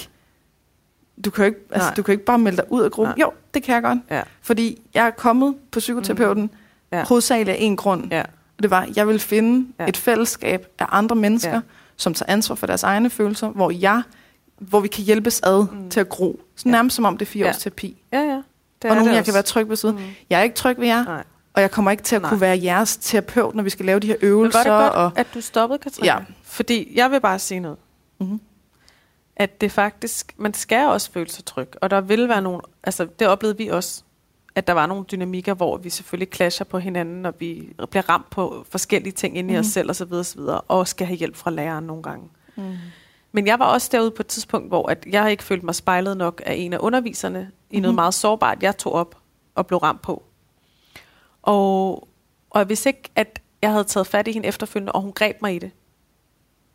[1.24, 1.94] Du kan jo ikke, altså, Nej.
[1.94, 3.14] du kan jo ikke bare melde dig ud af gruppen.
[3.18, 3.22] Nej.
[3.26, 3.98] Jo, det kan jeg godt.
[4.10, 4.22] Ja.
[4.42, 6.50] Fordi jeg er kommet på psykoterapeuten mm.
[6.92, 7.04] Ja.
[7.04, 8.08] hovedsageligt af en grund.
[8.12, 8.20] Ja.
[8.56, 9.86] Og det var, at jeg vil finde ja.
[9.88, 11.60] et fællesskab af andre mennesker, Ja.
[12.00, 14.02] Som tager ansvar for deres egne følelser, hvor jeg
[14.58, 15.90] hvor vi kan hjælpes ad Mm.
[15.90, 16.40] til at gro.
[16.56, 16.70] Så Ja.
[16.70, 17.48] nærmest som om det er fire Ja.
[17.50, 18.02] års terapi.
[18.12, 18.24] Ja, ja.
[18.24, 18.34] Det
[18.84, 19.24] og er nogen, det jeg også.
[19.24, 19.96] kan være tryg ved siden.
[19.96, 20.02] Mm.
[20.30, 21.24] Jeg er ikke tryg ved jer, Nej.
[21.54, 22.28] og jeg kommer ikke til at Nej.
[22.28, 24.58] kunne være jeres terapeut, når vi skal lave de her Men øvelser.
[24.68, 26.06] var det godt, og, at du stoppede, Katrine?
[26.06, 26.18] Ja.
[26.42, 27.78] Fordi jeg vil bare sige noget.
[28.20, 28.40] Mhm.
[29.36, 31.68] At det faktisk, man skal også føle sig tryg.
[31.82, 34.02] Og der vil være nogle, altså det oplevede vi også,
[34.54, 38.30] at der var nogle dynamikker, hvor vi selvfølgelig clasher på hinanden, og vi bliver ramt
[38.30, 39.70] på forskellige ting inde i os Mhm.
[39.70, 42.28] selv, og så videre, og så videre, og skal have hjælp fra læreren nogle gange.
[42.56, 42.76] mm.
[43.32, 46.16] Men jeg var også derude på et tidspunkt, hvor at jeg ikke følte mig spejlet
[46.16, 47.96] nok af en af underviserne i noget Mhm.
[47.96, 49.16] meget sårbart, jeg tog op
[49.54, 50.22] og blev ramt på.
[51.42, 52.08] Og,
[52.50, 55.54] og hvis ikke, at jeg havde taget fat i hende efterfølgende, og hun greb mig
[55.54, 55.70] i det,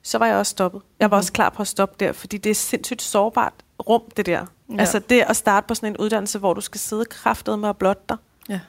[0.04, 0.82] så var jeg også stoppet.
[1.00, 1.20] Jeg var Mhm.
[1.20, 4.46] også klar på at stoppe der, fordi det er sindssygt sårbart rum, det der.
[4.70, 4.76] Ja.
[4.80, 7.78] Altså det at starte på sådan en uddannelse, hvor du skal sidde kraftet med at
[7.78, 8.18] blotte dig
[8.50, 8.60] Ja.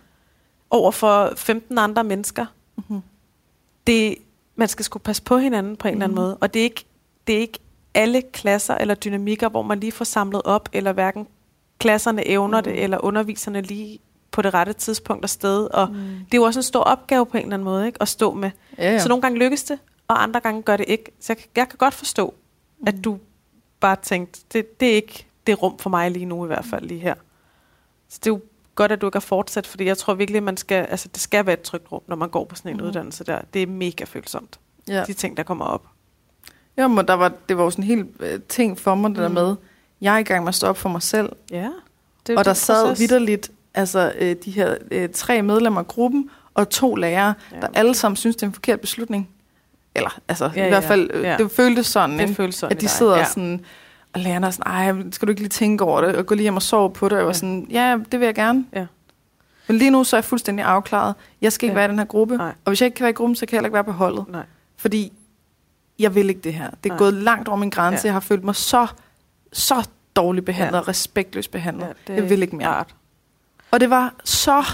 [0.70, 2.46] over for 15 andre mennesker.
[2.76, 3.00] Mhm.
[3.86, 4.16] Det,
[4.56, 6.22] man skal sgu passe på hinanden på en eller anden Mhm.
[6.24, 6.36] måde.
[6.36, 6.84] Og det er, ikke,
[7.26, 7.58] det er ikke
[7.94, 11.26] alle klasser eller dynamikker, hvor man lige får samlet op, eller hverken
[11.78, 12.82] klasserne evner det, Mhm.
[12.82, 13.98] eller underviserne lige
[14.30, 15.66] på det rette tidspunkt og sted.
[15.66, 15.94] Og Mm.
[15.96, 18.02] det er jo også en stor opgave på en eller anden måde, ikke?
[18.02, 18.50] At stå med.
[18.78, 18.98] Ja, ja.
[18.98, 19.78] Så nogle gange lykkes det,
[20.08, 21.12] og andre gange gør det ikke.
[21.20, 22.34] Så jeg, jeg kan godt forstå,
[22.86, 23.02] at Mm.
[23.02, 23.18] du
[23.80, 26.84] bare tænkte, det, det er ikke det rum for mig lige nu i hvert fald
[26.86, 27.14] lige her.
[28.08, 28.40] Så det er jo
[28.74, 31.20] godt, at du ikke har fortsat, fordi jeg tror virkelig, at man skal, altså, det
[31.20, 32.82] skal være et trygt rum, når man går på sådan en Mhm.
[32.82, 32.88] mm.
[32.88, 33.40] uddannelse der.
[33.54, 35.04] Det er mega følsomt, ja.
[35.06, 35.86] de ting, der kommer op.
[36.76, 39.18] Ja, men der var, det var jo sådan en helt øh, ting for mig, det
[39.18, 39.34] der Mm.
[39.34, 39.56] med,
[40.00, 41.70] jeg er i gang med at stå op for mig selv, Ja.
[42.26, 43.00] Det og der sad proces.
[43.00, 47.60] vidderligt altså, øh, de her øh, tre medlemmer af gruppen, og to lærere, ja.
[47.60, 49.28] der alle sammen synes, det er en forkert beslutning.
[49.96, 51.36] Eller, altså, Ja, i ja, hvert fald, øh, ja.
[51.36, 53.24] det føltes sådan, Det føles sådan at de sidder ja.
[53.24, 53.64] sådan,
[54.12, 56.42] og læreren er sådan, ej, skal du ikke lige tænke over det, og gå lige
[56.42, 57.34] hjem og sove på det, og jeg var Ja.
[57.34, 58.64] sådan, ja, det vil jeg gerne.
[58.72, 58.86] Ja.
[59.68, 61.14] Men lige nu så er jeg fuldstændig afklaret.
[61.40, 61.78] Jeg skal ikke Ja.
[61.78, 62.52] være i den her gruppe, Nej.
[62.64, 63.92] og hvis jeg ikke kan være i gruppen, så kan jeg heller ikke være på
[63.92, 64.24] holdet.
[64.28, 64.42] Nej.
[64.76, 65.12] Fordi
[65.98, 66.70] jeg vil ikke det her.
[66.70, 66.98] Det er Nej.
[66.98, 68.00] gået langt over min grænse.
[68.04, 68.06] Ja.
[68.08, 68.86] Jeg har følt mig så,
[69.52, 70.88] så dårligt behandlet, Ja.
[70.88, 71.86] respektløst behandlet.
[71.86, 72.68] Ja, det jeg vil ikke mere.
[72.68, 72.94] Rart.
[73.70, 74.64] Og det var så...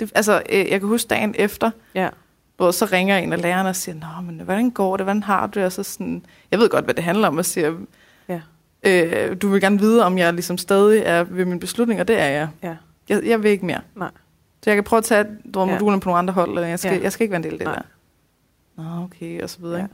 [0.00, 2.08] Det, altså, øh, jeg kan huske dagen efter, Ja.
[2.56, 5.06] Hvor så ringer en af lærerne og siger, Nå, men hvordan går det?
[5.06, 5.66] Hvordan har du det?
[5.66, 7.74] Og så sådan, jeg ved godt, hvad det handler om, og siger,
[8.28, 8.40] Ja.
[8.82, 12.20] øh, du vil gerne vide, om jeg ligesom stadig er ved min beslutning, og det
[12.20, 12.48] er jeg.
[12.62, 12.76] Ja.
[13.08, 13.80] Jeg, jeg vil ikke mere.
[13.94, 14.10] Nej.
[14.62, 15.64] Så jeg kan prøve at tage du Ja.
[15.66, 17.02] modulerne på nogle andre hold, eller jeg skal, Ja.
[17.02, 17.74] jeg skal ikke være en del af det Nej.
[18.76, 18.82] der.
[18.98, 19.76] Nå, okay, og så videre.
[19.76, 19.82] Ja.
[19.82, 19.86] Ja.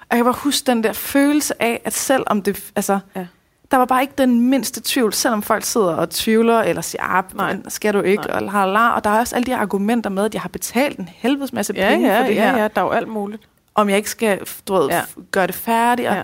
[0.00, 3.26] Og jeg kan bare huske den der følelse af, at selvom det, altså, Ja.
[3.74, 7.24] Der var bare ikke den mindste tvivl, selvom folk sidder og tvivler, eller siger, ah,
[7.34, 7.56] Nej.
[7.68, 8.36] skal du ikke, Nej.
[8.36, 10.98] og, la, la, og der er også alle de argumenter med, at jeg har betalt
[10.98, 13.08] en helvedes masse Ja, penge ja, for det ja, her, ja, der er jo alt
[13.08, 13.42] muligt.
[13.74, 15.02] om jeg ikke skal du ved, Ja.
[15.30, 16.08] gøre det færdigt.
[16.08, 16.22] Og, ja.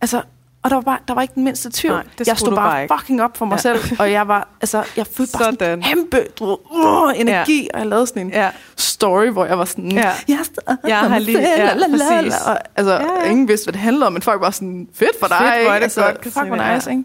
[0.00, 0.22] Altså,
[0.62, 1.94] og der var, bare, der var ikke den mindste tvivl.
[1.94, 3.70] Nej, jeg stod bare, bare fucking op for mig Ja.
[3.70, 3.78] ja.
[3.78, 7.68] selv, og jeg var, altså, jeg følte bare sådan kæmpe du ved, uh, energi, ja.
[7.74, 8.50] og jeg lavede sådan en Ja.
[8.76, 10.12] story, hvor jeg var sådan, Ja.
[10.28, 12.34] jeg, står Jeg har lige- ja, præcis.
[12.46, 13.24] Og, altså, Ja, ja, ja.
[13.24, 13.30] ja.
[13.30, 15.70] ingen vidste, hvad det handlede om, men folk var sådan, fedt for dig, Fedt, hvor
[15.72, 16.74] er det altså, godt, fuck, hvor ja.
[16.74, 17.04] nice, ikke?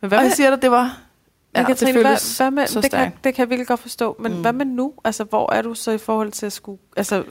[0.00, 0.96] Men hvad Og jeg siger dig, det var,
[1.54, 3.66] ja, ja, Katrine, det hvad, føltes hvad med, så det, kan, det kan jeg virkelig
[3.68, 4.40] godt forstå, men mm.
[4.40, 4.92] Hvad med nu?
[5.04, 6.78] Altså, hvor er du så i forhold til at skulle...
[6.96, 7.22] Altså,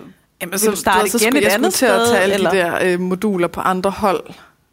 [0.42, 2.46] Jamen, Vil du starte så igen et jeg skulle andet til at sted, tage alle
[2.50, 4.24] de der øh, moduler på andre hold.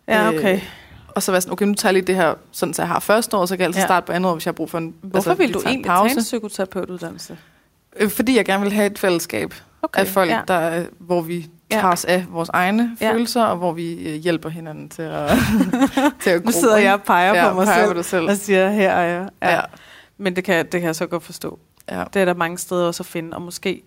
[0.09, 0.61] ja, okay.
[1.21, 2.89] Og så var jeg sådan, okay, nu tager jeg lige det her, sådan så jeg
[2.89, 3.83] har første år, så kan jeg altid Ja.
[3.83, 3.87] ja.
[3.87, 5.85] starte på andet år, hvis jeg har brug for en Hvorfor vil lige du egentlig
[5.87, 6.21] tage en pause.
[6.21, 7.39] psykoterapeutuddannelse?
[7.97, 10.37] Øh, Fordi jeg gerne vil have et fællesskab Okay, af folk, ja.
[10.37, 10.43] ja.
[10.49, 11.75] der, hvor vi Ja.
[11.77, 13.07] tager os af vores egne Ja.
[13.07, 13.13] ja.
[13.13, 15.31] følelser, og hvor vi øh, hjælper hinanden til at,
[16.23, 16.87] til at Nu gro, sidder ikke?
[16.89, 18.29] jeg og peger ja, på mig peger selv På selv.
[18.31, 19.29] og siger, her er jeg.
[19.43, 19.49] Ja.
[19.49, 19.55] Ja.
[19.55, 19.61] ja.
[20.19, 21.59] Men det kan, det kan jeg så godt forstå.
[21.91, 22.05] Ja.
[22.15, 23.83] Det er der mange steder også at finde, og måske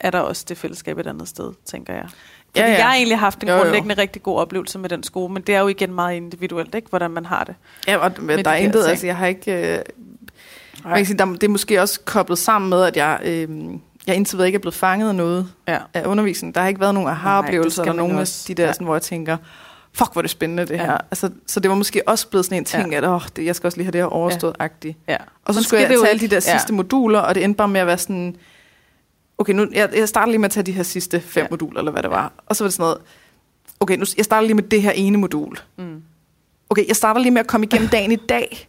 [0.00, 2.08] er der også det fællesskab et andet sted, tænker jeg.
[2.56, 2.76] Fordi Ja, ja.
[2.78, 3.60] jeg har egentlig haft en Jo, jo.
[3.60, 6.88] grundlæggende rigtig god oplevelse med den skole, men det er jo igen meget individuelt, ikke,
[6.88, 7.54] hvordan man har det.
[7.88, 9.72] Ja, og Med der de er intet, altså jeg har ikke...
[9.74, 9.78] Øh,
[10.84, 13.48] man kan sige, der, det er måske også koblet sammen med, at jeg, øh,
[14.06, 15.78] jeg indtil videre ikke er blevet fanget af noget Ja.
[15.94, 16.54] af undervisningen.
[16.54, 18.72] Der har ikke været nogen aha-oplevelser, eller nogen af de der, Ja.
[18.72, 19.36] sådan, hvor jeg tænker,
[19.92, 20.84] fuck, hvor er det spændende det Ja.
[20.84, 20.98] her.
[21.10, 22.96] Altså, så det var måske også blevet sådan en ting, Ja.
[22.98, 24.98] at åh, det, jeg skal også lige have det her overstået-agtigt.
[25.08, 25.16] ja.
[25.44, 26.74] Og så Man skulle jeg jo tage alle de der sidste Ja.
[26.76, 28.36] moduler, og det endte bare med at være sådan,
[29.42, 31.46] okay, nu, jeg, jeg starter lige med at tage de her sidste fem Ja.
[31.50, 32.32] moduler, eller hvad det var.
[32.46, 32.98] Og så var det sådan noget,
[33.80, 35.58] okay, nu, jeg starter lige med det her ene modul.
[35.78, 36.02] Mm.
[36.70, 38.68] Okay, jeg starter lige med at komme igennem dagen i dag.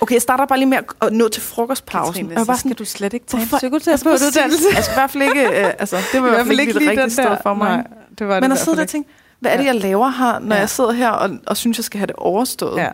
[0.00, 2.12] Okay, jeg starter bare lige med at, nå til frokostpausen.
[2.12, 4.66] Katrine, og jeg var så bare skal du slet ikke tage en psykoterapeutuddannelse.
[4.74, 6.88] Jeg skal i hvert fald ikke, øh, altså, det var i hvert fald ikke det
[6.88, 7.76] rigtige for mig.
[7.76, 7.86] Nej,
[8.18, 10.38] det var det Men at sidde der og tænke, hvad er det, jeg laver her,
[10.38, 10.60] når Ja.
[10.60, 12.76] jeg sidder her og, og synes, jeg skal have det overstået?
[12.78, 12.88] Ja,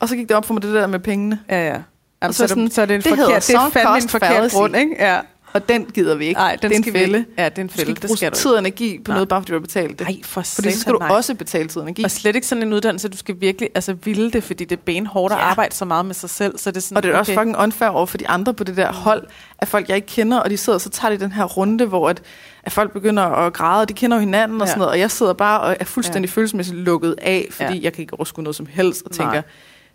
[0.00, 1.40] Og så gik det op for mig det der med pengene.
[1.48, 1.80] ja, ja.
[2.22, 4.08] Jamen, så så, er sådan, så er det en det forkert, det er fandme en
[4.08, 4.96] forkert grund, ikke?
[4.98, 5.20] Ja.
[5.52, 6.38] Og den gider vi ikke.
[6.40, 7.18] Nej, den det er en skal vi fælde.
[7.18, 7.30] ikke.
[7.38, 7.90] Ja, det er en Du skal fælde.
[7.90, 9.16] ikke bruge tid og energi på Nej.
[9.16, 10.06] noget, bare fordi du har betalt det.
[10.08, 11.08] Nej, for fordi så skal du nej.
[11.08, 12.04] også betale tid og energi.
[12.04, 14.82] Og slet ikke sådan en uddannelse, du skal virkelig altså, ville det, fordi det er
[14.86, 15.44] benhårdt at Ja.
[15.44, 16.58] arbejde så meget med sig selv.
[16.58, 17.40] Så det er sådan, Og det er også okay.
[17.40, 19.26] fucking unfair over for de andre på det der hold
[19.58, 22.08] af folk, jeg ikke kender, og de sidder, så tager de den her runde, hvor
[22.08, 22.22] at,
[22.62, 24.70] at folk begynder at græde, og de kender jo hinanden og Ja.
[24.70, 26.32] sådan noget, og jeg sidder bare og er fuldstændig Ja.
[26.34, 27.80] følelsesmæssigt lukket af, fordi Ja.
[27.82, 29.26] jeg kan ikke overskue noget som helst, og Nej.
[29.26, 29.42] tænker,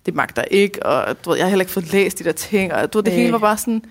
[0.06, 2.74] det magter ikke, og du ved, jeg har heller ikke fået læst de der ting,
[2.74, 3.20] og du ved, det Nej.
[3.22, 3.82] hele var bare sådan...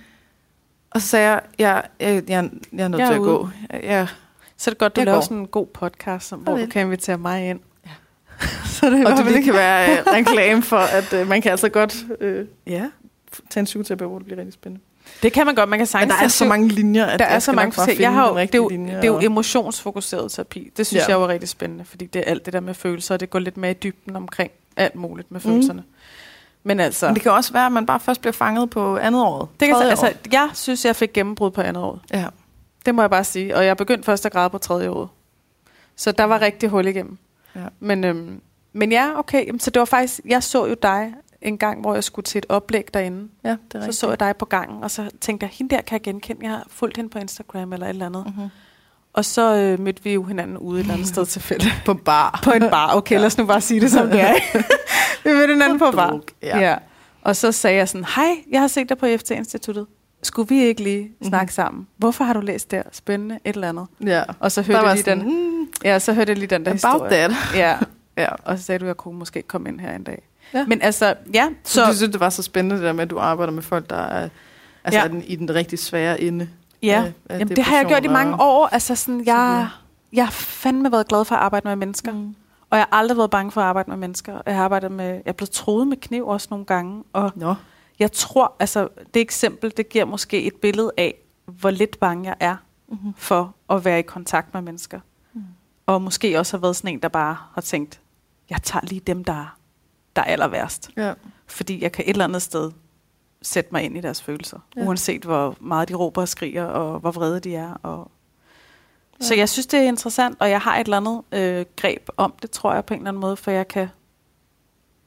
[0.97, 3.31] Og så sagde jeg, jeg, jeg, jeg, jeg er nødt Jeg er til at ude.
[3.31, 3.49] gå.
[3.73, 4.07] Jeg, jeg,
[4.57, 5.23] Så er det godt, du Jeg laver går.
[5.23, 6.67] sådan en god podcast, som, hvor det.
[6.67, 7.61] du kan invitere mig ind.
[7.87, 7.91] Ja.
[8.67, 11.69] så det og det ikke- kan være øh, reklame for, at øh, man kan altså
[11.69, 12.85] godt øh, Ja,
[13.51, 14.85] tage en sugeterapeut, hvor det bliver rigtig spændende.
[15.23, 15.69] det kan man godt.
[15.69, 18.03] Man kan Men sagtings der er så mange linjer, at der er så mange forskellige.
[18.03, 20.71] Jeg har jo, det, er jo, det er jo emotionsfokuseret terapi.
[20.77, 21.09] Det synes Ja.
[21.09, 23.39] jeg var rigtig spændende, fordi det er alt det der med følelser, og det går
[23.39, 25.81] lidt mere i dybden omkring alt muligt med Mm.
[26.67, 29.23] Men altså, Men det kan også være, at man bare først bliver fanget på andet
[29.23, 29.51] år.
[29.61, 30.11] det kan, altså, år.
[30.33, 32.01] jeg synes, jeg fik gennembrud på andet år.
[32.13, 32.27] Ja.
[32.87, 33.57] Det må jeg bare sige.
[33.57, 35.11] Og jeg begyndte først at græde på tredje år.
[35.97, 37.19] Så der var rigtig hul igennem.
[37.55, 37.61] Ja.
[37.81, 38.41] Men, øhm,
[38.73, 39.47] men ja, okay.
[39.47, 42.39] Jamen, Så det var faktisk, jeg så jo dig en gang, hvor jeg skulle til
[42.39, 43.29] et oplæg derinde.
[43.45, 43.97] ja, det er Så rigtigt.
[43.97, 46.43] så jeg dig på gangen, og så tænkte jeg, hende der kan jeg genkende.
[46.43, 48.25] Jeg har fulgt hende på Instagram eller et eller andet.
[48.27, 48.49] Mm-hmm.
[49.17, 51.73] Og så øh, mødte vi jo hinanden ude et eller andet sted tilfældigt.
[51.87, 52.41] På bar.
[52.45, 52.95] På en bar.
[52.97, 53.19] Okay, ja.
[53.21, 54.35] lad os nu bare sige det som det er.
[55.25, 56.11] vi mødte hinanden på bar.
[56.11, 56.59] Druk, Ja.
[56.59, 56.77] ja.
[57.23, 59.87] Og så sagde jeg sådan, hej, jeg har set dig på FT-instituttet.
[60.23, 61.53] Skulle vi ikke lige snakke Mhm.
[61.55, 61.87] sammen?
[61.97, 62.83] Hvorfor har du læst der?
[62.93, 63.87] Spændende, et eller andet.
[64.07, 64.23] Ja.
[64.41, 66.71] Og så hørte jeg lige sådan, den, mm, ja, så hørte jeg lige den der
[66.71, 67.29] about historie.
[67.29, 67.33] that.
[67.63, 67.77] Ja,
[68.23, 68.29] Ja.
[68.45, 70.23] og så sagde du, at jeg kunne måske komme ind her en dag.
[70.55, 70.65] Ja.
[70.67, 73.11] Men altså, ja, Så så, du synes, det var så spændende, det der med, at
[73.11, 74.29] du arbejder med folk, der er
[74.85, 75.09] altså, Ja.
[75.09, 76.49] den, i den rigtig svære ende.
[76.83, 77.03] Ja.
[77.05, 78.67] af- af Jamen, det har jeg gjort i mange år.
[78.67, 79.69] Altså sådan, jeg,
[80.13, 82.13] jeg har fandme været glad for at arbejde med mennesker.
[82.13, 82.35] Mm.
[82.71, 84.41] Og jeg har aldrig været bange for at arbejde med mennesker.
[84.47, 87.05] Jeg har arbejdet med, jeg er blevet troet med kniv også nogle gange.
[87.13, 87.55] Og Nå.
[87.99, 91.15] jeg tror, altså det eksempel, det giver måske et billede af,
[91.47, 92.57] hvor lidt bange jeg er
[92.89, 93.15] Mm-hmm.
[93.17, 95.01] for at være i kontakt med mennesker.
[95.33, 95.43] Mm.
[95.87, 98.01] Og måske også har været sådan en, der bare har tænkt,
[98.51, 99.57] jeg tager lige dem, der, er-
[100.17, 100.91] der er aller værst.
[100.97, 101.13] Ja.
[101.47, 102.71] Fordi jeg kan et eller andet sted
[103.47, 104.59] sætte mig ind i deres følelser.
[104.77, 104.83] Ja.
[104.83, 107.75] Uanset hvor meget de råber og skriger, og hvor vrede de er.
[107.83, 108.11] Og
[109.21, 109.25] Ja.
[109.27, 112.35] Så jeg synes, det er interessant, og jeg har et eller andet øh, greb om
[112.43, 113.89] det, tror jeg på en eller anden måde, for jeg kan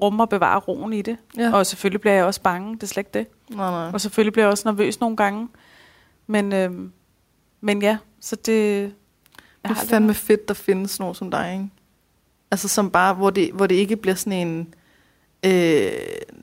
[0.02, 1.18] rumme og bevare roen i det.
[1.38, 1.54] ja.
[1.54, 3.28] Og selvfølgelig bliver jeg også bange, det er slet ikke det.
[3.50, 3.92] Nej, nej.
[3.94, 5.48] Og selvfølgelig bliver jeg også nervøs nogle gange.
[6.28, 6.92] Men, øhm,
[7.62, 8.46] men ja, så det...
[9.66, 11.70] Det er fandme fedt, der findes nogen som dig, ikke?
[12.52, 14.74] Altså som bare, hvor det, hvor det ikke bliver sådan en...
[15.46, 15.92] Øh,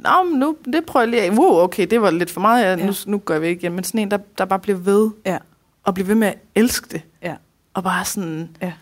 [0.01, 1.30] Nå, men nu, det prøver jeg lige af.
[1.30, 2.64] Wow, okay, det var lidt for meget.
[2.64, 2.86] Ja, Ja.
[2.86, 3.72] nu, nu gør vi ikke igen.
[3.72, 5.11] Men sådan en, der, der bare bliver ved.
[5.26, 5.38] Ja.
[5.84, 7.03] Og bliver ved med at elske det.
[7.22, 7.34] Ja.
[7.74, 8.57] Og bare sådan...
[8.62, 8.72] Ja.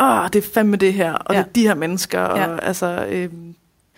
[0.00, 1.12] Åh, det er fandme det her.
[1.12, 1.38] Og Ja.
[1.40, 2.20] det er de her mennesker.
[2.20, 2.58] Og, Ja.
[2.60, 3.28] altså, øh,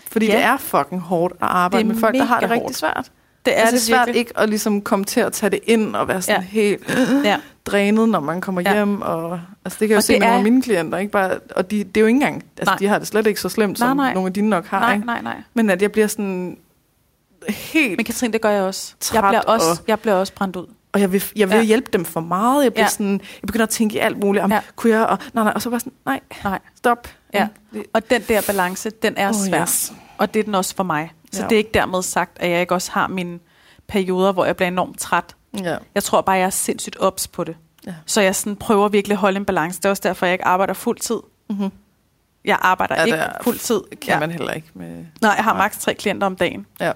[0.09, 0.33] fordi Ja.
[0.37, 2.77] det er fucking hårdt at arbejde er med folk, der har det rigtig hårdt.
[2.77, 3.11] svært.
[3.45, 4.19] Det er altså, det svært virkelig.
[4.19, 6.47] ikke at ligesom komme til at tage det ind og være sådan Ja.
[6.47, 7.37] helt Ja.
[7.71, 8.73] Drænet, når man kommer Ja.
[8.75, 9.03] hjem.
[9.03, 10.99] Og, altså, det kan jeg jo Og se med nogle er- af mine klienter.
[10.99, 11.13] Ikke?
[11.13, 12.79] Bare, og de, det er jo ikke engang, altså, Nej.
[12.79, 14.15] de har det slet ikke så slemt, som Nej, nej.
[14.15, 14.81] nogle af dine nok har.
[14.81, 15.07] Nej, ikke?
[15.07, 15.37] nej, nej.
[15.55, 16.57] Men at jeg bliver sådan
[17.49, 17.97] helt...
[17.97, 18.95] Men Katrine, det gør jeg også.
[19.15, 20.67] Jeg bliver også, og- jeg bliver også brændt ud.
[20.93, 21.63] Og jeg vil, jeg vil Ja.
[21.63, 22.65] hjælpe dem for meget.
[22.65, 22.91] Jeg, bliver Ja.
[22.91, 24.61] sådan, jeg begynder at tænke i alt muligt om, Ja.
[24.77, 25.07] kunne jeg...
[25.07, 26.59] Og, nej, nej, og så var sådan, nej, Nej.
[26.77, 27.09] stop.
[27.35, 27.49] Ja.
[27.93, 29.63] Og den der balance, den er Åh, svær.
[29.63, 29.93] yes.
[30.19, 31.13] Og det er den også for mig.
[31.33, 31.49] Så Ja.
[31.49, 33.39] det er ikke dermed sagt, at jeg ikke også har mine
[33.89, 35.37] perioder, hvor jeg bliver enormt træt.
[35.65, 35.77] Ja.
[35.95, 37.57] Jeg tror bare, jeg er sindssygt ops på det.
[37.87, 37.95] Ja.
[38.07, 39.79] Så jeg sådan prøver virkelig at holde en balance.
[39.79, 41.19] Det er også derfor, jeg ikke arbejder fuld tid.
[41.51, 41.71] Mm-hmm.
[42.45, 43.81] Jeg arbejder Ja, ikke fuld tid.
[43.91, 44.19] Kan ja.
[44.21, 45.05] man heller ikke med...
[45.23, 46.67] Nej, jeg har maks tre klienter om dagen.
[46.81, 46.93] Ja.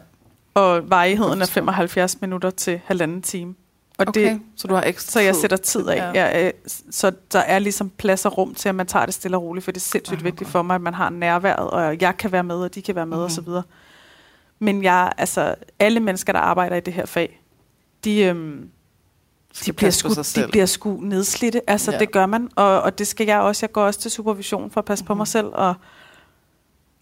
[0.54, 1.52] Og varigheden er Godt forstå.
[1.54, 3.54] 75 minutter til halvanden time.
[3.98, 5.40] Og Okay, det, så du har ekstra så jeg tid.
[5.40, 5.96] sætter tid af.
[6.14, 6.24] Ja.
[6.24, 6.52] Jeg, øh,
[6.90, 9.64] så der er ligesom plads og rum til, at man tager det stille og roligt,
[9.64, 12.16] for det er sindssygt Ej, vigtigt hvor for mig, at man har nærværet, og jeg
[12.16, 13.18] kan være med, og de kan være med, Mhm.
[13.18, 13.24] mm-hmm.
[13.24, 13.62] og så videre.
[14.58, 17.41] Men jeg, altså, alle mennesker, der arbejder i det her fag,
[18.04, 18.70] de, øhm,
[19.66, 20.46] de, bliver selv.
[20.46, 21.70] de bliver sgu nedslidte.
[21.70, 21.98] Altså, Ja.
[21.98, 23.66] det gør man, og, og det skal jeg også.
[23.66, 25.06] Jeg går også til supervision for at passe mm-hmm.
[25.06, 25.18] på Mhm.
[25.18, 25.74] mig selv, og,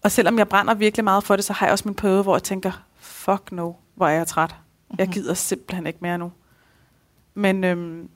[0.03, 2.35] og selvom jeg brænder virkelig meget for det, så har jeg også min periode, hvor
[2.35, 4.55] jeg tænker, fuck no, hvor er jeg træt.
[4.97, 5.13] Jeg Mhm.
[5.13, 6.31] gider simpelthen ikke mere nu.
[7.33, 8.09] Men, øhm,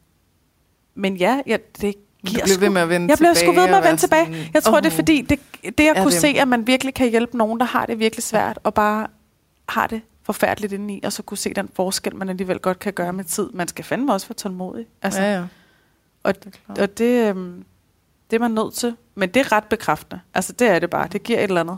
[0.95, 3.61] men ja, ja det Du giver bliver ved med at vende jeg bliver tilbage sgu
[3.61, 4.25] ved med at vende tilbage.
[4.25, 5.39] sådan, Jeg tror, åh, det er fordi, det,
[5.77, 8.23] det Er kunne det- se, at man virkelig kan hjælpe nogen, der har det virkelig
[8.23, 9.07] svært, og bare
[9.69, 13.13] har det forfærdeligt indeni, og så kunne se den forskel, man alligevel godt kan gøre
[13.13, 13.49] med tid.
[13.53, 14.85] Man skal fandme også være tålmodig.
[15.01, 15.43] Altså, Ja, ja.
[16.23, 17.63] Og, Det er og det, øhm,
[18.29, 18.95] det er man nødt til.
[19.15, 20.21] Men det er ret bekræftende.
[20.33, 21.07] Altså, det er det bare.
[21.07, 21.77] Det giver et eller andet.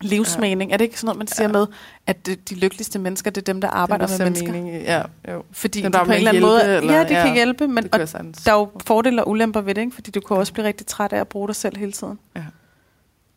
[0.00, 0.70] Livsmening.
[0.70, 0.74] Ja.
[0.74, 1.52] Er det ikke sådan noget, man siger Ja.
[1.52, 1.66] med,
[2.06, 4.52] at de lykkeligste mennesker, det er dem, der arbejder Det med er mennesker?
[4.52, 5.02] Mening, ja,
[5.32, 5.42] jo.
[5.52, 6.60] Fordi Dem, de der på en eller anden måde...
[6.76, 9.74] eller- ja, de ja, kan hjælpe, men og der er jo fordele og ulemper ved
[9.74, 9.94] det, ikke?
[9.94, 12.18] fordi du kan også blive rigtig træt af at bruge dig selv hele tiden.
[12.36, 12.42] Ja.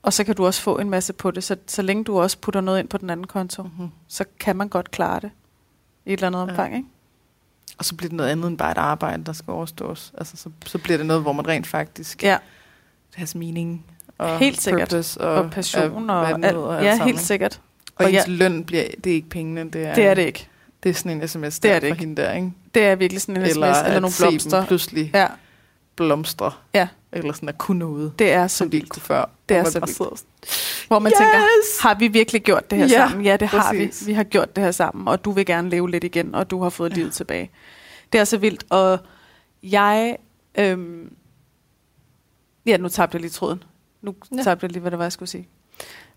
[0.07, 1.43] Og så kan du også få en masse på det.
[1.43, 3.89] Så, så længe du også putter noget ind på den anden konto, Mhm.
[4.07, 5.29] så kan man godt klare det
[6.05, 6.43] i et eller andet Ja.
[6.51, 6.75] omfang.
[6.75, 6.87] Ikke?
[7.77, 10.11] Og så bliver det noget andet end bare et arbejde, der skal overstås.
[10.17, 12.37] Altså, så, så bliver det noget, hvor man rent faktisk Ja,
[13.15, 13.85] has mening.
[14.17, 14.89] Og Helt sikkert.
[14.89, 16.83] Purpose og, og passion og, det nu alt.
[16.85, 17.19] Ja, sammen, helt ikke?
[17.21, 17.61] sikkert.
[17.95, 20.47] Og, Og ens løn bliver, det er ikke pengene, det er, Det er det ikke.
[20.83, 21.99] det er sådan en sms Det er det for ikke.
[21.99, 22.51] hende der, ikke?
[22.73, 24.65] Det er virkelig sådan en sms Eller, eller, at nogle blomster.
[24.65, 25.27] pludselig Ja,
[25.97, 26.51] blomstre.
[26.73, 26.87] Ja.
[27.11, 28.93] Eller sådan at kunne noget, det er så som de ikke vildt.
[28.93, 29.29] kunne før.
[29.49, 29.95] Det er så vildt.
[29.95, 30.15] sidder
[30.87, 31.17] Hvor man yes!
[31.17, 33.25] tænker, har vi virkelig gjort det her Ja, sammen?
[33.25, 33.85] Ja, det har vi.
[33.87, 34.07] præcis.
[34.07, 36.63] Vi har gjort det her sammen, og du vil gerne leve lidt igen, og du
[36.63, 36.95] har fået ja.
[36.95, 37.49] livet tilbage.
[38.13, 38.99] Det er så vildt, og
[39.63, 40.17] jeg...
[40.59, 41.09] Øhm,
[42.65, 43.63] ja, nu tabte jeg lige tråden.
[44.01, 44.43] Nu Ja.
[44.43, 45.47] tabte jeg lige, hvad det var, jeg skulle sige.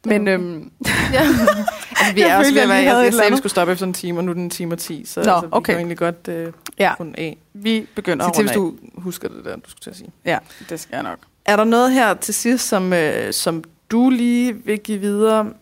[0.04, 0.32] Men okay.
[0.34, 0.70] øhm,
[1.12, 1.20] Ja.
[1.20, 3.36] altså, vi Jeg er også følte, ved at jeg være, jeg, jeg sagde, at vi
[3.36, 5.30] skulle stoppe efter en time, og nu er det en time og ti, så Nå,
[5.32, 5.72] altså, vi okay.
[5.72, 7.38] kan egentlig godt uh, ja, runde af.
[7.52, 10.10] vi begynder Sig til, hvis du husker det der, du skulle til at sige.
[10.24, 10.38] Ja,
[10.68, 11.18] det skal jeg nok.
[11.44, 15.52] Er der noget her til sidst, som, øh, som du lige vil give videre?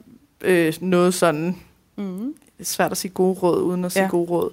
[0.40, 1.56] Øh, noget sådan,
[1.96, 2.34] Mm.
[2.62, 4.08] svært at sige gode råd, uden at sige Ja.
[4.08, 4.50] gode råd.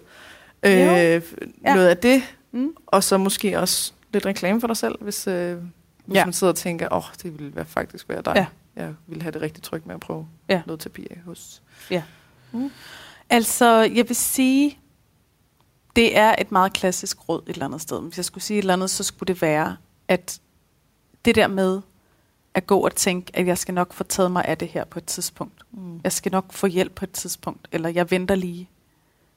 [0.64, 1.20] Øh, Ja.
[1.62, 2.74] Noget af det, Mm.
[2.88, 5.58] og så måske også lidt reklame for dig selv, hvis, øh,
[6.06, 6.26] hvis Ja.
[6.26, 8.34] man sidder og tænker, åh, oh, det ville være, faktisk være dig.
[8.36, 8.46] Ja.
[8.84, 10.62] Jeg ville have det rigtig trygt med at prøve Ja.
[10.66, 11.62] noget terapi hos.
[13.30, 14.78] Altså, jeg vil sige,
[15.96, 18.02] det er et meget klassisk råd et eller andet sted.
[18.02, 19.78] Hvis jeg skulle sige et eller andet, så skulle det være,
[20.08, 20.40] at
[21.26, 21.82] det der med
[22.54, 25.00] at gå og tænke, at jeg skal nok få taget mig af det her på
[25.00, 25.62] et tidspunkt.
[25.72, 26.00] Mm.
[26.04, 28.70] Jeg skal nok få hjælp på et tidspunkt, eller jeg venter lige.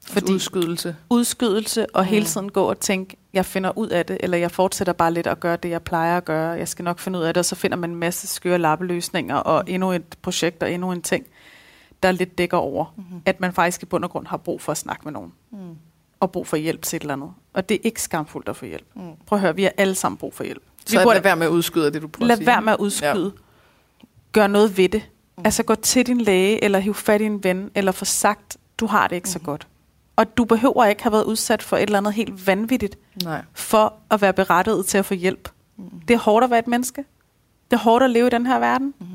[0.05, 0.95] Fordi Fordi udskydelse.
[1.09, 2.07] udskydelse og Mm.
[2.09, 5.27] hele tiden gå og tænke, jeg finder ud af det, eller jeg fortsætter bare lidt
[5.27, 6.49] at gøre det, jeg plejer at gøre.
[6.51, 9.35] Jeg skal nok finde ud af det, og så finder man en masse skøre lappeløsninger
[9.35, 11.25] og endnu et projekt og endnu en ting,
[12.03, 13.21] der lidt dækker over, Mm-hmm.
[13.25, 15.57] at man faktisk i bund og grund har brug for at snakke med nogen Mm.
[16.19, 17.31] Og brug for hjælp til et eller andet.
[17.53, 18.85] Og det er ikke skamfuldt at få hjælp.
[18.95, 19.01] Mm.
[19.25, 20.61] Prøv at høre, vi har alle sammen brug for hjælp.
[20.77, 22.47] Vi Så burde- lad være med at udskyde det, du prøver at Lad sige.
[22.47, 23.33] være med at udskyde.
[23.35, 24.05] Ja.
[24.31, 25.03] Gør noget ved det.
[25.37, 25.41] Mm.
[25.45, 28.85] Altså gå til din læge, eller hiv fat i en ven, eller få sagt, du
[28.85, 29.31] har det ikke mm.
[29.31, 29.67] så godt.
[30.15, 33.41] Og du behøver ikke have været udsat for et eller andet helt vanvittigt, Nej.
[33.53, 35.49] for at være berettiget til at få hjælp.
[35.77, 35.83] Mm.
[36.07, 37.03] Det er hårdt at være et menneske.
[37.71, 38.93] Det er hårdt at leve i den her verden.
[38.99, 39.05] Mm.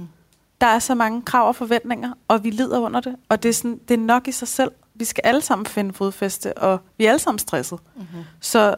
[0.61, 3.17] Der er så mange krav og forventninger, og vi lider under det.
[3.29, 4.71] Og det er, sådan, det er nok i sig selv.
[4.95, 7.79] Vi skal alle sammen finde fodfæste, og vi er alle sammen stresset.
[7.97, 8.03] Mm.
[8.41, 8.75] Så,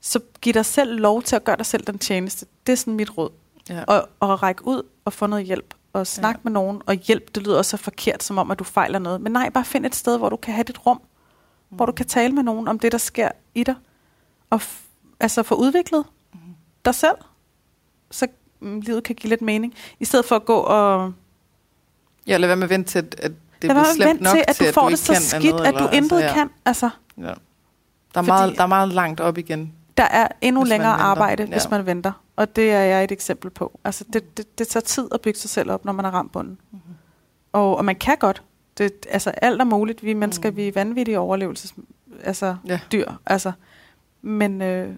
[0.00, 2.46] så giv dig selv lov til at gøre dig selv den tjeneste.
[2.66, 3.30] Det er sådan mit råd.
[3.68, 3.84] Ja.
[3.84, 5.74] Og, og række ud og få noget hjælp.
[5.92, 6.40] Og snakke Ja.
[6.44, 6.82] med nogen.
[6.86, 9.20] Og hjælp, det lyder også så forkert, som om, at du fejler noget.
[9.20, 11.00] Men nej, bare find et sted, hvor du kan have dit rum.
[11.70, 11.76] Mm.
[11.76, 13.74] Hvor du kan tale med nogen om det, der sker i dig.
[14.50, 14.84] Og f-
[15.20, 16.38] altså få udviklet Mm.
[16.84, 17.16] dig selv.
[18.10, 18.26] Så
[18.60, 19.74] mm, livet kan give lidt mening.
[20.00, 21.12] I stedet for at gå og...
[22.26, 24.64] Ja, lad være med at vente til, at det være slemt nok til, at du
[24.74, 26.34] får det ikke så kan skidt, andet, at du eller- intet altså, ja.
[26.34, 26.50] kan.
[26.64, 27.32] Altså, Ja.
[28.14, 29.72] Der, er meget, der er meget langt op igen.
[29.96, 31.48] der er endnu længere arbejde, Ja.
[31.50, 32.12] hvis man venter.
[32.36, 33.80] Og det er jeg et eksempel på.
[33.84, 36.32] Altså, det, det, det tager tid at bygge sig selv op, når man har ramt
[36.32, 36.58] bunden.
[36.70, 36.80] Mhm.
[37.52, 38.42] Og, og man kan godt.
[38.78, 40.02] Det, altså, alt er muligt.
[40.04, 40.56] Vi mennesker, Mm.
[40.56, 41.74] vi er vanvittige overlevelses
[42.24, 42.80] altså, Ja.
[42.92, 43.10] dyr.
[43.26, 43.52] Altså,
[44.22, 44.94] men øh,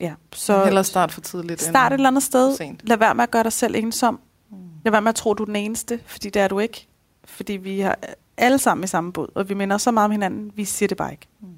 [0.00, 1.62] ja, Så så Hellere start for tidligt.
[1.62, 2.56] start et eller andet sted.
[2.56, 2.80] sent.
[2.88, 4.20] Lad være med at gøre dig selv ensom.
[4.50, 4.56] Mm.
[4.84, 6.88] Lad være med at tro, du er den eneste, fordi det er du ikke.
[7.24, 7.98] Fordi vi har
[8.36, 10.96] alle sammen i samme båd, og vi minder så meget om hinanden, vi siger det
[10.96, 11.26] bare ikke.
[11.40, 11.48] Mm.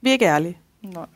[0.00, 0.58] Vi er ikke ærlige.
[0.82, 1.06] Nej.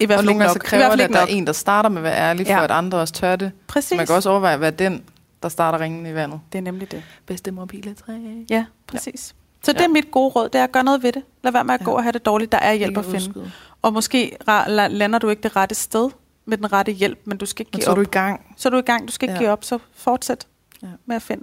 [0.00, 1.28] I hvert Og fald nogle ikke gange så kræver det, at der er nok.
[1.30, 2.56] en, der starter med at være ærlig, Ja.
[2.58, 3.52] for at andre også tør det.
[3.66, 3.96] Præcis.
[3.96, 5.04] Man kan også overveje at være den,
[5.42, 6.40] der starter ringen i vandet.
[6.52, 7.02] Det er nemlig det.
[7.26, 8.12] Bedste mobile træ.
[8.50, 9.34] Ja, præcis.
[9.62, 9.84] Så det Ja.
[9.84, 11.22] er mit gode råd, det er at gøre noget ved det.
[11.42, 11.84] Lad være med at Ja.
[11.84, 12.52] gå og have det dårligt.
[12.52, 13.16] Der er hjælp at finde.
[13.16, 13.52] udskyde.
[13.82, 14.36] Og måske
[14.68, 16.10] lander du ikke det rette sted
[16.44, 17.96] med den rette hjælp, men du skal ikke Men give så er op.
[17.96, 18.54] du i gang.
[18.56, 19.08] Så er du i gang.
[19.08, 19.38] Du skal ikke Ja.
[19.38, 20.46] give op, så fortsæt
[20.82, 20.86] Ja.
[21.06, 21.42] med at finde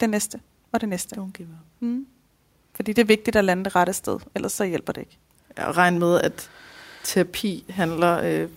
[0.00, 0.40] det næste
[0.72, 1.20] og det næste.
[1.20, 1.28] Up.
[1.80, 2.06] Mm.
[2.74, 5.18] Fordi det er vigtigt at lande det rette sted, ellers så hjælper det ikke.
[5.56, 6.50] Jeg regner med, at
[7.04, 8.48] terapi handler øh,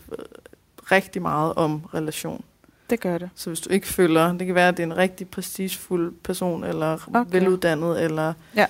[0.91, 2.43] rigtig meget om relation.
[2.89, 3.29] Det gør det.
[3.35, 6.63] Så hvis du ikke føler, det kan være, at det er en rigtig prestigefuld person,
[6.63, 7.31] eller Okay.
[7.31, 8.65] veluddannet, eller Ja.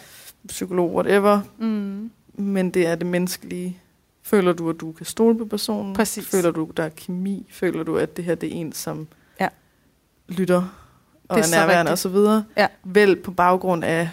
[0.48, 2.12] psykolog, whatever, Mm.
[2.34, 3.80] men det er det menneskelige.
[4.22, 5.94] Føler du, at du kan stole på personen?
[5.96, 6.28] Præcis.
[6.28, 7.46] Føler du, der er kemi?
[7.52, 9.08] Føler du, at det her det er en, som
[9.40, 9.48] Ja.
[10.28, 10.83] lytter
[11.30, 12.44] og Det er er, så nærværende og så videre?
[12.58, 12.68] Ja.
[12.84, 14.10] Vel på baggrund af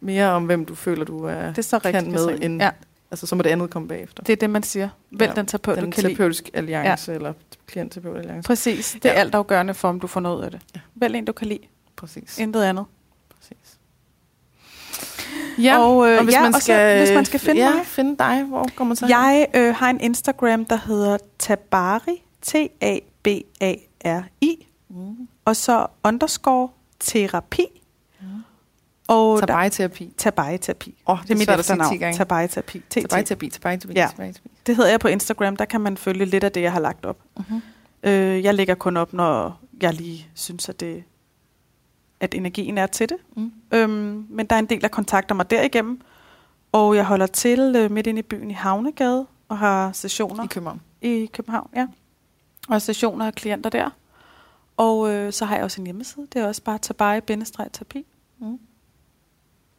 [0.00, 2.12] mere om, hvem du føler, du er, Det er så kan rigtigt.
[2.12, 2.44] med, Katrine.
[2.44, 2.70] end, ja,
[3.10, 4.22] altså, så må det andet komme bagefter.
[4.22, 4.88] det er det, man siger.
[5.10, 6.32] Vælg Ja, den terapeut, Den du kan lide.
[6.54, 7.16] alliance, ja.
[7.16, 7.32] eller
[7.66, 8.46] klientterapeut alliance.
[8.46, 8.96] Præcis.
[9.02, 9.20] Det er Ja.
[9.20, 10.60] altafgørende for, om du får noget af det.
[10.74, 10.80] Ja.
[10.94, 11.58] Vælg en, du kan lide.
[11.96, 12.38] Præcis.
[12.38, 12.84] Intet andet.
[13.36, 13.78] Præcis.
[15.62, 17.74] Ja, Og, øh, og hvis, ja, man og så- skal, hvis man skal finde ja,
[17.74, 17.86] mig.
[17.86, 19.06] finde dig, hvor kommer man så?
[19.06, 23.26] Jeg øh, har en Instagram, der hedder Tabari, T-A-B-A-R-I,
[24.88, 25.28] Mm.
[25.44, 26.68] Og så underscore
[27.00, 27.66] terapi.
[28.20, 28.26] Mm.
[29.08, 30.12] Og Tabai-terapi.
[30.22, 31.02] Tabai-terapi.
[31.06, 31.92] Åh, Det er mit efternavn.
[31.92, 32.24] 10 gange.
[32.24, 32.80] Tabai-terapi.
[32.94, 34.08] Tabai-terapi, tabai-terapi, Ja.
[34.66, 35.56] Det hedder jeg på Instagram.
[35.56, 37.18] Der kan man følge lidt af det, jeg har lagt op.
[37.36, 37.62] Mhm.
[38.02, 41.04] Øh, jeg lægger kun op, når jeg lige synes, at, det,
[42.20, 43.16] at energien er til det.
[43.36, 43.52] Mm.
[43.72, 46.00] Øhm, men der er en del, der kontakter mig derigennem.
[46.72, 50.46] Og jeg holder til øh, midt inde i byen i Havnegade og har sessioner I
[50.46, 50.80] København.
[51.02, 51.86] i København, ja.
[52.68, 53.90] Og sessioner af klienter der.
[54.76, 56.26] Og øh, så har jeg også en hjemmeside.
[56.32, 58.06] Det er også bare tabai-terapi.
[58.38, 58.58] Mm.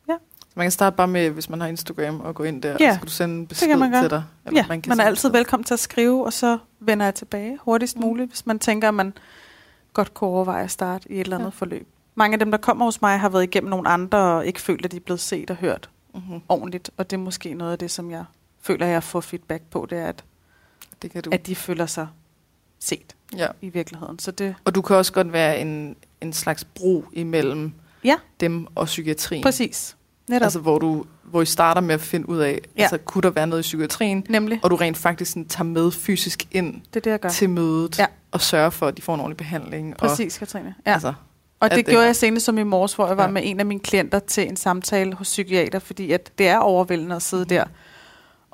[0.08, 2.90] Så man kan starte bare med, hvis man har Instagram, og gå ind der, Ja,
[2.90, 4.02] og så kan du sende en besked man gøre.
[4.04, 4.24] til dig.
[4.46, 5.40] Eller Ja, man, kan man er altid besked.
[5.40, 8.02] velkommen til at skrive, og så vender jeg tilbage hurtigst Mm.
[8.02, 9.14] muligt, hvis man tænker, at man
[9.94, 11.50] godt kunne overveje at starte i et eller andet Ja.
[11.50, 11.50] ja.
[11.60, 11.88] forløb.
[12.16, 14.86] Mange af dem, der kommer hos mig, har været igennem nogle andre, og ikke følt,
[14.86, 16.42] at de er blevet set og hørt Mm-hmm.
[16.50, 16.92] ordentligt.
[16.98, 18.26] Og det er måske noget af det, som jeg
[18.62, 20.24] føler, jeg får feedback på, det er, at,
[21.02, 21.30] Det kan du.
[21.34, 22.08] at de føler sig
[22.80, 23.48] set Ja.
[23.62, 24.20] i virkeligheden.
[24.20, 27.72] Så det, Og du kan også godt være en, en slags bro imellem
[28.04, 28.16] Ja.
[28.40, 29.44] dem og psykiatrien.
[29.44, 29.96] præcis.
[30.30, 30.44] Netop.
[30.46, 32.82] Altså, hvor, du, hvor I starter med at finde ud af, Ja.
[32.82, 34.60] altså, kunne der være noget i psykiatrien, Nemlig.
[34.64, 37.30] og du rent faktisk sådan, tager med fysisk ind Det er det, jeg gør.
[37.30, 38.06] til mødet, Ja.
[38.32, 39.98] og sørger for, at de får en ordentlig behandling.
[39.98, 40.68] Præcis, Katrine.
[40.78, 40.94] Og, Ja.
[40.94, 41.14] altså,
[41.60, 43.30] Og det det gjorde jeg senest som i morges, hvor jeg var ja.
[43.32, 47.16] med en af mine klienter til en samtale hos psykiater, fordi at det er overvældende
[47.16, 47.64] at sidde der.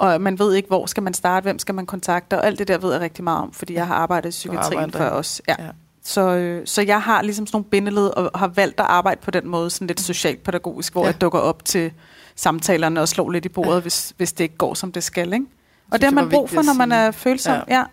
[0.01, 2.67] Og man ved ikke, hvor skal man starte, hvem skal man kontakte, og alt det
[2.67, 5.41] der ved jeg rigtig meget om, fordi jeg har arbejdet i psykiatrien arbejder før også.
[5.47, 5.55] Ja.
[5.59, 5.67] ja.
[6.03, 9.31] Så, øh, så jeg har ligesom sådan nogle bindeled, og har valgt at arbejde på
[9.31, 11.07] den måde, sådan lidt socialpædagogisk, hvor Ja.
[11.07, 11.91] jeg dukker op til
[12.35, 13.79] samtalerne og slår lidt i bordet, Ja.
[13.79, 15.33] hvis, hvis det ikke går, som det skal.
[15.33, 15.45] Ikke?
[15.45, 17.55] Og Synes det har man brug for, når man er følsom.
[17.69, 17.77] Ja.
[17.77, 17.83] Ja.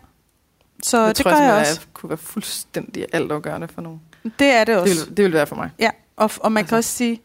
[0.83, 1.81] Så jeg det tror gør jeg også.
[1.81, 4.01] at kunne være fuldstændig altafgørende for nogen.
[4.39, 4.95] Det er det også.
[4.95, 5.71] Det vil, det vil være for mig.
[5.79, 6.69] Ja, og, og man Altså.
[6.69, 7.21] kan også sige,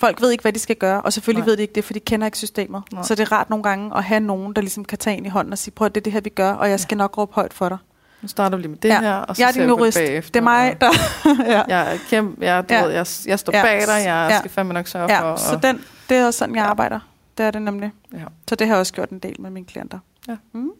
[0.00, 1.50] folk ved ikke, hvad de skal gøre, og selvfølgelig Nej.
[1.50, 2.82] Ved de ikke det, for de kender ikke systemet.
[2.92, 3.02] Nej.
[3.02, 5.28] Så det er rart nogle gange at have nogen, der ligesom kan tage ind i
[5.28, 7.18] hånden og sige, prøv at det er det her, vi gør, og jeg skal nok
[7.18, 7.78] råbe højt for dig.
[8.22, 9.00] Nu starter vi lige med det Ja.
[9.00, 9.98] her, og så Jeg er din jurist.
[9.98, 10.86] Det er mig, der...
[11.52, 11.62] ja.
[11.68, 12.82] Jeg er kæmpe, jeg, du Ja.
[12.84, 13.62] ved, jeg, jeg står Ja.
[13.62, 14.38] bag dig, jeg Ja.
[14.38, 15.28] skal fandme nok sørge for.
[15.30, 16.68] ja, så og- den, det er også sådan, jeg Ja.
[16.70, 17.00] arbejder.
[17.38, 17.92] Det er det nemlig.
[18.12, 18.18] Ja.
[18.48, 19.98] Så det har jeg også gjort en del med mine klienter.
[20.28, 20.36] Ja.
[20.52, 20.70] Mm.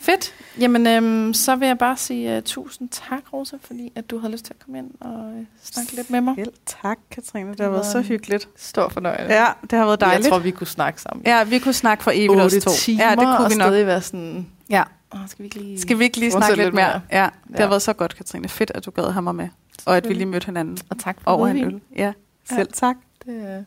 [0.00, 0.34] Fedt.
[0.60, 4.32] Jamen, øhm, så vil jeg bare sige uh, tusind tak, Rosa, fordi at du havde
[4.32, 6.34] lyst til at komme ind og uh, snakke lidt med mig.
[6.36, 6.52] Selv
[6.82, 7.50] tak, Katrine.
[7.50, 8.48] Det har været så hyggeligt.
[8.56, 9.34] Stor fornøjelse.
[9.34, 10.24] Ja, det har været dejligt.
[10.24, 11.26] Jeg tror, vi kunne snakke sammen.
[11.26, 12.70] Ja, vi kunne snakke for evigt os 8 to.
[12.70, 13.66] timer, ja, det kunne og vi nok.
[13.66, 14.82] stadig være sådan, Ja.
[15.14, 15.80] Åh, skal vi ikke lige...
[15.80, 17.00] Skal vi ikke lige snakke lidt mere?
[17.12, 17.62] Ja, det Ja.
[17.62, 18.48] har været så godt, Katrine.
[18.48, 19.48] Fedt, at du gad mig med.
[19.86, 21.80] Og at vi lige mødte hinanden Og tak for over en øl.
[21.96, 22.12] Ja,
[22.44, 22.96] selv tak.
[23.26, 23.64] Det, uh,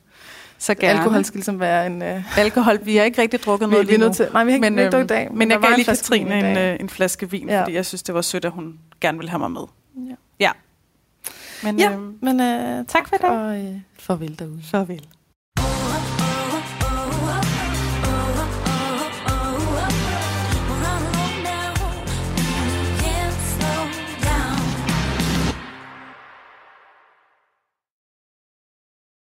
[0.64, 1.00] Så gerne.
[1.00, 2.02] alkohol skal ligesom være en...
[2.02, 2.80] Uh, Alkohol.
[2.86, 4.14] Vi har ikke rigtig drukket noget vi lige nu.
[4.14, 4.28] til...
[4.34, 5.34] Nej, vi har ikke, Men, ikke øhm, drukket i dag.
[5.34, 7.62] Men der jeg gav lige Katrine en, øh, en flaske vin, Ja.
[7.62, 9.62] fordi jeg synes, det var sødt, at hun gerne ville have mig med.
[10.10, 10.16] Ja.
[10.40, 10.52] Ja.
[11.64, 13.30] Men Ja, øhm, men uh, tak, for i dag.
[13.30, 14.62] og uh, farvel derude.
[14.72, 15.06] farvel.